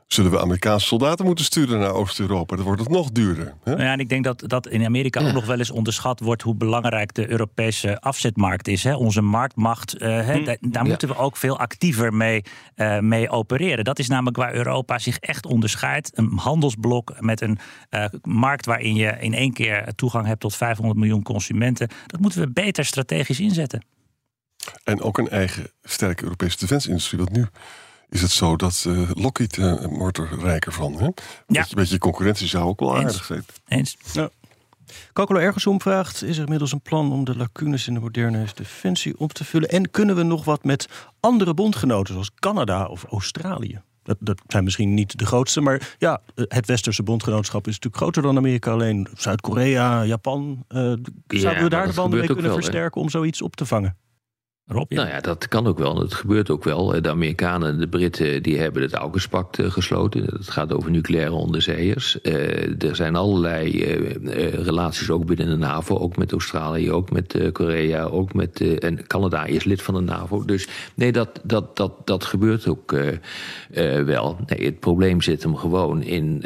zullen 0.06 0.30
we 0.30 0.40
Amerikaanse 0.40 0.86
soldaten 0.86 1.24
moeten 1.24 1.44
sturen 1.44 1.78
naar 1.78 1.92
Oost-Europa. 1.92 2.56
Dan 2.56 2.64
wordt 2.64 2.80
het 2.80 2.90
nog 2.90 3.10
duurder. 3.10 3.54
Hè? 3.62 3.72
Ja, 3.72 3.92
en 3.92 4.00
ik 4.00 4.08
denk 4.08 4.24
dat, 4.24 4.42
dat 4.46 4.66
in 4.66 4.84
Amerika 4.84 5.26
ook 5.26 5.32
nog 5.32 5.46
wel 5.46 5.58
eens 5.58 5.70
onderschat 5.70 6.20
wordt 6.20 6.42
hoe 6.42 6.54
belangrijk 6.54 7.14
de 7.14 7.30
Europese 7.30 8.00
afzetmarkt 8.00 8.68
is. 8.68 8.84
Hè? 8.84 8.94
Onze 8.94 9.20
marktmacht, 9.20 9.94
uh, 9.94 10.00
hè? 10.00 10.34
Hm. 10.34 10.56
daar, 10.60 10.84
moeten 10.84 11.08
we 11.08 11.16
ook 11.16 11.36
veel 11.36 11.58
actiever 11.58 12.14
mee, 12.14 12.42
uh, 12.76 12.98
mee 12.98 13.30
opereren. 13.30 13.84
Dat 13.84 13.98
is 13.98 14.08
namelijk 14.08 14.36
waar 14.36 14.54
Europa 14.54 14.98
zich 14.98 15.18
echt 15.18 15.46
onderscheidt. 15.46 16.18
Een 16.18 16.38
handelsblok 16.38 17.20
met 17.20 17.40
een 17.40 17.58
uh, 17.90 18.04
markt 18.22 18.66
waarin 18.66 18.94
je 18.94 19.16
in 19.20 19.34
één 19.34 19.52
keer 19.52 19.94
toegang 19.94 20.26
hebt 20.26 20.40
tot 20.40 20.56
500 20.56 20.98
miljoen 20.98 21.22
consumenten. 21.22 21.88
Dat 22.06 22.20
moeten 22.20 22.40
we 22.40 22.50
beter 22.50 22.84
strategisch 22.84 23.40
inzetten. 23.40 23.84
En 24.84 25.00
ook 25.00 25.18
een 25.18 25.28
eigen 25.28 25.70
sterke 25.82 26.22
Europese 26.22 26.58
defensieindustrie. 26.58 27.20
Want 27.20 27.32
nu 27.32 27.46
is 28.08 28.22
het 28.22 28.30
zo 28.30 28.56
dat 28.56 28.84
uh, 28.88 29.10
Lockheed 29.14 29.56
uh, 29.56 29.84
wordt 29.84 30.18
er 30.18 30.28
rijker 30.40 30.72
van. 30.72 30.92
Hè? 30.92 31.04
Ja. 31.04 31.12
Beetje, 31.46 31.76
beetje 31.76 31.98
concurrentie 31.98 32.48
zou 32.48 32.64
ook 32.64 32.80
wel 32.80 32.96
aardig 32.96 33.24
zijn. 33.24 33.44
Eens. 33.68 33.96
Ja. 34.12 34.30
Kokolo 35.12 35.38
Ergensom 35.38 35.80
vraagt: 35.80 36.22
Is 36.22 36.36
er 36.36 36.42
inmiddels 36.42 36.72
een 36.72 36.80
plan 36.80 37.12
om 37.12 37.24
de 37.24 37.36
lacunes 37.36 37.88
in 37.88 37.94
de 37.94 38.00
moderne 38.00 38.46
defensie 38.54 39.18
op 39.18 39.32
te 39.32 39.44
vullen? 39.44 39.68
En 39.68 39.90
kunnen 39.90 40.16
we 40.16 40.22
nog 40.22 40.44
wat 40.44 40.64
met 40.64 40.88
andere 41.20 41.54
bondgenoten, 41.54 42.12
zoals 42.12 42.30
Canada 42.34 42.86
of 42.86 43.04
Australië? 43.04 43.80
Dat, 44.02 44.16
dat 44.20 44.42
zijn 44.46 44.64
misschien 44.64 44.94
niet 44.94 45.18
de 45.18 45.26
grootste, 45.26 45.60
maar 45.60 45.94
ja, 45.98 46.20
het 46.34 46.66
westerse 46.66 47.02
bondgenootschap 47.02 47.66
is 47.66 47.72
natuurlijk 47.74 48.02
groter 48.02 48.22
dan 48.22 48.36
Amerika 48.36 48.70
alleen. 48.70 49.08
Zuid-Korea, 49.16 50.04
Japan. 50.04 50.64
Uh, 50.68 50.92
ja, 51.26 51.38
zouden 51.38 51.62
we 51.62 51.68
daar 51.68 51.86
de 51.86 51.92
banden 51.92 52.18
mee 52.18 52.28
kunnen 52.28 52.44
wel, 52.44 52.54
versterken 52.54 53.00
om 53.00 53.10
zoiets 53.10 53.42
op 53.42 53.56
te 53.56 53.66
vangen? 53.66 53.96
Nou 54.66 55.08
ja, 55.08 55.20
dat 55.20 55.48
kan 55.48 55.66
ook 55.66 55.78
wel. 55.78 56.00
Het 56.00 56.14
gebeurt 56.14 56.50
ook 56.50 56.64
wel. 56.64 57.02
De 57.02 57.10
Amerikanen 57.10 57.68
en 57.68 57.78
de 57.78 57.88
Britten 57.88 58.42
die 58.42 58.58
hebben 58.58 58.82
het 58.82 58.92
Augustpact 58.92 59.58
gesloten. 59.62 60.24
Het 60.24 60.50
gaat 60.50 60.72
over 60.72 60.90
nucleaire 60.90 61.32
onderzeeërs. 61.32 62.18
Uh, 62.22 62.82
er 62.82 62.96
zijn 62.96 63.16
allerlei 63.16 63.96
uh, 63.98 64.52
relaties 64.54 65.10
ook 65.10 65.26
binnen 65.26 65.48
de 65.48 65.56
NAVO. 65.56 65.98
Ook 65.98 66.16
met 66.16 66.32
Australië, 66.32 66.92
ook 66.92 67.10
met 67.10 67.50
Korea, 67.52 68.04
ook 68.04 68.34
met... 68.34 68.78
en 68.78 69.06
Canada 69.06 69.44
is 69.44 69.64
lid 69.64 69.82
van 69.82 69.94
de 69.94 70.00
NAVO. 70.00 70.44
Dus 70.44 70.68
nee, 70.94 71.12
dat, 71.12 71.40
dat, 71.42 71.76
dat, 71.76 72.06
dat 72.06 72.24
gebeurt 72.24 72.68
ook 72.68 72.94
wel. 74.04 74.36
Nee, 74.46 74.66
het 74.66 74.80
probleem 74.80 75.20
zit 75.20 75.42
hem 75.42 75.56
gewoon 75.56 76.02
in 76.02 76.44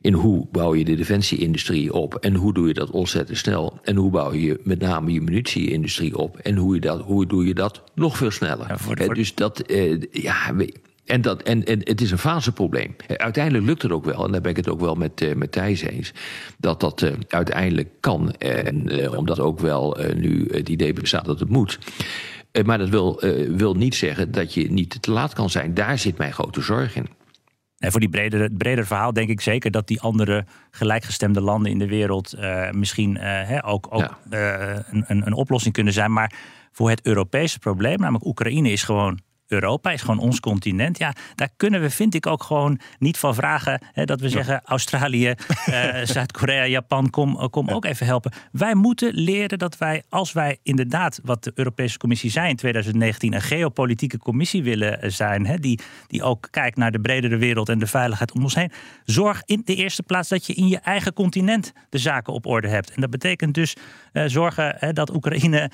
in 0.00 0.12
hoe 0.12 0.46
bouw 0.50 0.74
je 0.74 0.84
de 0.84 0.94
defensieindustrie 0.94 1.92
op 1.92 2.14
en 2.14 2.34
hoe 2.34 2.54
doe 2.54 2.66
je 2.66 2.74
dat 2.74 2.90
ontzettend 2.90 3.38
snel 3.38 3.78
en 3.82 3.96
hoe 3.96 4.10
bouw 4.10 4.32
je 4.32 4.60
met 4.62 4.80
name 4.80 5.12
je 5.12 5.20
munitieindustrie 5.20 6.16
op 6.16 6.36
en 6.36 6.56
hoe, 6.56 6.74
je 6.74 6.80
dat, 6.80 7.00
hoe 7.00 7.26
doe 7.26 7.46
je 7.46 7.54
dat 7.54 7.82
nog 7.94 8.16
veel 8.16 8.30
sneller. 8.30 8.68
Ja, 8.68 8.78
voor 8.78 8.96
de, 8.96 9.04
voor... 9.04 9.14
Dus 9.14 9.34
dat, 9.34 9.70
uh, 9.70 10.02
ja, 10.10 10.54
en, 11.04 11.20
dat, 11.20 11.42
en, 11.42 11.64
en 11.64 11.80
het 11.84 12.00
is 12.00 12.10
een 12.10 12.18
faseprobleem. 12.18 12.96
Uiteindelijk 13.06 13.64
lukt 13.64 13.82
het 13.82 13.92
ook 13.92 14.04
wel, 14.04 14.24
en 14.24 14.32
daar 14.32 14.40
ben 14.40 14.50
ik 14.50 14.56
het 14.56 14.68
ook 14.68 14.80
wel 14.80 14.94
met, 14.94 15.20
uh, 15.20 15.34
met 15.34 15.52
Thijs 15.52 15.80
eens, 15.80 16.12
dat 16.58 16.80
dat 16.80 17.02
uh, 17.02 17.10
uiteindelijk 17.28 17.88
kan. 18.00 18.32
En 18.32 19.00
uh, 19.00 19.18
omdat 19.18 19.40
ook 19.40 19.58
wel 19.58 19.98
nu 20.14 20.48
het 20.50 20.68
idee 20.68 20.92
bestaat 20.92 21.24
dat 21.24 21.40
het 21.40 21.48
moet. 21.48 21.78
maar 22.64 22.78
dat 22.78 22.88
wil, 22.88 23.22
wil 23.48 23.74
niet 23.74 23.94
zeggen 23.94 24.32
dat 24.32 24.54
je 24.54 24.70
niet 24.70 25.02
te 25.02 25.10
laat 25.10 25.32
kan 25.32 25.50
zijn. 25.50 25.74
Daar 25.74 25.98
zit 25.98 26.18
mijn 26.18 26.32
grote 26.32 26.60
zorg 26.60 26.96
in. 26.96 27.06
En 27.80 27.90
voor 27.90 28.00
die 28.00 28.08
bredere, 28.08 28.42
het 28.42 28.58
bredere 28.58 28.86
verhaal 28.86 29.12
denk 29.12 29.28
ik 29.28 29.40
zeker 29.40 29.70
dat 29.70 29.86
die 29.86 30.00
andere 30.00 30.44
gelijkgestemde 30.70 31.40
landen 31.40 31.70
in 31.70 31.78
de 31.78 31.86
wereld 31.86 32.34
uh, 32.38 32.70
misschien 32.70 33.18
uh, 33.20 33.58
ook, 33.62 33.86
ook 33.90 34.18
ja. 34.30 34.74
uh, 34.74 34.78
een, 34.90 35.26
een 35.26 35.32
oplossing 35.32 35.74
kunnen 35.74 35.92
zijn. 35.92 36.12
Maar 36.12 36.32
voor 36.72 36.90
het 36.90 37.06
Europese 37.06 37.58
probleem, 37.58 37.98
namelijk 37.98 38.26
Oekraïne, 38.26 38.70
is 38.70 38.82
gewoon 38.82 39.20
Europa 39.50 39.90
is 39.90 40.00
gewoon 40.00 40.18
ons 40.18 40.40
continent. 40.40 40.98
Ja, 40.98 41.14
daar 41.34 41.48
kunnen 41.56 41.80
we, 41.80 41.90
vind 41.90 42.14
ik, 42.14 42.26
ook 42.26 42.42
gewoon 42.42 42.80
niet 42.98 43.18
van 43.18 43.34
vragen 43.34 43.82
hè, 43.92 44.04
dat 44.04 44.20
we 44.20 44.28
zeggen: 44.28 44.60
Australië, 44.64 45.34
uh, 45.68 45.94
Zuid-Korea, 46.14 46.66
Japan, 46.66 47.10
kom, 47.10 47.36
uh, 47.36 47.46
kom 47.50 47.68
ook 47.68 47.84
even 47.84 48.06
helpen. 48.06 48.32
Wij 48.52 48.74
moeten 48.74 49.14
leren 49.14 49.58
dat 49.58 49.78
wij, 49.78 50.02
als 50.08 50.32
wij 50.32 50.58
inderdaad, 50.62 51.20
wat 51.24 51.44
de 51.44 51.52
Europese 51.54 51.98
Commissie 51.98 52.30
zei 52.30 52.48
in 52.48 52.56
2019, 52.56 53.34
een 53.34 53.40
geopolitieke 53.40 54.18
commissie 54.18 54.62
willen 54.62 55.12
zijn, 55.12 55.46
hè, 55.46 55.56
die, 55.56 55.80
die 56.06 56.22
ook 56.22 56.48
kijkt 56.50 56.76
naar 56.76 56.92
de 56.92 57.00
bredere 57.00 57.36
wereld 57.36 57.68
en 57.68 57.78
de 57.78 57.86
veiligheid 57.86 58.32
om 58.32 58.42
ons 58.42 58.54
heen, 58.54 58.72
zorg 59.04 59.42
in 59.44 59.62
de 59.64 59.74
eerste 59.74 60.02
plaats 60.02 60.28
dat 60.28 60.46
je 60.46 60.54
in 60.54 60.68
je 60.68 60.78
eigen 60.78 61.12
continent 61.12 61.72
de 61.88 61.98
zaken 61.98 62.32
op 62.32 62.46
orde 62.46 62.68
hebt. 62.68 62.90
En 62.90 63.00
dat 63.00 63.10
betekent 63.10 63.54
dus 63.54 63.76
zorgen 64.12 64.74
hè, 64.78 64.92
dat 64.92 65.14
Oekraïne 65.14 65.70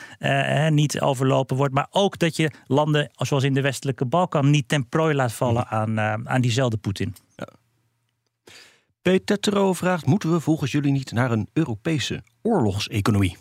niet 0.71 1.01
overlopen 1.01 1.57
wordt, 1.57 1.75
maar 1.75 1.87
ook 1.91 2.19
dat 2.19 2.37
je 2.37 2.51
landen 2.67 3.11
zoals 3.17 3.45
in 3.45 3.55
de 3.55 3.61
westelijke 3.67 4.05
Balkan 4.05 4.51
niet 4.51 4.69
ten 4.69 4.89
prooi 4.89 5.15
laat 5.15 5.33
vallen 5.33 5.65
mhm. 5.65 5.75
aan, 5.75 5.99
uh, 5.99 6.33
aan 6.33 6.41
diezelfde 6.41 6.77
Poetin. 6.77 7.15
Ja. 7.37 7.49
Peter 9.03 9.75
vraagt: 9.75 10.07
Moeten 10.07 10.33
we 10.33 10.41
volgens 10.41 10.73
jullie 10.73 10.93
niet 10.93 11.13
naar 11.13 11.31
een 11.31 11.49
Europese 11.53 12.23
oorlogseconomie? 12.43 13.37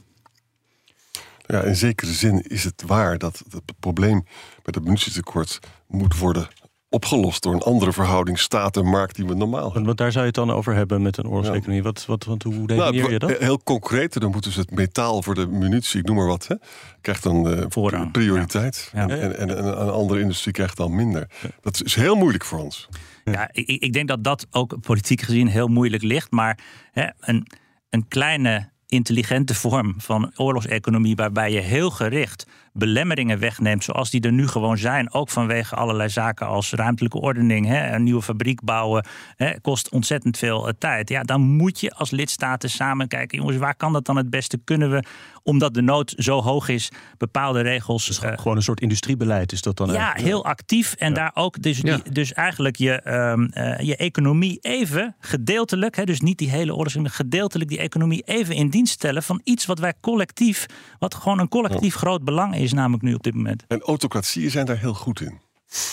Ja, 1.48 1.62
in 1.62 1.76
zekere 1.76 2.12
zin 2.12 2.42
is 2.42 2.64
het 2.64 2.84
waar 2.86 3.18
dat 3.18 3.44
het 3.50 3.80
probleem 3.80 4.24
met 4.64 4.76
het 4.76 4.84
munitietekort 4.84 5.60
moet 5.88 6.18
worden 6.18 6.48
opgelost 6.96 7.44
door 7.44 7.54
een 7.54 7.62
andere 7.62 7.94
verhouding 7.94 8.40
staat 8.40 8.78
en 8.78 8.86
markt 8.86 9.16
die 9.16 9.26
we 9.26 9.34
normaal 9.34 9.64
hebben. 9.64 9.84
Want 9.86 9.98
daar 9.98 10.12
zou 10.12 10.26
je 10.26 10.32
het 10.32 10.36
dan 10.46 10.52
over 10.52 10.76
hebben 10.76 11.02
met 11.02 11.18
een 11.18 11.28
oorlogseconomie. 11.28 11.84
Wat, 11.84 12.06
wat, 12.06 12.24
wat, 12.24 12.44
hoe 12.44 12.68
definieer 12.68 13.02
Nou, 13.02 13.12
je 13.12 13.20
dat? 13.20 13.38
Heel 13.38 13.64
concreet, 13.64 14.20
dan 14.20 14.32
moeten 14.32 14.52
ze 14.52 14.60
het 14.60 14.72
metaal 14.72 15.24
voor 15.24 15.36
de 15.36 15.48
munitie, 15.48 16.00
ik 16.00 16.06
noem 16.06 16.16
maar 16.16 16.26
wat, 16.28 16.48
hè, 16.48 16.56
krijgt 17.02 17.24
dan 17.24 17.50
eh, 17.50 17.66
Voorrang. 17.70 18.12
prioriteit. 18.12 18.92
Ja. 18.94 19.08
Ja. 19.08 19.16
En, 19.16 19.38
en, 19.38 19.58
en 19.58 19.68
een 19.68 19.90
andere 19.90 20.20
industrie 20.20 20.54
krijgt 20.54 20.78
dan 20.78 20.96
minder. 20.96 21.28
Dat 21.62 21.82
is 21.84 21.96
heel 21.96 22.16
moeilijk 22.16 22.46
voor 22.46 22.60
ons. 22.60 22.88
Ja, 23.24 23.50
ik, 23.52 23.68
ik 23.68 23.94
denk 23.94 24.08
dat 24.08 24.24
dat 24.24 24.48
ook 24.52 24.80
politiek 24.82 25.22
gezien 25.22 25.48
heel 25.48 25.68
moeilijk 25.68 26.04
ligt. 26.04 26.32
Maar 26.32 26.60
hè, 26.92 27.08
een, 27.20 27.48
een 27.90 28.08
kleine 28.08 28.70
intelligente 28.88 29.56
vorm 29.56 29.94
van 29.98 30.32
oorlogseconomie, 30.36 31.16
waarbij 31.16 31.52
je 31.52 31.60
heel 31.60 31.90
gericht 31.90 32.46
belemmeringen 32.78 33.40
wegneemt, 33.40 33.84
zoals 33.84 34.10
die 34.10 34.22
er 34.22 34.32
nu 34.32 34.48
gewoon 34.48 34.78
zijn, 34.78 35.14
ook 35.14 35.30
vanwege 35.30 35.76
allerlei 35.76 36.10
zaken 36.10 36.48
als 36.48 36.72
ruimtelijke 36.72 37.20
ordening, 37.20 37.68
hè, 37.68 37.94
een 37.94 38.04
nieuwe 38.04 38.22
fabriek 38.22 38.64
bouwen, 38.64 39.06
hè, 39.36 39.60
kost 39.62 39.90
ontzettend 39.90 40.38
veel 40.38 40.68
eh, 40.68 40.74
tijd. 40.78 41.10
Ja, 41.10 41.24
dan 41.24 41.42
moet 41.42 41.80
je 41.80 41.92
als 41.92 42.12
lidstaten 42.12 42.70
samen 42.70 43.08
kijken, 43.08 43.38
jongens, 43.38 43.58
waar 43.58 43.76
kan 43.76 43.94
dat 43.94 44.06
dan 44.06 44.16
het 44.16 44.30
beste? 44.30 44.60
Kunnen 44.64 44.92
we, 44.92 45.04
omdat 45.44 45.74
de 45.74 45.82
nood 45.82 46.14
zo 46.18 46.42
hoog 46.42 46.70
is, 46.70 46.92
bepaalde 47.18 47.62
regels. 47.62 48.06
Dus 48.06 48.20
eh, 48.20 48.32
gewoon 48.36 48.58
een 48.58 48.64
soort 48.64 48.82
industriebeleid 48.82 49.52
is 49.52 49.62
dat 49.62 49.78
dan 49.78 49.88
ja, 49.88 49.94
eigenlijk? 49.94 50.26
heel 50.26 50.46
actief. 50.46 50.94
En 50.94 51.14
daar 51.14 51.32
ook 51.34 51.62
dus, 51.62 51.80
Ja. 51.82 51.96
die, 51.96 52.12
dus 52.12 52.34
eigenlijk 52.34 52.76
je, 52.76 52.92
ehm, 53.02 53.44
eh, 53.44 53.80
je 53.80 53.96
economie 53.96 54.58
even 54.62 55.16
gedeeltelijk, 55.20 55.96
hè, 55.96 56.04
dus 56.04 56.22
niet 56.22 56.38
die 56.38 56.50
hele 56.50 56.76
oorlog, 56.76 56.96
maar 56.96 57.10
gedeeltelijk 57.10 57.70
die 57.70 57.80
economie 57.80 58.22
even 58.26 58.56
in 58.56 58.70
dienst 58.70 58.94
stellen 58.94 59.24
van 59.24 59.42
iets 59.44 59.66
wat 59.66 59.80
wij 59.80 59.94
collectief, 60.02 60.66
wat 61.00 61.16
gewoon 61.16 61.40
een 61.40 61.50
collectief 61.50 61.96
groot 61.96 62.24
belang 62.24 62.56
is, 62.56 62.65
namelijk 62.74 63.04
nu 63.04 63.14
op 63.14 63.24
dit 63.24 63.34
moment. 63.36 63.64
En 63.68 63.82
autocratieën 63.82 64.50
zijn 64.52 64.66
daar 64.66 64.78
heel 64.78 64.94
goed 64.94 65.22
in. 65.22 65.40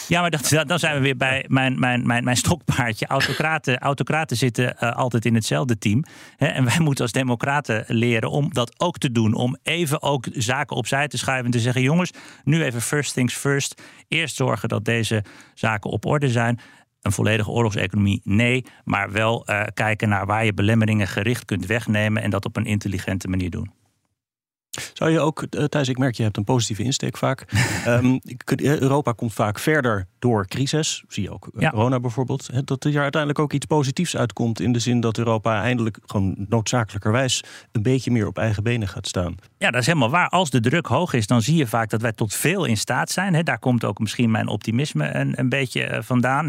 Ja, 0.08 0.20
maar 0.20 0.30
dat, 0.30 0.48
dat- 0.48 0.68
dan 0.68 0.78
zijn 0.78 0.94
we 0.94 1.00
weer 1.00 1.16
bij 1.16 1.44
mijn, 1.48 1.78
mijn, 1.78 2.06
mijn, 2.06 2.24
mijn 2.24 2.36
stokpaardje. 2.36 3.06
Autocraten, 3.06 3.78
autocraten 3.78 4.36
zitten 4.36 4.78
eh, 4.78 4.92
altijd 4.96 5.24
in 5.24 5.34
hetzelfde 5.34 5.78
team. 5.78 6.04
Hè, 6.36 6.46
en 6.46 6.64
wij 6.64 6.78
moeten 6.80 7.04
als 7.04 7.12
democraten 7.12 7.84
leren 7.86 8.30
om 8.30 8.52
dat 8.52 8.80
ook 8.80 8.98
te 8.98 9.12
doen. 9.12 9.34
Om 9.34 9.56
even 9.62 10.02
ook 10.02 10.26
zaken 10.32 10.76
opzij 10.76 11.08
te 11.08 11.18
schuiven 11.18 11.44
en 11.46 11.50
te 11.50 11.60
zeggen... 11.60 11.82
jongens, 11.82 12.10
nu 12.44 12.62
even 12.62 12.80
first 12.82 13.14
things 13.14 13.34
first. 13.34 13.82
Eerst 14.08 14.36
zorgen 14.36 14.68
dat 14.68 14.84
deze 14.84 15.24
zaken 15.54 15.90
op 15.90 16.04
orde 16.06 16.28
zijn. 16.30 16.60
Een 17.00 17.12
volledige 17.12 17.50
oorlogseconomie, 17.50 18.20
nee. 18.24 18.64
Maar 18.84 19.12
wel 19.12 19.46
eh, 19.46 19.62
kijken 19.74 20.08
naar 20.08 20.26
waar 20.26 20.44
je 20.44 20.54
belemmeringen 20.54 21.08
gericht 21.08 21.44
kunt 21.44 21.66
wegnemen... 21.66 22.22
en 22.22 22.30
dat 22.30 22.44
op 22.44 22.56
een 22.56 22.66
intelligente 22.66 23.28
manier 23.28 23.50
doen. 23.50 23.70
Zou 24.92 25.10
je 25.10 25.20
ook, 25.20 25.42
eh, 25.42 25.64
Thijs, 25.64 25.88
ik 25.88 25.98
merk 25.98 26.14
je 26.14 26.22
hebt 26.22 26.36
een 26.36 26.44
positieve 26.44 26.82
insteek 26.82 27.16
vaak. 27.16 27.44
Ehm, 27.84 28.18
eh, 28.44 28.78
Europa 28.78 29.12
komt 29.12 29.32
vaak 29.32 29.58
verder 29.58 30.06
door 30.18 30.46
crisis. 30.46 31.04
Zie 31.08 31.22
je 31.22 31.32
ook 31.32 31.46
eh, 31.54 31.60
Ja. 31.60 31.70
corona 31.70 32.00
bijvoorbeeld. 32.00 32.66
Dat 32.66 32.84
er 32.84 33.00
uiteindelijk 33.00 33.38
ook 33.38 33.52
iets 33.52 33.66
positiefs 33.66 34.16
uitkomt. 34.16 34.60
In 34.60 34.72
de 34.72 34.78
zin 34.78 35.00
dat 35.00 35.18
Europa 35.18 35.62
eindelijk 35.62 35.98
gewoon 36.06 36.34
noodzakelijkerwijs 36.48 37.44
een 37.72 37.82
beetje 37.82 38.10
meer 38.10 38.26
op 38.26 38.38
eigen 38.38 38.62
benen 38.62 38.88
gaat 38.88 39.06
staan. 39.06 39.34
Ja, 39.58 39.70
dat 39.70 39.80
is 39.80 39.86
helemaal 39.86 40.10
waar. 40.10 40.28
Als 40.28 40.50
de 40.50 40.60
druk 40.60 40.86
hoog 40.86 41.12
is, 41.12 41.26
dan 41.26 41.42
zie 41.42 41.56
je 41.56 41.66
vaak 41.66 41.90
dat 41.90 42.00
wij 42.00 42.12
tot 42.12 42.34
veel 42.34 42.64
in 42.64 42.76
staat 42.76 43.10
zijn. 43.10 43.44
Daar 43.44 43.58
komt 43.58 43.84
ook 43.84 43.98
misschien 43.98 44.30
mijn 44.30 44.48
optimisme 44.48 45.14
een, 45.14 45.38
een 45.38 45.48
beetje 45.48 46.00
vandaan. 46.02 46.46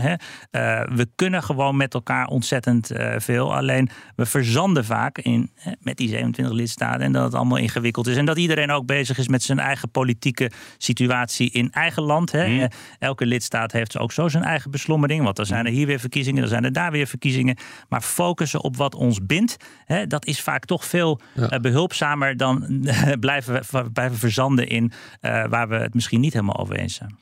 We 0.95 1.07
kunnen 1.15 1.43
gewoon 1.43 1.77
met 1.77 1.93
elkaar 1.93 2.27
ontzettend 2.27 2.91
veel. 3.17 3.55
Alleen 3.55 3.89
we 4.15 4.25
verzanden 4.25 4.85
vaak 4.85 5.17
in, 5.17 5.51
met 5.79 5.97
die 5.97 6.09
27 6.09 6.55
lidstaten 6.55 7.01
en 7.01 7.11
dat 7.11 7.23
het 7.23 7.33
allemaal 7.33 7.57
ingewikkeld 7.57 8.07
is. 8.07 8.12
En 8.17 8.25
dat 8.25 8.37
iedereen 8.37 8.71
ook 8.71 8.85
bezig 8.85 9.17
is 9.17 9.27
met 9.27 9.43
zijn 9.43 9.59
eigen 9.59 9.89
politieke 9.91 10.51
situatie 10.77 11.49
in 11.51 11.71
eigen 11.71 12.03
land. 12.03 12.31
Hè. 12.31 12.43
Eh, 12.61 12.65
Elke 12.99 13.25
lidstaat 13.25 13.71
heeft 13.71 13.97
ook 13.97 14.11
zo 14.11 14.27
zijn 14.27 14.43
eigen 14.43 14.71
beslommering. 14.71 15.23
Want 15.23 15.35
dan 15.35 15.45
zijn 15.45 15.65
er 15.65 15.71
hier 15.71 15.87
weer 15.87 15.99
verkiezingen, 15.99 16.39
dan 16.41 16.49
zijn 16.49 16.63
er 16.63 16.73
daar 16.73 16.91
weer 16.91 17.07
verkiezingen. 17.07 17.57
Maar 17.89 18.01
focussen 18.01 18.61
op 18.63 18.77
wat 18.77 18.95
ons 18.95 19.25
bindt, 19.25 19.57
hè, 19.85 20.07
dat 20.07 20.25
is 20.25 20.41
vaak 20.41 20.65
toch 20.65 20.85
veel 20.85 21.19
Ja. 21.33 21.49
eh, 21.49 21.59
behulpzamer 21.59 22.37
dan 22.37 22.85
blijven, 23.19 23.61
we, 23.71 23.91
blijven 23.91 24.17
verzanden 24.17 24.67
in 24.67 24.91
eh, 25.19 25.45
waar 25.45 25.67
we 25.69 25.75
het 25.75 25.93
misschien 25.93 26.21
niet 26.21 26.33
helemaal 26.33 26.57
over 26.59 26.75
eens 26.75 26.93
zijn. 26.95 27.17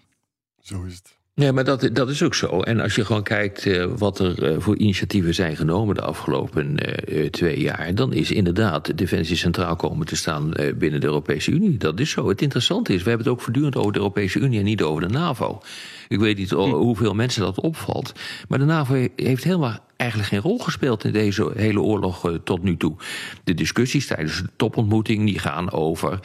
Zo 0.62 0.84
is 0.84 0.96
het. 0.96 1.20
Nee, 1.36 1.52
maar 1.52 1.64
dat, 1.64 1.90
dat 1.94 2.10
is 2.10 2.24
ook 2.24 2.34
zo. 2.36 2.60
En 2.62 2.80
als 2.80 2.96
je 2.96 3.06
gewoon 3.06 3.24
kijkt 3.24 3.66
eh, 3.66 3.86
wat 3.98 4.20
er 4.20 4.44
eh, 4.44 4.56
voor 4.60 4.78
initiatieven 4.78 5.34
zijn 5.34 5.56
genomen 5.56 5.96
de 5.96 6.02
afgelopen 6.02 6.78
eh, 6.78 7.30
twee 7.30 7.60
jaar, 7.60 7.96
dan 7.96 8.14
is 8.14 8.32
inderdaad 8.32 8.98
Defensie 8.98 9.36
centraal 9.36 9.76
komen 9.76 10.06
te 10.08 10.16
staan 10.16 10.52
binnen 10.78 11.00
de 11.00 11.06
Europese 11.08 11.52
Unie. 11.52 11.78
Dat 11.78 12.00
is 12.00 12.10
zo. 12.10 12.30
Het 12.30 12.42
interessante 12.42 12.94
is, 12.94 13.04
we 13.04 13.10
hebben 13.10 13.28
het 13.28 13.36
ook 13.36 13.42
voortdurend 13.42 13.76
over 13.76 13.92
de 13.92 13.98
Europese 14.00 14.40
Unie 14.40 14.60
en 14.60 14.66
niet 14.66 14.82
over 14.82 15.02
de 15.08 15.14
NAVO. 15.14 15.62
Ik 16.08 16.20
weet 16.20 16.38
niet 16.38 16.54
o- 16.54 16.70
hoeveel 16.78 17.14
mensen 17.14 17.42
dat 17.42 17.60
opvalt. 17.62 18.12
Maar 18.48 18.60
de 18.60 18.66
NAVO 18.66 18.94
he- 18.94 19.10
heeft 19.16 19.44
helemaal 19.44 19.78
eigenlijk 20.02 20.30
geen 20.30 20.42
rol 20.42 20.60
gespeeld 20.60 21.04
in 21.04 21.12
deze 21.12 21.52
hele 21.56 21.82
oorlog 21.82 22.30
eh, 22.30 22.36
tot 22.44 22.64
nu 22.64 22.78
toe. 22.78 22.96
De 23.44 23.54
discussies 23.54 24.08
tijdens 24.08 24.42
de 24.42 24.50
topontmoeting 24.56 25.26
die 25.26 25.40
gaan 25.40 25.72
over, 25.72 26.20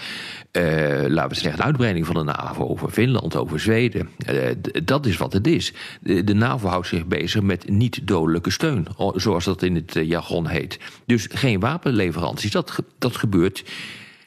eh, 0.50 0.62
laten 1.08 1.28
we 1.28 1.34
zeggen, 1.34 1.56
de 1.56 1.66
uitbreiding 1.66 2.06
van 2.06 2.14
de 2.14 2.22
NAVO, 2.22 2.68
over 2.68 2.90
Finland, 2.90 3.36
over 3.36 3.60
Zweden. 3.60 4.08
Eh, 4.18 4.36
dat 4.84 5.06
is 5.06 5.16
wat 5.16 5.32
het 5.32 5.46
is. 5.46 5.72
De, 6.00 6.24
de 6.24 6.34
NAVO 6.34 6.68
houdt 6.68 6.86
zich 6.86 7.06
bezig 7.06 7.42
met 7.42 7.68
niet-dodelijke 7.68 8.50
steun, 8.50 8.86
zoals 9.14 9.44
dat 9.44 9.62
in 9.62 9.74
het 9.74 9.92
jargon 10.02 10.46
heet. 10.46 10.78
Dus 11.06 11.28
geen 11.32 11.60
wapenleveranties. 11.60 12.50
Dat, 12.50 12.78
dat 12.98 13.16
gebeurt 13.16 13.64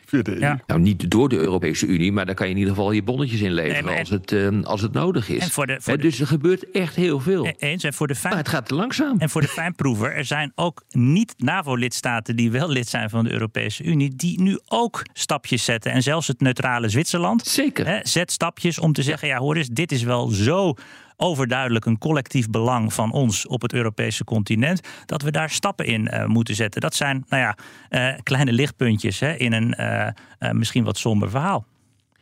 Via 0.10 0.22
de 0.22 0.32
EU. 0.34 0.40
Ja. 0.40 0.60
nou, 0.68 0.80
niet 0.80 1.12
door 1.12 1.30
de 1.30 1.38
Europese 1.38 1.86
Unie, 1.86 2.12
maar 2.12 2.26
daar 2.26 2.36
kan 2.36 2.46
je 2.48 2.52
in 2.54 2.60
ieder 2.60 2.74
geval 2.76 2.92
je 2.92 3.04
bonnetjes 3.04 3.42
inleveren 3.42 3.74
Nee, 3.74 3.84
maar 3.84 3.94
en- 3.94 4.00
als, 4.00 4.10
het, 4.10 4.32
eh, 4.32 4.62
als 4.64 4.82
het 4.82 4.92
nodig 4.94 5.30
is. 5.30 5.42
En 5.42 5.50
voor 5.50 5.68
de- 5.68 5.78
voor 5.82 5.94
Hè, 5.94 6.00
de- 6.00 6.04
dus 6.08 6.20
er 6.20 6.28
gebeurt 6.28 6.72
echt 6.72 6.96
heel 6.96 7.20
veel. 7.20 7.46
E- 7.46 7.54
Eens. 7.58 7.84
En 7.84 7.94
voor 7.94 8.08
de 8.08 8.14
maar 8.14 8.22
fijn, 8.22 8.38
het 8.38 8.48
gaat 8.50 8.66
te 8.68 8.76
langzaam. 8.76 9.20
en 9.20 9.30
voor 9.30 9.42
de 9.42 9.48
fijnproever, 9.48 10.16
er 10.16 10.26
zijn 10.26 10.52
ook 10.56 10.84
niet-NAVO-lidstaten 10.92 12.36
die 12.36 12.52
wel 12.52 12.70
lid 12.70 12.88
zijn 12.88 13.10
van 13.10 13.24
de 13.24 13.32
Europese 13.32 13.84
Unie, 13.84 14.16
die 14.16 14.42
nu 14.42 14.60
ook 14.68 15.02
stapjes 15.14 15.64
zetten. 15.64 15.92
En 15.92 16.04
zelfs 16.04 16.28
het 16.28 16.40
neutrale 16.42 16.90
Zwitserland 16.90 17.46
Zeker. 17.48 17.88
hè, 17.88 18.00
zet 18.04 18.32
stapjes 18.32 18.80
om 18.80 18.94
te 18.94 19.04
zeggen: 19.04 19.28
ja, 19.28 19.38
hoor 19.38 19.56
eens, 19.56 19.68
dit 19.68 19.92
is 19.92 20.04
wel 20.04 20.28
zo 20.28 20.74
overduidelijk 21.22 21.86
een 21.86 21.98
collectief 21.98 22.50
belang 22.50 22.94
van 22.94 23.12
ons 23.12 23.48
op 23.48 23.62
het 23.62 23.74
Europese 23.74 24.24
continent, 24.24 24.82
dat 25.06 25.22
we 25.22 25.32
daar 25.32 25.50
stappen 25.50 25.86
in 25.86 26.08
eh, 26.08 26.26
moeten 26.26 26.56
zetten. 26.56 26.82
Dat 26.82 26.96
zijn, 26.96 27.26
nou 27.30 27.42
ja, 27.44 27.58
eh, 27.90 28.20
kleine 28.24 28.52
lichtpuntjes 28.52 29.20
hè, 29.20 29.34
in 29.34 29.54
een 29.54 29.74
eh, 29.74 30.08
eh, 30.40 30.52
misschien 30.52 30.84
wat 30.84 30.98
somber 30.98 31.30
verhaal. 31.30 31.66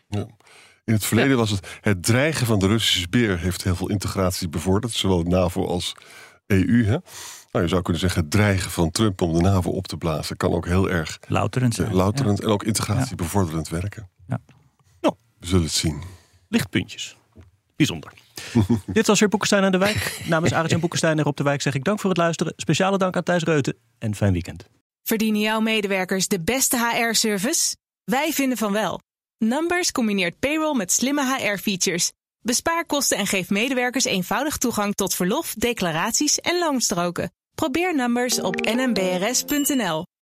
Ja. 0.09 0.25
In 0.85 0.93
het 0.93 1.05
verleden 1.05 1.37
was 1.37 1.49
het 1.49 1.79
het 1.81 2.03
dreigen 2.03 2.45
van 2.45 2.59
de 2.59 2.67
Russische 2.67 3.09
beer 3.09 3.39
heeft 3.39 3.63
heel 3.63 3.75
veel 3.75 3.89
integratie 3.89 4.49
bevorderd, 4.49 4.93
zowel 4.93 5.23
NAVO 5.23 5.65
als 5.67 5.93
EU. 6.47 6.83
Hè? 6.85 6.97
Nou, 7.51 7.63
je 7.65 7.67
zou 7.67 7.81
kunnen 7.81 8.01
zeggen, 8.01 8.21
het 8.21 8.31
dreigen 8.31 8.71
van 8.71 8.91
Trump 8.91 9.21
om 9.21 9.33
de 9.33 9.41
NAVO 9.41 9.69
op 9.69 9.87
te 9.87 9.97
blazen 9.97 10.37
kan 10.37 10.53
ook 10.53 10.65
heel 10.65 10.89
erg 10.89 11.19
Louterend 11.27 11.73
zijn. 11.75 11.93
louterend 11.93 12.41
en 12.41 12.47
ook 12.47 12.63
integratie 12.63 13.15
bevorderend 13.15 13.69
werken. 13.69 14.09
Ja. 14.27 14.39
Nou. 15.01 15.15
We 15.39 15.47
zullen 15.47 15.63
het 15.63 15.73
zien. 15.73 16.01
Lichtpuntjes. 16.47 17.17
Bijzonder. 17.75 18.11
Dit 18.85 19.07
was 19.07 19.19
weer 19.19 19.29
Boekenstein 19.29 19.63
aan 19.63 19.71
de 19.71 19.77
Wijk. 19.77 20.21
Namens 20.25 20.53
Aris 20.53 20.71
en 20.71 20.79
Boekenstein 20.79 21.17
en 21.17 21.23
Rob 21.23 21.37
de 21.37 21.43
Wijk 21.43 21.61
zeg 21.61 21.75
ik 21.75 21.83
dank 21.83 21.99
voor 21.99 22.09
het 22.09 22.19
luisteren. 22.19 22.53
Speciale 22.55 22.97
dank 22.97 23.15
aan 23.15 23.23
Thijs 23.23 23.43
Reuten 23.43 23.77
en 23.99 24.15
fijn 24.15 24.33
weekend. 24.33 24.67
Verdienen 25.03 25.41
jouw 25.41 25.59
medewerkers 25.59 26.27
de 26.27 26.39
beste 26.39 26.77
HR-service? 26.77 27.75
Wij 28.03 28.33
vinden 28.33 28.57
van 28.57 28.71
wel. 28.71 28.99
Numbers 29.37 29.91
combineert 29.91 30.39
payroll 30.39 30.75
met 30.75 30.91
slimme 30.91 31.35
HR-features. 31.35 32.11
Bespaar 32.39 32.85
kosten 32.85 33.17
en 33.17 33.27
geef 33.27 33.49
medewerkers 33.49 34.05
eenvoudig 34.05 34.57
toegang 34.57 34.93
tot 34.93 35.13
verlof, 35.13 35.53
declaraties 35.53 36.39
en 36.39 36.59
loonstroken. 36.59 37.31
Probeer 37.55 37.95
Numbers 37.95 38.41
op 38.41 38.55
nmbrs.nl. 38.55 40.05